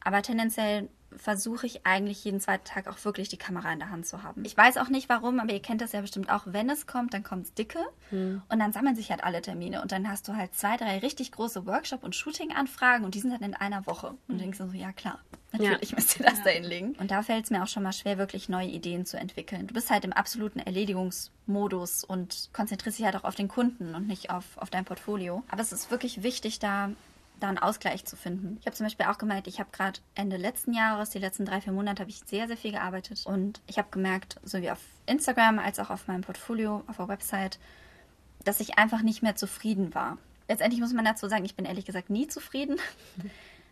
Aber 0.00 0.20
tendenziell 0.22 0.88
versuche 1.18 1.66
ich 1.66 1.86
eigentlich 1.86 2.24
jeden 2.24 2.40
zweiten 2.40 2.64
Tag 2.64 2.88
auch 2.88 3.04
wirklich 3.04 3.28
die 3.28 3.36
Kamera 3.36 3.72
in 3.72 3.78
der 3.78 3.90
Hand 3.90 4.06
zu 4.06 4.22
haben. 4.22 4.44
Ich 4.44 4.56
weiß 4.56 4.76
auch 4.78 4.88
nicht 4.88 5.08
warum, 5.08 5.40
aber 5.40 5.52
ihr 5.52 5.62
kennt 5.62 5.80
das 5.80 5.92
ja 5.92 6.00
bestimmt 6.00 6.30
auch. 6.30 6.42
Wenn 6.46 6.70
es 6.70 6.86
kommt, 6.86 7.14
dann 7.14 7.22
kommt 7.22 7.46
es 7.46 7.54
dicke 7.54 7.80
hm. 8.10 8.42
und 8.48 8.58
dann 8.58 8.72
sammeln 8.72 8.96
sich 8.96 9.10
halt 9.10 9.24
alle 9.24 9.42
Termine 9.42 9.82
und 9.82 9.92
dann 9.92 10.08
hast 10.08 10.28
du 10.28 10.36
halt 10.36 10.54
zwei, 10.54 10.76
drei 10.76 10.98
richtig 10.98 11.32
große 11.32 11.66
Workshop- 11.66 12.04
und 12.04 12.14
Shooting-Anfragen 12.14 13.04
und 13.04 13.14
die 13.14 13.20
sind 13.20 13.32
dann 13.32 13.42
in 13.42 13.54
einer 13.54 13.86
Woche. 13.86 14.08
Und 14.08 14.18
du 14.28 14.36
denkst 14.36 14.58
so, 14.58 14.66
ja 14.72 14.92
klar, 14.92 15.18
natürlich 15.52 15.90
ja. 15.90 15.96
müsst 15.96 16.18
ihr 16.18 16.26
das 16.26 16.38
ja. 16.38 16.44
da 16.44 16.50
hinlegen. 16.50 16.94
Und 16.98 17.10
da 17.10 17.22
fällt 17.22 17.44
es 17.44 17.50
mir 17.50 17.62
auch 17.62 17.68
schon 17.68 17.82
mal 17.82 17.92
schwer, 17.92 18.18
wirklich 18.18 18.48
neue 18.48 18.68
Ideen 18.68 19.06
zu 19.06 19.18
entwickeln. 19.18 19.66
Du 19.66 19.74
bist 19.74 19.90
halt 19.90 20.04
im 20.04 20.12
absoluten 20.12 20.60
Erledigungsmodus 20.60 22.04
und 22.04 22.50
konzentrierst 22.52 22.98
dich 22.98 23.06
halt 23.06 23.16
auch 23.16 23.24
auf 23.24 23.34
den 23.34 23.48
Kunden 23.48 23.94
und 23.94 24.06
nicht 24.06 24.30
auf, 24.30 24.44
auf 24.56 24.70
dein 24.70 24.84
Portfolio. 24.84 25.42
Aber 25.50 25.62
es 25.62 25.72
ist 25.72 25.90
wirklich 25.90 26.22
wichtig, 26.22 26.58
da 26.58 26.90
da 27.40 27.48
einen 27.48 27.58
Ausgleich 27.58 28.04
zu 28.04 28.16
finden. 28.16 28.56
Ich 28.60 28.66
habe 28.66 28.76
zum 28.76 28.86
Beispiel 28.86 29.06
auch 29.06 29.18
gemerkt, 29.18 29.46
ich 29.46 29.60
habe 29.60 29.70
gerade 29.72 30.00
Ende 30.14 30.36
letzten 30.36 30.72
Jahres, 30.72 31.10
die 31.10 31.18
letzten 31.18 31.44
drei, 31.44 31.60
vier 31.60 31.72
Monate, 31.72 32.00
habe 32.00 32.10
ich 32.10 32.20
sehr, 32.26 32.46
sehr 32.46 32.56
viel 32.56 32.72
gearbeitet. 32.72 33.24
Und 33.26 33.60
ich 33.66 33.78
habe 33.78 33.88
gemerkt, 33.90 34.40
sowie 34.42 34.70
auf 34.70 34.80
Instagram 35.06 35.58
als 35.58 35.78
auch 35.78 35.90
auf 35.90 36.08
meinem 36.08 36.22
Portfolio, 36.22 36.82
auf 36.86 36.96
der 36.96 37.08
Website, 37.08 37.58
dass 38.44 38.60
ich 38.60 38.78
einfach 38.78 39.02
nicht 39.02 39.22
mehr 39.22 39.36
zufrieden 39.36 39.94
war. 39.94 40.18
Letztendlich 40.48 40.80
muss 40.80 40.92
man 40.92 41.04
dazu 41.04 41.28
sagen, 41.28 41.44
ich 41.44 41.54
bin 41.54 41.66
ehrlich 41.66 41.84
gesagt 41.84 42.10
nie 42.10 42.28
zufrieden. 42.28 42.76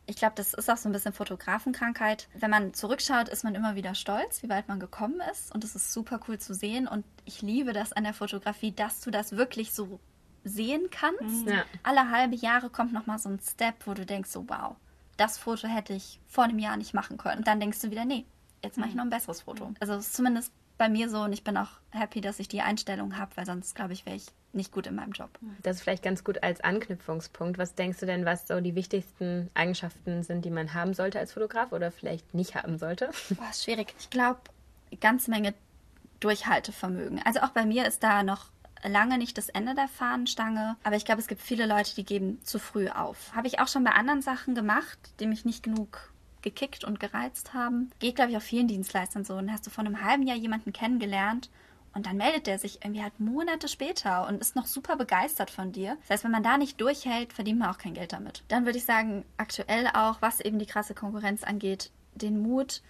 Ich 0.08 0.14
glaube, 0.14 0.34
das 0.36 0.54
ist 0.54 0.70
auch 0.70 0.76
so 0.76 0.88
ein 0.88 0.92
bisschen 0.92 1.12
Fotografenkrankheit. 1.12 2.28
Wenn 2.32 2.50
man 2.50 2.72
zurückschaut, 2.72 3.28
ist 3.28 3.42
man 3.42 3.56
immer 3.56 3.74
wieder 3.74 3.96
stolz, 3.96 4.40
wie 4.44 4.48
weit 4.48 4.68
man 4.68 4.78
gekommen 4.78 5.20
ist. 5.32 5.52
Und 5.52 5.64
es 5.64 5.74
ist 5.74 5.92
super 5.92 6.20
cool 6.28 6.38
zu 6.38 6.54
sehen. 6.54 6.86
Und 6.86 7.04
ich 7.24 7.42
liebe 7.42 7.72
das 7.72 7.92
an 7.92 8.04
der 8.04 8.14
Fotografie, 8.14 8.70
dass 8.70 9.00
du 9.00 9.10
das 9.10 9.32
wirklich 9.32 9.72
so 9.72 9.98
sehen 10.46 10.88
kannst. 10.90 11.46
Ja. 11.46 11.64
Alle 11.82 12.10
halbe 12.10 12.36
Jahre 12.36 12.70
kommt 12.70 12.92
nochmal 12.92 13.18
so 13.18 13.28
ein 13.28 13.40
Step, 13.40 13.74
wo 13.86 13.94
du 13.94 14.06
denkst, 14.06 14.30
so 14.30 14.48
wow, 14.48 14.76
das 15.16 15.38
Foto 15.38 15.66
hätte 15.66 15.92
ich 15.92 16.20
vor 16.26 16.44
einem 16.44 16.58
Jahr 16.58 16.76
nicht 16.76 16.94
machen 16.94 17.16
können. 17.16 17.38
Und 17.38 17.46
dann 17.46 17.60
denkst 17.60 17.80
du 17.80 17.90
wieder, 17.90 18.04
nee, 18.04 18.24
jetzt 18.62 18.78
mache 18.78 18.88
ich 18.88 18.94
mhm. 18.94 18.98
noch 18.98 19.06
ein 19.06 19.10
besseres 19.10 19.42
Foto. 19.42 19.72
Also 19.80 19.94
es 19.94 20.06
ist 20.06 20.14
zumindest 20.14 20.52
bei 20.78 20.88
mir 20.88 21.08
so 21.08 21.22
und 21.22 21.32
ich 21.32 21.42
bin 21.42 21.56
auch 21.56 21.70
happy, 21.90 22.20
dass 22.20 22.38
ich 22.38 22.48
die 22.48 22.60
Einstellung 22.60 23.16
habe, 23.16 23.30
weil 23.36 23.46
sonst 23.46 23.74
glaube 23.74 23.94
ich, 23.94 24.04
wäre 24.04 24.16
ich 24.16 24.26
nicht 24.52 24.72
gut 24.72 24.86
in 24.86 24.94
meinem 24.94 25.12
Job. 25.12 25.30
Das 25.62 25.76
ist 25.76 25.82
vielleicht 25.82 26.02
ganz 26.02 26.24
gut 26.24 26.42
als 26.42 26.60
Anknüpfungspunkt. 26.62 27.58
Was 27.58 27.74
denkst 27.74 28.00
du 28.00 28.06
denn, 28.06 28.24
was 28.24 28.46
so 28.46 28.60
die 28.60 28.74
wichtigsten 28.74 29.50
Eigenschaften 29.54 30.22
sind, 30.22 30.44
die 30.44 30.50
man 30.50 30.74
haben 30.74 30.94
sollte 30.94 31.18
als 31.18 31.32
Fotograf 31.32 31.72
oder 31.72 31.90
vielleicht 31.90 32.34
nicht 32.34 32.54
haben 32.54 32.78
sollte? 32.78 33.10
Boah, 33.30 33.52
schwierig. 33.52 33.94
Ich 33.98 34.10
glaube, 34.10 34.40
eine 34.90 34.98
ganze 34.98 35.30
Menge 35.30 35.54
Durchhaltevermögen. 36.20 37.20
Also 37.24 37.40
auch 37.40 37.50
bei 37.50 37.66
mir 37.66 37.86
ist 37.86 38.02
da 38.02 38.22
noch 38.22 38.46
lange 38.88 39.18
nicht 39.18 39.38
das 39.38 39.48
Ende 39.48 39.74
der 39.74 39.88
Fahnenstange, 39.88 40.76
aber 40.82 40.96
ich 40.96 41.04
glaube, 41.04 41.20
es 41.20 41.28
gibt 41.28 41.42
viele 41.42 41.66
Leute, 41.66 41.94
die 41.94 42.04
geben 42.04 42.40
zu 42.42 42.58
früh 42.58 42.88
auf. 42.88 43.34
Habe 43.34 43.46
ich 43.46 43.60
auch 43.60 43.68
schon 43.68 43.84
bei 43.84 43.92
anderen 43.92 44.22
Sachen 44.22 44.54
gemacht, 44.54 44.98
die 45.20 45.26
mich 45.26 45.44
nicht 45.44 45.62
genug 45.62 46.12
gekickt 46.42 46.84
und 46.84 47.00
gereizt 47.00 47.54
haben. 47.54 47.90
Geht, 47.98 48.16
glaube 48.16 48.30
ich, 48.30 48.36
auch 48.36 48.42
vielen 48.42 48.68
Dienstleistern 48.68 49.24
so. 49.24 49.34
Und 49.34 49.50
hast 49.50 49.66
du 49.66 49.70
vor 49.70 49.84
einem 49.84 50.02
halben 50.02 50.22
Jahr 50.22 50.36
jemanden 50.36 50.72
kennengelernt 50.72 51.50
und 51.96 52.04
dann 52.04 52.18
meldet 52.18 52.46
der 52.46 52.58
sich 52.58 52.84
irgendwie 52.84 53.02
halt 53.02 53.18
Monate 53.18 53.68
später 53.68 54.28
und 54.28 54.40
ist 54.40 54.54
noch 54.54 54.66
super 54.66 54.96
begeistert 54.96 55.50
von 55.50 55.72
dir. 55.72 55.96
Das 56.02 56.10
heißt, 56.10 56.24
wenn 56.24 56.30
man 56.30 56.42
da 56.42 56.58
nicht 56.58 56.78
durchhält, 56.80 57.32
verdient 57.32 57.58
man 57.58 57.70
auch 57.70 57.78
kein 57.78 57.94
Geld 57.94 58.12
damit. 58.12 58.44
Dann 58.48 58.66
würde 58.66 58.76
ich 58.76 58.84
sagen, 58.84 59.24
aktuell 59.38 59.88
auch, 59.94 60.20
was 60.20 60.40
eben 60.40 60.58
die 60.58 60.66
krasse 60.66 60.94
Konkurrenz 60.94 61.42
angeht, 61.42 61.90
den 62.14 62.38
Mut, 62.38 62.82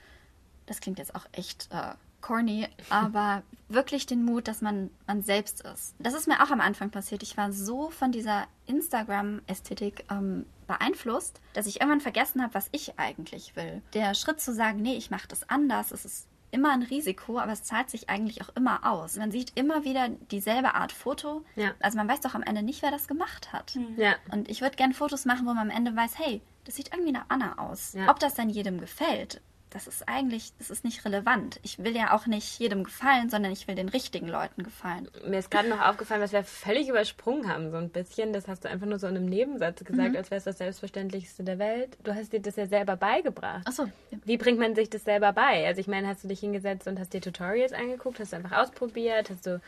das 0.66 0.80
klingt 0.80 0.98
jetzt 0.98 1.14
auch 1.14 1.24
echt 1.30 1.68
äh, 1.70 1.94
corny, 2.26 2.66
aber 2.90 3.42
wirklich 3.68 4.06
den 4.06 4.24
Mut, 4.24 4.48
dass 4.48 4.60
man 4.60 4.90
man 5.06 5.22
selbst 5.22 5.60
ist. 5.62 5.94
Das 5.98 6.14
ist 6.14 6.26
mir 6.26 6.42
auch 6.42 6.50
am 6.50 6.60
Anfang 6.60 6.90
passiert. 6.90 7.22
Ich 7.22 7.36
war 7.36 7.52
so 7.52 7.90
von 7.90 8.12
dieser 8.12 8.46
Instagram-Ästhetik 8.66 10.04
ähm, 10.10 10.46
beeinflusst, 10.66 11.40
dass 11.52 11.66
ich 11.66 11.80
irgendwann 11.80 12.00
vergessen 12.00 12.42
habe, 12.42 12.54
was 12.54 12.68
ich 12.72 12.98
eigentlich 12.98 13.54
will. 13.56 13.82
Der 13.94 14.14
Schritt 14.14 14.40
zu 14.40 14.52
sagen, 14.52 14.82
nee, 14.82 14.96
ich 14.96 15.10
mache 15.10 15.28
das 15.28 15.48
anders, 15.48 15.92
es 15.92 16.04
ist 16.04 16.28
immer 16.50 16.72
ein 16.72 16.82
Risiko, 16.82 17.38
aber 17.38 17.52
es 17.52 17.64
zahlt 17.64 17.90
sich 17.90 18.08
eigentlich 18.08 18.42
auch 18.42 18.50
immer 18.56 18.90
aus. 18.90 19.16
Man 19.16 19.30
sieht 19.30 19.52
immer 19.56 19.84
wieder 19.84 20.08
dieselbe 20.08 20.74
Art 20.74 20.92
Foto. 20.92 21.44
Ja. 21.54 21.72
Also 21.80 21.98
man 21.98 22.08
weiß 22.08 22.20
doch 22.20 22.34
am 22.34 22.42
Ende 22.42 22.62
nicht, 22.62 22.82
wer 22.82 22.90
das 22.90 23.08
gemacht 23.08 23.52
hat. 23.52 23.76
Mhm. 23.76 23.94
Ja. 23.96 24.14
Und 24.32 24.48
ich 24.48 24.62
würde 24.62 24.76
gerne 24.76 24.94
Fotos 24.94 25.24
machen, 25.24 25.46
wo 25.46 25.52
man 25.52 25.70
am 25.70 25.76
Ende 25.76 25.94
weiß, 25.94 26.18
hey, 26.18 26.40
das 26.64 26.76
sieht 26.76 26.92
irgendwie 26.92 27.12
nach 27.12 27.26
Anna 27.28 27.58
aus. 27.58 27.92
Ja. 27.92 28.10
Ob 28.10 28.18
das 28.20 28.34
dann 28.34 28.48
jedem 28.48 28.80
gefällt, 28.80 29.40
das 29.76 29.86
ist 29.86 30.08
eigentlich, 30.08 30.54
das 30.58 30.70
ist 30.70 30.84
nicht 30.84 31.04
relevant. 31.04 31.60
Ich 31.62 31.78
will 31.78 31.94
ja 31.94 32.14
auch 32.14 32.26
nicht 32.26 32.58
jedem 32.58 32.82
gefallen, 32.82 33.28
sondern 33.28 33.52
ich 33.52 33.68
will 33.68 33.74
den 33.74 33.90
richtigen 33.90 34.26
Leuten 34.26 34.62
gefallen. 34.62 35.06
Mir 35.26 35.38
ist 35.38 35.50
gerade 35.50 35.68
noch 35.68 35.82
aufgefallen, 35.82 36.22
was 36.22 36.32
wir 36.32 36.42
völlig 36.44 36.88
übersprungen 36.88 37.46
haben, 37.52 37.70
so 37.70 37.76
ein 37.76 37.90
bisschen. 37.90 38.32
Das 38.32 38.48
hast 38.48 38.64
du 38.64 38.70
einfach 38.70 38.86
nur 38.86 38.98
so 38.98 39.06
in 39.06 39.16
einem 39.18 39.26
Nebensatz 39.26 39.84
gesagt, 39.84 40.12
mhm. 40.12 40.16
als 40.16 40.30
wäre 40.30 40.38
es 40.38 40.44
das 40.44 40.56
Selbstverständlichste 40.56 41.44
der 41.44 41.58
Welt. 41.58 41.98
Du 42.04 42.14
hast 42.14 42.32
dir 42.32 42.40
das 42.40 42.56
ja 42.56 42.66
selber 42.66 42.96
beigebracht. 42.96 43.64
Ach 43.66 43.72
so. 43.72 43.84
Ja. 43.84 44.18
Wie 44.24 44.38
bringt 44.38 44.58
man 44.58 44.74
sich 44.74 44.88
das 44.88 45.04
selber 45.04 45.34
bei? 45.34 45.66
Also 45.66 45.82
ich 45.82 45.88
meine, 45.88 46.08
hast 46.08 46.24
du 46.24 46.28
dich 46.28 46.40
hingesetzt 46.40 46.88
und 46.88 46.98
hast 46.98 47.12
dir 47.12 47.20
Tutorials 47.20 47.74
angeguckt, 47.74 48.18
hast 48.18 48.32
du 48.32 48.36
einfach 48.36 48.56
ausprobiert, 48.56 49.28
hast 49.28 49.44
du 49.44 49.60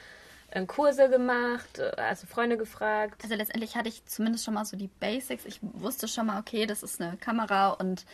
ähm, 0.53 0.67
Kurse 0.67 1.11
gemacht, 1.11 1.83
hast 1.99 2.23
du 2.23 2.27
Freunde 2.27 2.57
gefragt? 2.57 3.23
Also 3.25 3.35
letztendlich 3.35 3.77
hatte 3.77 3.91
ich 3.91 4.07
zumindest 4.07 4.47
schon 4.47 4.55
mal 4.55 4.65
so 4.65 4.79
die 4.79 4.89
Basics. 5.01 5.45
Ich 5.45 5.61
wusste 5.61 6.09
schon 6.09 6.29
mal, 6.29 6.41
okay, 6.41 6.65
das 6.65 6.83
ist 6.83 6.99
eine 6.99 7.19
Kamera 7.19 7.73
und 7.73 8.07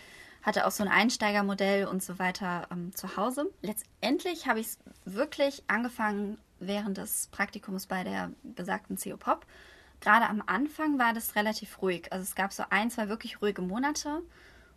hatte 0.45 0.67
auch 0.67 0.71
so 0.71 0.85
ein 0.85 0.91
Einsteigermodell 0.91 1.87
und 1.87 2.03
so 2.03 2.19
weiter 2.19 2.69
ähm, 2.71 2.95
zu 2.95 3.17
Hause. 3.17 3.51
Letztendlich 3.63 4.47
habe 4.47 4.61
ich 4.61 4.67
es 4.67 4.79
wirklich 5.05 5.65
angefangen 5.67 6.39
während 6.61 6.99
des 6.99 7.29
Praktikums 7.29 7.87
bei 7.87 8.05
der 8.05 8.31
besagten 8.43 8.97
CO 8.97 9.17
Pop. 9.17 9.47
Gerade 10.01 10.29
am 10.29 10.43
Anfang 10.47 10.99
war 10.99 11.15
das 11.15 11.35
relativ 11.35 11.81
ruhig. 11.81 12.13
Also 12.13 12.23
es 12.23 12.35
gab 12.35 12.53
so 12.53 12.65
ein, 12.69 12.91
zwei 12.91 13.09
wirklich 13.09 13.41
ruhige 13.41 13.63
Monate. 13.63 14.23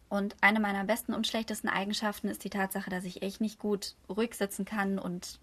Und 0.10 0.38
eine 0.40 0.62
meiner 0.62 0.86
besten 0.86 1.14
und 1.14 1.28
schlechtesten 1.28 1.68
Eigenschaften 1.68 2.30
ist 2.30 2.46
die 2.46 2.50
Tatsache, 2.50 2.90
dass 2.90 3.04
ich 3.04 3.22
echt 3.22 3.42
nicht 3.42 3.60
gut 3.60 3.96
ruhig 4.10 4.36
sitzen 4.36 4.64
kann 4.64 5.00
und 5.00 5.42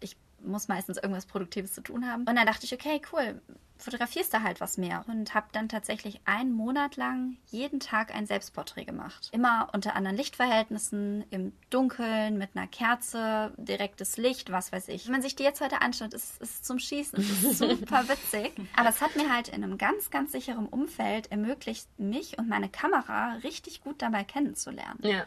ich 0.00 0.16
muss 0.42 0.66
meistens 0.66 0.96
irgendwas 0.96 1.26
Produktives 1.26 1.74
zu 1.74 1.80
tun 1.80 2.10
haben. 2.10 2.22
Und 2.22 2.34
dann 2.34 2.46
dachte 2.46 2.64
ich, 2.64 2.74
okay, 2.74 3.00
cool, 3.12 3.40
fotografierst 3.80 4.32
du 4.32 4.42
halt 4.42 4.60
was 4.60 4.78
mehr. 4.78 5.04
Und 5.08 5.34
habe 5.34 5.46
dann 5.52 5.68
tatsächlich 5.68 6.20
einen 6.24 6.52
Monat 6.52 6.96
lang 6.96 7.36
jeden 7.46 7.80
Tag 7.80 8.14
ein 8.14 8.26
Selbstporträt 8.26 8.84
gemacht. 8.84 9.28
Immer 9.32 9.68
unter 9.72 9.96
anderen 9.96 10.16
Lichtverhältnissen, 10.16 11.24
im 11.30 11.52
Dunkeln, 11.70 12.38
mit 12.38 12.50
einer 12.54 12.66
Kerze, 12.66 13.52
direktes 13.56 14.16
Licht, 14.16 14.52
was 14.52 14.72
weiß 14.72 14.88
ich. 14.88 15.06
Wenn 15.06 15.12
man 15.12 15.22
sich 15.22 15.36
die 15.36 15.42
jetzt 15.42 15.60
heute 15.60 15.82
anschaut, 15.82 16.14
ist 16.14 16.40
es 16.40 16.62
zum 16.62 16.78
Schießen. 16.78 17.18
Es 17.18 17.44
ist 17.44 17.58
super 17.80 18.08
witzig. 18.08 18.52
Aber 18.76 18.88
es 18.88 19.00
hat 19.00 19.16
mir 19.16 19.32
halt 19.32 19.48
in 19.48 19.64
einem 19.64 19.78
ganz, 19.78 20.10
ganz 20.10 20.32
sicheren 20.32 20.66
Umfeld 20.66 21.30
ermöglicht, 21.30 21.88
mich 21.98 22.38
und 22.38 22.48
meine 22.48 22.68
Kamera 22.68 23.34
richtig 23.42 23.82
gut 23.82 24.02
dabei 24.02 24.24
kennenzulernen. 24.24 24.98
Ja. 25.02 25.24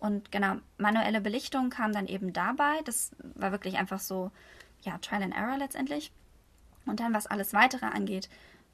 Und 0.00 0.30
genau, 0.30 0.56
manuelle 0.76 1.22
Belichtung 1.22 1.70
kam 1.70 1.92
dann 1.92 2.06
eben 2.06 2.34
dabei. 2.34 2.80
Das 2.84 3.12
war 3.34 3.52
wirklich 3.52 3.78
einfach 3.78 4.00
so, 4.00 4.30
ja, 4.82 4.98
Trial 4.98 5.22
and 5.22 5.34
Error 5.34 5.56
letztendlich. 5.56 6.12
Und 6.86 7.00
dann, 7.00 7.14
was 7.14 7.26
alles 7.26 7.52
weitere 7.52 7.86
angeht, 7.86 8.28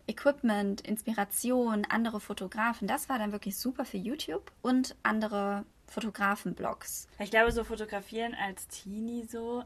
Equipment, 0.07 0.81
Inspiration, 0.81 1.85
andere 1.89 2.21
Fotografen, 2.21 2.89
das 2.89 3.09
war 3.09 3.19
dann 3.19 3.33
wirklich 3.33 3.57
super 3.57 3.85
für 3.85 3.97
YouTube 3.97 4.51
und 4.63 4.97
andere 5.03 5.65
Fotografenblogs. 5.87 7.09
Ich 7.19 7.31
glaube, 7.31 7.53
so 7.53 7.65
fotografieren 7.65 8.35
als 8.35 8.69
Teenie 8.69 9.25
so. 9.25 9.65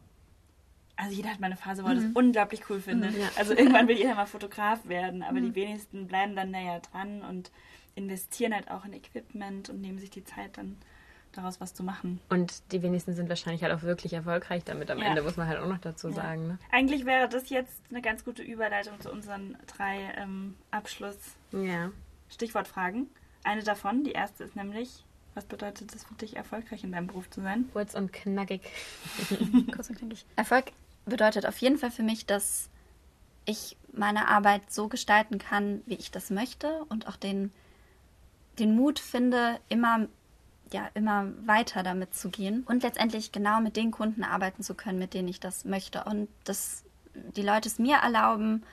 Also 0.97 1.15
jeder 1.15 1.31
hat 1.31 1.41
mal 1.41 1.47
eine 1.47 1.57
Phase, 1.57 1.83
wo 1.83 1.89
er 1.89 1.97
das 1.97 2.05
unglaublich 2.15 2.71
cool 2.71 2.81
findet. 2.81 3.15
Also 3.37 3.53
irgendwann 3.53 3.89
will 3.89 3.97
jeder 3.99 4.15
mal 4.15 4.27
Fotograf 4.27 4.87
werden, 4.87 5.23
aber 5.23 5.41
die 5.41 5.55
wenigsten 5.55 6.07
bleiben 6.07 6.37
dann 6.37 6.53
näher 6.53 6.81
dran 6.81 7.23
und 7.23 7.51
investieren 7.97 8.55
halt 8.55 8.71
auch 8.71 8.85
in 8.85 8.93
Equipment 8.93 9.71
und 9.71 9.81
nehmen 9.81 9.99
sich 9.99 10.11
die 10.11 10.25
Zeit 10.25 10.57
dann 10.57 10.77
daraus 11.35 11.61
was 11.61 11.75
zu 11.75 11.83
machen. 11.83 12.21
Und 12.31 12.73
die 12.73 12.83
wenigsten 12.83 13.15
sind 13.15 13.29
wahrscheinlich 13.29 13.63
halt 13.63 13.73
auch 13.73 13.83
wirklich 13.83 14.13
erfolgreich 14.13 14.65
damit 14.65 14.91
am 14.91 14.99
Ja. 14.99 15.07
Ende, 15.07 15.23
muss 15.23 15.37
man 15.37 15.47
halt 15.49 15.59
auch 15.59 15.69
noch 15.69 15.79
dazu 15.79 16.09
Ja. 16.09 16.15
sagen. 16.15 16.47
Ne? 16.49 16.59
Eigentlich 16.73 17.05
wäre 17.05 17.29
das 17.29 17.49
jetzt 17.51 17.81
eine 17.91 18.01
ganz 18.03 18.25
gute 18.25 18.43
Überleitung 18.43 19.01
zu 19.01 19.11
unseren 19.11 19.57
drei 19.67 20.13
ähm, 20.17 20.55
Ja. 20.73 20.79
Abschluss-Stichwortfragen. 20.79 23.09
Eine 23.45 23.63
davon, 23.63 24.05
die 24.05 24.13
erste 24.13 24.45
ist 24.45 24.57
nämlich, 24.57 25.05
was 25.35 25.45
bedeutet 25.45 25.95
es 25.95 26.05
für 26.05 26.15
dich, 26.15 26.37
erfolgreich 26.37 26.83
in 26.85 26.93
deinem 26.93 27.09
Beruf 27.09 27.29
zu 27.31 27.43
sein? 27.43 27.69
Kurz 27.73 27.95
und 27.95 28.13
knackig. 28.13 28.63
Kurz 29.75 29.91
und 29.91 29.99
knackig. 29.99 30.25
Erfolg 30.37 30.73
bedeutet 31.07 31.47
auf 31.47 31.59
jeden 31.59 31.77
Fall 31.79 31.91
für 31.91 32.03
mich, 32.03 32.25
dass 32.27 32.69
ich 33.45 33.77
meine 33.93 34.29
Arbeit 34.29 34.73
so 34.73 34.89
gestalten 34.89 35.39
kann, 35.39 35.83
wie 35.87 35.95
ich 35.97 36.11
das 36.11 36.31
möchte 36.31 36.85
und 36.89 37.07
auch 37.07 37.17
den, 37.17 37.53
den 38.59 38.75
Mut 38.75 38.99
finde, 38.99 39.61
immer, 39.69 40.09
ja, 40.73 40.89
immer 40.95 41.27
weiter 41.47 41.83
damit 41.83 42.15
zu 42.15 42.31
gehen 42.31 42.65
und 42.67 42.83
letztendlich 42.83 43.33
genau 43.33 43.61
mit 43.61 43.77
den 43.77 43.91
Kunden 43.91 44.25
arbeiten 44.25 44.63
zu 44.63 44.75
können, 44.75 44.99
mit 44.99 45.15
denen 45.15 45.29
ich 45.29 45.41
das 45.41 45.65
möchte. 45.65 46.05
Und 46.05 46.29
dass 46.45 46.85
die 47.37 47.43
Leute 47.43 47.69
es 47.69 47.79
mir 47.79 47.97
erlauben, 47.97 48.65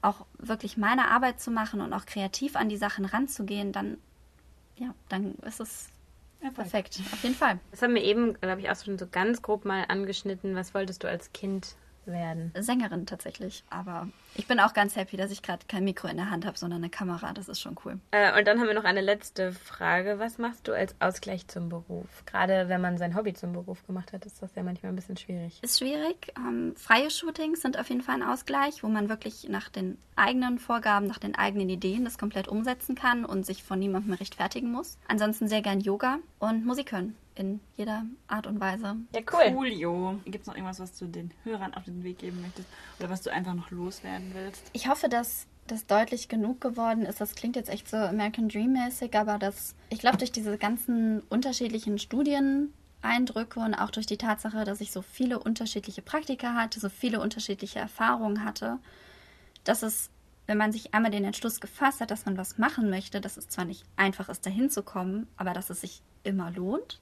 auch 0.00 0.26
wirklich 0.38 0.76
meine 0.76 1.10
Arbeit 1.10 1.40
zu 1.40 1.50
machen 1.50 1.80
und 1.80 1.92
auch 1.92 2.06
kreativ 2.06 2.56
an 2.56 2.68
die 2.68 2.76
Sachen 2.76 3.04
ranzugehen, 3.04 3.72
dann, 3.72 3.98
ja, 4.78 4.94
dann 5.08 5.34
ist 5.36 5.60
es 5.60 5.88
Erfolg. 6.40 6.54
perfekt. 6.54 7.00
Auf 7.12 7.22
jeden 7.22 7.34
Fall. 7.34 7.58
Das 7.70 7.82
haben 7.82 7.94
wir 7.94 8.02
eben, 8.02 8.34
glaube 8.40 8.60
ich, 8.60 8.70
auch 8.70 8.76
schon 8.76 8.98
so 8.98 9.06
ganz 9.06 9.40
grob 9.42 9.64
mal 9.64 9.84
angeschnitten. 9.88 10.54
Was 10.54 10.74
wolltest 10.74 11.02
du 11.02 11.08
als 11.08 11.32
Kind 11.32 11.74
werden? 12.04 12.52
Sängerin 12.58 13.06
tatsächlich. 13.06 13.64
Aber 13.70 14.08
ich 14.36 14.46
bin 14.46 14.60
auch 14.60 14.74
ganz 14.74 14.96
happy, 14.96 15.16
dass 15.16 15.30
ich 15.30 15.42
gerade 15.42 15.64
kein 15.68 15.84
Mikro 15.84 16.08
in 16.08 16.16
der 16.16 16.30
Hand 16.30 16.44
habe, 16.44 16.58
sondern 16.58 16.80
eine 16.80 16.90
Kamera. 16.90 17.32
Das 17.32 17.48
ist 17.48 17.60
schon 17.60 17.76
cool. 17.84 17.98
Äh, 18.10 18.36
und 18.36 18.46
dann 18.46 18.58
haben 18.58 18.66
wir 18.66 18.74
noch 18.74 18.84
eine 18.84 19.00
letzte 19.00 19.52
Frage. 19.52 20.18
Was 20.18 20.38
machst 20.38 20.66
du 20.66 20.72
als 20.72 20.94
Ausgleich 21.00 21.46
zum 21.48 21.68
Beruf? 21.68 22.24
Gerade 22.26 22.68
wenn 22.68 22.80
man 22.80 22.98
sein 22.98 23.14
Hobby 23.14 23.32
zum 23.34 23.52
Beruf 23.52 23.86
gemacht 23.86 24.12
hat, 24.12 24.26
ist 24.26 24.42
das 24.42 24.54
ja 24.54 24.62
manchmal 24.62 24.92
ein 24.92 24.96
bisschen 24.96 25.16
schwierig. 25.16 25.62
Ist 25.62 25.78
schwierig. 25.78 26.32
Ähm, 26.36 26.74
freie 26.76 27.10
Shootings 27.10 27.60
sind 27.60 27.78
auf 27.78 27.88
jeden 27.88 28.02
Fall 28.02 28.16
ein 28.16 28.22
Ausgleich, 28.22 28.82
wo 28.82 28.88
man 28.88 29.08
wirklich 29.08 29.48
nach 29.48 29.68
den 29.68 29.98
eigenen 30.16 30.58
Vorgaben, 30.58 31.06
nach 31.06 31.18
den 31.18 31.34
eigenen 31.34 31.68
Ideen 31.68 32.04
das 32.04 32.18
komplett 32.18 32.48
umsetzen 32.48 32.94
kann 32.94 33.24
und 33.24 33.46
sich 33.46 33.62
von 33.62 33.78
niemandem 33.78 34.14
rechtfertigen 34.14 34.70
muss. 34.70 34.98
Ansonsten 35.08 35.48
sehr 35.48 35.62
gern 35.62 35.80
Yoga 35.80 36.18
und 36.38 36.64
Musik 36.64 36.92
hören. 36.92 37.16
In 37.36 37.58
jeder 37.76 38.04
Art 38.28 38.46
und 38.46 38.60
Weise. 38.60 38.94
Ja, 39.12 39.22
Coolio. 39.22 40.20
Gibt 40.24 40.42
es 40.42 40.46
noch 40.46 40.54
irgendwas, 40.54 40.78
was 40.78 40.96
du 40.96 41.06
den 41.06 41.32
Hörern 41.42 41.74
auf 41.74 41.82
den 41.82 42.04
Weg 42.04 42.18
geben 42.18 42.40
möchtest? 42.40 42.68
Oder 43.00 43.10
was 43.10 43.22
du 43.22 43.32
einfach 43.32 43.54
noch 43.54 43.72
loswerden 43.72 44.23
willst? 44.32 44.62
Ich 44.72 44.88
hoffe, 44.88 45.08
dass 45.08 45.46
das 45.66 45.86
deutlich 45.86 46.28
genug 46.28 46.60
geworden 46.60 47.06
ist. 47.06 47.20
Das 47.20 47.34
klingt 47.34 47.56
jetzt 47.56 47.70
echt 47.70 47.88
so 47.88 47.96
American 47.96 48.48
Dream-mäßig, 48.48 49.16
aber 49.16 49.38
das, 49.38 49.74
ich 49.90 49.98
glaube, 49.98 50.18
durch 50.18 50.32
diese 50.32 50.58
ganzen 50.58 51.20
unterschiedlichen 51.30 51.98
Studieneindrücke 51.98 53.60
und 53.60 53.74
auch 53.74 53.90
durch 53.90 54.06
die 54.06 54.18
Tatsache, 54.18 54.64
dass 54.64 54.80
ich 54.80 54.92
so 54.92 55.02
viele 55.02 55.38
unterschiedliche 55.38 56.02
Praktika 56.02 56.54
hatte, 56.54 56.80
so 56.80 56.88
viele 56.88 57.20
unterschiedliche 57.20 57.78
Erfahrungen 57.78 58.44
hatte, 58.44 58.78
dass 59.64 59.82
es, 59.82 60.10
wenn 60.46 60.58
man 60.58 60.72
sich 60.72 60.92
einmal 60.92 61.10
den 61.10 61.24
Entschluss 61.24 61.60
gefasst 61.60 62.00
hat, 62.00 62.10
dass 62.10 62.26
man 62.26 62.36
was 62.36 62.58
machen 62.58 62.90
möchte, 62.90 63.20
dass 63.20 63.38
es 63.38 63.48
zwar 63.48 63.64
nicht 63.64 63.84
einfach 63.96 64.28
ist, 64.28 64.44
dahin 64.44 64.68
zu 64.68 64.82
kommen, 64.82 65.26
aber 65.36 65.54
dass 65.54 65.70
es 65.70 65.80
sich 65.80 66.02
immer 66.24 66.50
lohnt 66.50 67.00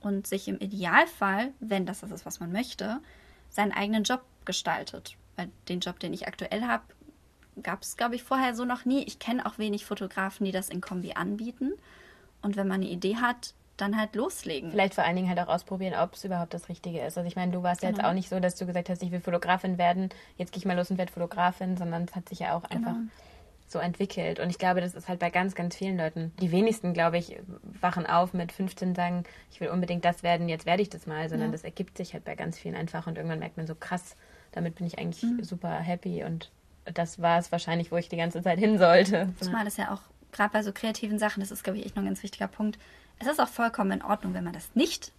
und 0.00 0.26
sich 0.26 0.48
im 0.48 0.58
Idealfall, 0.58 1.52
wenn 1.60 1.86
das 1.86 2.00
das 2.00 2.10
ist, 2.10 2.26
was 2.26 2.40
man 2.40 2.52
möchte, 2.52 3.00
seinen 3.48 3.72
eigenen 3.72 4.04
Job 4.04 4.22
gestaltet. 4.44 5.16
Weil 5.40 5.48
den 5.68 5.80
Job, 5.80 5.98
den 6.00 6.12
ich 6.12 6.26
aktuell 6.28 6.62
habe, 6.62 6.82
gab 7.62 7.82
es, 7.82 7.96
glaube 7.96 8.14
ich, 8.14 8.22
vorher 8.22 8.54
so 8.54 8.64
noch 8.64 8.84
nie. 8.84 9.02
Ich 9.04 9.18
kenne 9.18 9.46
auch 9.46 9.58
wenig 9.58 9.86
Fotografen, 9.86 10.44
die 10.44 10.52
das 10.52 10.68
in 10.68 10.80
Kombi 10.80 11.12
anbieten. 11.14 11.72
Und 12.42 12.56
wenn 12.56 12.68
man 12.68 12.80
eine 12.82 12.90
Idee 12.90 13.16
hat, 13.16 13.54
dann 13.78 13.98
halt 13.98 14.14
loslegen. 14.14 14.70
Vielleicht 14.70 14.94
vor 14.94 15.04
allen 15.04 15.16
Dingen 15.16 15.28
halt 15.28 15.38
auch 15.40 15.48
ausprobieren, 15.48 15.94
ob 15.94 16.12
es 16.14 16.24
überhaupt 16.24 16.52
das 16.52 16.68
Richtige 16.68 17.00
ist. 17.00 17.16
Also 17.16 17.26
ich 17.26 17.36
meine, 17.36 17.52
du 17.52 17.62
warst 17.62 17.82
ja 17.82 17.88
jetzt 17.88 17.98
Genau. 17.98 18.10
auch 18.10 18.14
nicht 18.14 18.28
so, 18.28 18.38
dass 18.38 18.54
du 18.56 18.66
gesagt 18.66 18.90
hast, 18.90 19.02
ich 19.02 19.10
will 19.10 19.20
Fotografin 19.20 19.78
werden, 19.78 20.10
jetzt 20.36 20.52
gehe 20.52 20.58
ich 20.58 20.66
mal 20.66 20.76
los 20.76 20.90
und 20.90 20.98
werde 20.98 21.10
Fotografin, 21.12 21.78
sondern 21.78 22.04
es 22.04 22.14
hat 22.14 22.28
sich 22.28 22.40
ja 22.40 22.54
auch 22.54 22.64
einfach 22.64 22.96
so 23.66 23.78
entwickelt. 23.78 24.38
Und 24.40 24.50
ich 24.50 24.58
glaube, 24.58 24.80
das 24.82 24.94
ist 24.94 25.08
halt 25.08 25.18
bei 25.20 25.30
ganz, 25.30 25.54
ganz 25.54 25.76
vielen 25.76 25.96
Leuten. 25.96 26.32
Die 26.40 26.50
wenigsten, 26.52 26.92
glaube 26.92 27.16
ich, 27.18 27.38
wachen 27.80 28.04
auf 28.04 28.34
mit 28.34 28.52
15, 28.52 28.94
sagen, 28.94 29.24
ich 29.50 29.60
will 29.60 29.68
unbedingt 29.68 30.04
das 30.04 30.22
werden, 30.22 30.48
jetzt 30.50 30.66
werde 30.66 30.82
ich 30.82 30.90
das 30.90 31.06
mal, 31.06 31.28
sondern 31.30 31.48
Ja. 31.48 31.52
das 31.52 31.64
ergibt 31.64 31.96
sich 31.96 32.12
halt 32.12 32.24
bei 32.24 32.34
ganz 32.34 32.58
vielen 32.58 32.74
einfach 32.76 33.06
und 33.06 33.16
irgendwann 33.16 33.38
merkt 33.38 33.56
man 33.56 33.66
so, 33.66 33.74
krass, 33.74 34.14
damit 34.52 34.76
bin 34.76 34.86
ich 34.86 34.98
eigentlich 34.98 35.24
super 35.46 35.70
happy 35.70 36.24
und 36.24 36.50
das 36.84 37.20
war 37.20 37.38
es 37.38 37.52
wahrscheinlich, 37.52 37.92
wo 37.92 37.96
ich 37.96 38.08
die 38.08 38.16
ganze 38.16 38.42
Zeit 38.42 38.58
hin 38.58 38.78
sollte. 38.78 39.32
Zumal 39.40 39.66
es 39.66 39.76
ja 39.76 39.92
auch, 39.92 40.00
gerade 40.32 40.52
bei 40.52 40.62
so 40.62 40.72
kreativen 40.72 41.18
Sachen, 41.18 41.40
das 41.40 41.50
ist, 41.50 41.62
glaube 41.62 41.78
ich, 41.78 41.86
echt 41.86 41.96
noch 41.96 42.02
ein 42.02 42.06
ganz 42.06 42.22
wichtiger 42.22 42.48
Punkt. 42.48 42.78
Es 43.18 43.26
ist 43.26 43.40
auch 43.40 43.48
vollkommen 43.48 43.92
in 43.92 44.02
Ordnung, 44.02 44.34
wenn 44.34 44.44
man 44.44 44.52
das 44.52 44.70
nicht 44.74 45.12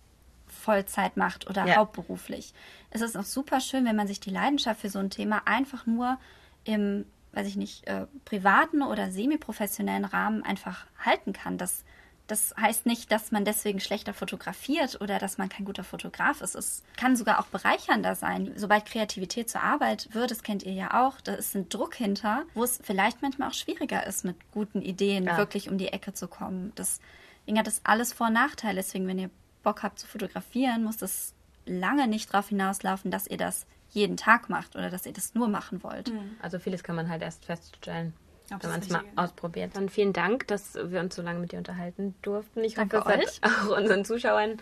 Vollzeit 0.48 1.18
macht 1.18 1.50
oder 1.50 1.66
Ja. 1.66 1.76
hauptberuflich. 1.78 2.54
Es 2.90 3.02
ist 3.02 3.16
auch 3.16 3.24
super 3.24 3.62
schön, 3.62 3.86
wenn 3.86 3.96
man 3.96 4.08
sich 4.08 4.20
die 4.20 4.32
Leidenschaft 4.32 4.82
für 4.82 4.90
so 4.90 5.00
ein 5.00 5.10
Thema 5.10 5.44
einfach 5.46 5.86
nur 5.86 6.18
im, 6.66 7.06
weiß 7.32 7.48
ich 7.48 7.56
nicht, 7.56 7.88
äh, 7.88 8.06
privaten 8.26 8.82
oder 8.82 9.12
semi-professionellen 9.12 10.06
Rahmen 10.06 10.44
einfach 10.44 10.86
halten 11.00 11.32
kann. 11.34 11.58
Das, 11.58 11.84
das 12.32 12.56
heißt 12.60 12.86
nicht, 12.86 13.12
dass 13.12 13.32
man 13.32 13.46
deswegen 13.46 13.80
schlechter 13.80 14.14
fotografiert 14.14 15.00
oder 15.02 15.20
dass 15.20 15.38
man 15.38 15.50
kein 15.50 15.66
guter 15.66 15.84
Fotograf 15.84 16.42
ist. 16.42 16.56
Es 16.56 16.82
kann 16.98 17.16
sogar 17.16 17.40
auch 17.40 17.48
bereichernder 17.48 18.16
sein. 18.16 18.54
Sobald 18.56 18.86
Kreativität 18.86 19.50
zur 19.50 19.62
Arbeit 19.62 20.08
wird, 20.14 20.32
das 20.32 20.42
kennt 20.42 20.64
ihr 20.64 20.74
ja 20.74 21.04
auch, 21.04 21.20
da 21.22 21.34
ist 21.34 21.54
ein 21.56 21.68
Druck 21.70 21.94
hinter, 21.96 22.44
wo 22.54 22.64
es 22.64 22.80
vielleicht 22.82 23.22
manchmal 23.22 23.50
auch 23.50 23.54
schwieriger 23.54 24.08
ist, 24.08 24.24
mit 24.26 24.38
guten 24.52 24.82
Ideen 24.82 25.26
Ja. 25.26 25.38
wirklich 25.38 25.70
um 25.70 25.78
die 25.78 25.90
Ecke 25.90 26.14
zu 26.14 26.28
kommen. 26.28 26.72
Deswegen 26.78 27.60
hat 27.60 27.68
das 27.68 27.82
alles 27.84 28.14
Vor- 28.14 28.28
und 28.28 28.34
Nachteile. 28.34 28.76
Deswegen, 28.76 29.08
wenn 29.08 29.20
ihr 29.20 29.30
Bock 29.64 29.84
habt 29.84 30.00
zu 30.00 30.08
fotografieren, 30.08 30.84
muss 30.84 30.98
das 30.98 31.34
lange 31.66 32.08
nicht 32.08 32.34
darauf 32.34 32.50
hinauslaufen, 32.50 33.12
dass 33.12 33.28
ihr 33.28 33.38
das 33.38 33.66
jeden 33.92 34.16
Tag 34.16 34.50
macht 34.50 34.76
oder 34.78 34.90
dass 34.90 35.06
ihr 35.06 35.12
das 35.14 35.36
nur 35.36 35.50
machen 35.50 35.84
wollt. 35.84 36.12
Also 36.42 36.60
vieles 36.60 36.82
kann 36.82 36.96
man 36.96 37.10
halt 37.10 37.22
erst 37.22 37.44
feststellen, 37.46 38.14
wenn 38.60 38.70
man 38.70 38.80
es 38.80 38.90
mal 38.90 39.04
ausprobiert. 39.16 39.72
Dann 39.76 39.90
vielen 39.90 40.14
Dank, 40.14 40.48
dass 40.48 40.76
wir 40.76 41.00
uns 41.00 41.16
so 41.16 41.22
lange 41.22 41.40
mit 41.40 41.52
dir 41.52 41.58
unterhalten 41.58 42.16
durften. 42.22 42.64
Ich 42.64 42.76
Danke 42.76 43.00
hoffe, 43.00 43.20
es 43.22 43.42
hat 43.42 43.70
auch 43.70 43.78
unseren 43.78 44.06
Zuschauern 44.06 44.58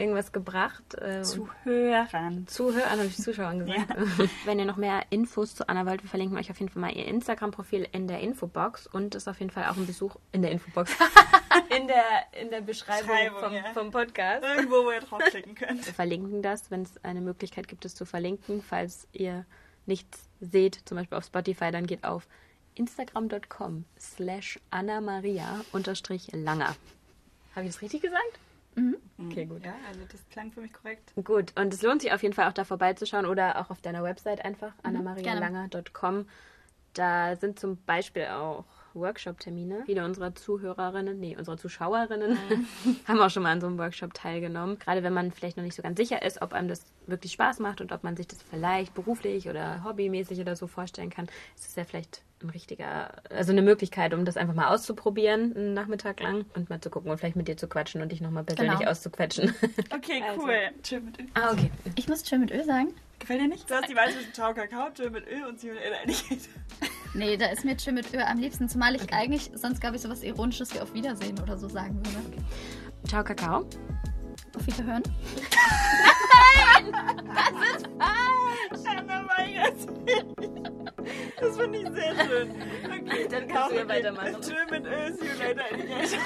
irgendwas 0.00 0.32
gebracht. 0.32 0.94
Äh, 0.94 1.22
Zu 1.22 1.48
Hörern. 1.64 2.46
Zuhörern 2.46 2.98
habe 2.98 3.06
ich 3.06 3.16
Zuschauern 3.16 3.58
gesagt. 3.66 3.94
Wenn 4.44 4.58
ihr 4.58 4.64
noch 4.64 4.76
mehr 4.76 5.02
Infos 5.10 5.54
zu 5.54 5.68
Anna 5.68 5.86
wollt, 5.86 6.02
wir 6.02 6.08
verlinken 6.08 6.38
euch 6.38 6.50
auf 6.50 6.58
jeden 6.58 6.72
Fall 6.72 6.80
mal 6.80 6.96
ihr 6.96 7.06
Instagram-Profil 7.06 7.86
in 7.92 8.08
der 8.08 8.20
Infobox 8.20 8.86
und 8.86 9.14
ist 9.14 9.28
auf 9.28 9.38
jeden 9.38 9.50
Fall 9.50 9.64
auch 9.64 9.76
ein 9.76 9.86
Besuch 9.86 10.16
in 10.32 10.42
der 10.42 10.50
Infobox. 10.50 10.90
in, 11.76 11.86
der, 11.86 12.04
in 12.40 12.50
der 12.50 12.62
Beschreibung 12.62 13.08
Beschreibung, 13.08 13.40
vom, 13.40 13.52
ja. 13.52 13.64
vom 13.74 13.90
Podcast. 13.90 14.44
Irgendwo, 14.44 14.84
wo 14.84 14.90
ihr 14.90 15.00
draufklicken 15.00 15.54
könnt. 15.54 15.84
Wir 15.84 15.94
verlinken 15.94 16.42
das, 16.42 16.70
wenn 16.70 16.82
es 16.82 17.04
eine 17.04 17.20
Möglichkeit 17.20 17.68
gibt, 17.68 17.84
es 17.84 17.94
zu 17.94 18.06
verlinken. 18.06 18.62
Falls 18.62 19.06
ihr 19.12 19.44
nichts 19.86 20.28
seht, 20.40 20.80
zum 20.86 20.96
Beispiel 20.96 21.18
auf 21.18 21.24
Spotify, 21.24 21.70
dann 21.70 21.86
geht 21.86 22.04
auf 22.04 22.26
instagram.com 22.74 23.84
slash 23.98 24.58
annamaria 24.70 25.64
unterstrich 25.72 26.28
langer. 26.32 26.76
Habe 27.54 27.66
ich 27.66 27.72
das 27.72 27.82
richtig 27.82 28.02
gesagt? 28.02 28.38
Okay, 29.18 29.44
gut. 29.44 29.64
Ja, 29.64 29.74
also 29.88 30.00
das 30.10 30.26
klang 30.30 30.50
für 30.52 30.60
mich 30.60 30.72
korrekt. 30.72 31.12
Gut, 31.24 31.52
und 31.58 31.74
es 31.74 31.82
lohnt 31.82 32.02
sich 32.02 32.12
auf 32.12 32.22
jeden 32.22 32.34
Fall 32.34 32.48
auch 32.48 32.52
da 32.52 32.64
vorbeizuschauen 32.64 33.26
oder 33.26 33.60
auch 33.60 33.70
auf 33.70 33.80
deiner 33.80 34.02
Website 34.02 34.44
einfach, 34.44 34.72
annamarialanger.com. 34.82 36.26
Da 36.94 37.36
sind 37.36 37.58
zum 37.58 37.76
Beispiel 37.84 38.26
auch 38.26 38.64
Workshop-Termine. 38.94 39.84
Viele 39.86 40.04
unserer 40.04 40.34
Zuhörerinnen, 40.34 41.20
nee, 41.20 41.36
unserer 41.36 41.56
Zuschauerinnen 41.56 42.36
haben 43.06 43.20
auch 43.20 43.30
schon 43.30 43.44
mal 43.44 43.52
an 43.52 43.60
so 43.60 43.68
einem 43.68 43.78
Workshop 43.78 44.14
teilgenommen. 44.14 44.78
Gerade 44.78 45.02
wenn 45.02 45.12
man 45.12 45.30
vielleicht 45.30 45.56
noch 45.56 45.64
nicht 45.64 45.76
so 45.76 45.82
ganz 45.82 45.96
sicher 45.96 46.22
ist, 46.22 46.42
ob 46.42 46.52
einem 46.52 46.68
das 46.68 46.84
wirklich 47.06 47.32
Spaß 47.32 47.60
macht 47.60 47.80
und 47.80 47.92
ob 47.92 48.02
man 48.02 48.16
sich 48.16 48.26
das 48.26 48.42
vielleicht 48.42 48.94
beruflich 48.94 49.48
oder 49.48 49.84
hobbymäßig 49.84 50.40
oder 50.40 50.56
so 50.56 50.66
vorstellen 50.66 51.10
kann, 51.10 51.26
ist 51.54 51.68
es 51.68 51.76
ja 51.76 51.84
vielleicht 51.84 52.22
ein 52.42 52.50
richtiger, 52.50 53.10
also 53.30 53.52
eine 53.52 53.62
Möglichkeit, 53.62 54.14
um 54.14 54.24
das 54.24 54.36
einfach 54.36 54.54
mal 54.54 54.68
auszuprobieren, 54.68 55.54
einen 55.56 55.74
Nachmittag 55.74 56.20
lang 56.20 56.44
und 56.54 56.70
mal 56.70 56.80
zu 56.80 56.88
gucken 56.90 57.10
und 57.10 57.18
vielleicht 57.18 57.36
mit 57.36 57.48
dir 57.48 57.56
zu 57.56 57.68
quatschen 57.68 58.00
und 58.02 58.10
dich 58.12 58.20
nochmal 58.20 58.44
persönlich 58.44 58.78
Genau. 58.78 58.90
auszuquetschen. 58.90 59.54
Okay, 59.94 60.22
Also. 60.26 60.42
cool. 60.42 60.54
Chill 60.82 61.00
mit 61.00 61.18
Öl. 61.20 61.26
ah, 61.34 61.52
okay. 61.52 61.70
Ich 61.96 62.08
muss 62.08 62.22
chill 62.22 62.38
mit 62.38 62.50
Öl 62.50 62.64
sagen. 62.64 62.94
Gefällt 63.18 63.40
dir 63.42 63.48
nicht? 63.48 63.68
Du 63.68 63.74
hast 63.74 63.88
die 63.90 63.94
Wahl 63.96 64.10
zwischen 64.10 64.32
Ciao 64.32 64.54
Kakao, 64.54 64.90
Chill 64.94 65.10
mit 65.10 65.26
Öl 65.28 65.44
und 65.46 65.60
Chill 65.60 65.74
mit 65.74 65.82
Öl. 65.82 65.92
Eigentlich. 66.02 66.48
Nee, 67.12 67.36
da 67.36 67.46
ist 67.46 67.64
mir 67.64 67.76
chill 67.76 67.92
mit 67.92 68.14
Öl 68.14 68.22
am 68.22 68.38
liebsten, 68.38 68.68
zumal 68.68 68.94
ich 68.94 69.12
eigentlich 69.12 69.50
sonst, 69.54 69.80
glaube 69.80 69.96
ich, 69.96 70.02
sowas 70.02 70.22
Ironisches 70.22 70.72
wie 70.74 70.80
auf 70.80 70.94
Wiedersehen 70.94 71.38
oder 71.40 71.58
so 71.58 71.68
sagen 71.68 71.96
würde. 72.06 72.42
Ciao, 73.08 73.22
Kakao. 73.24 73.66
Auf 74.56 74.66
Wiederhören. 74.66 75.02
Anna 78.86 79.28
weigert 79.36 79.76
sich. 79.80 80.48
Das 81.40 81.56
finde 81.56 81.78
ich 81.78 81.88
sehr 81.88 82.26
schön. 82.26 82.50
Okay, 82.84 83.26
Dann 83.30 83.48
kannst 83.48 83.72
du 83.72 83.76
ja 83.76 83.88
weitermachen. 83.88 84.40
Chill 84.42 84.66
mit 84.70 84.84
you 84.84 85.38
later, 85.38 85.64
Alligator. 85.72 86.18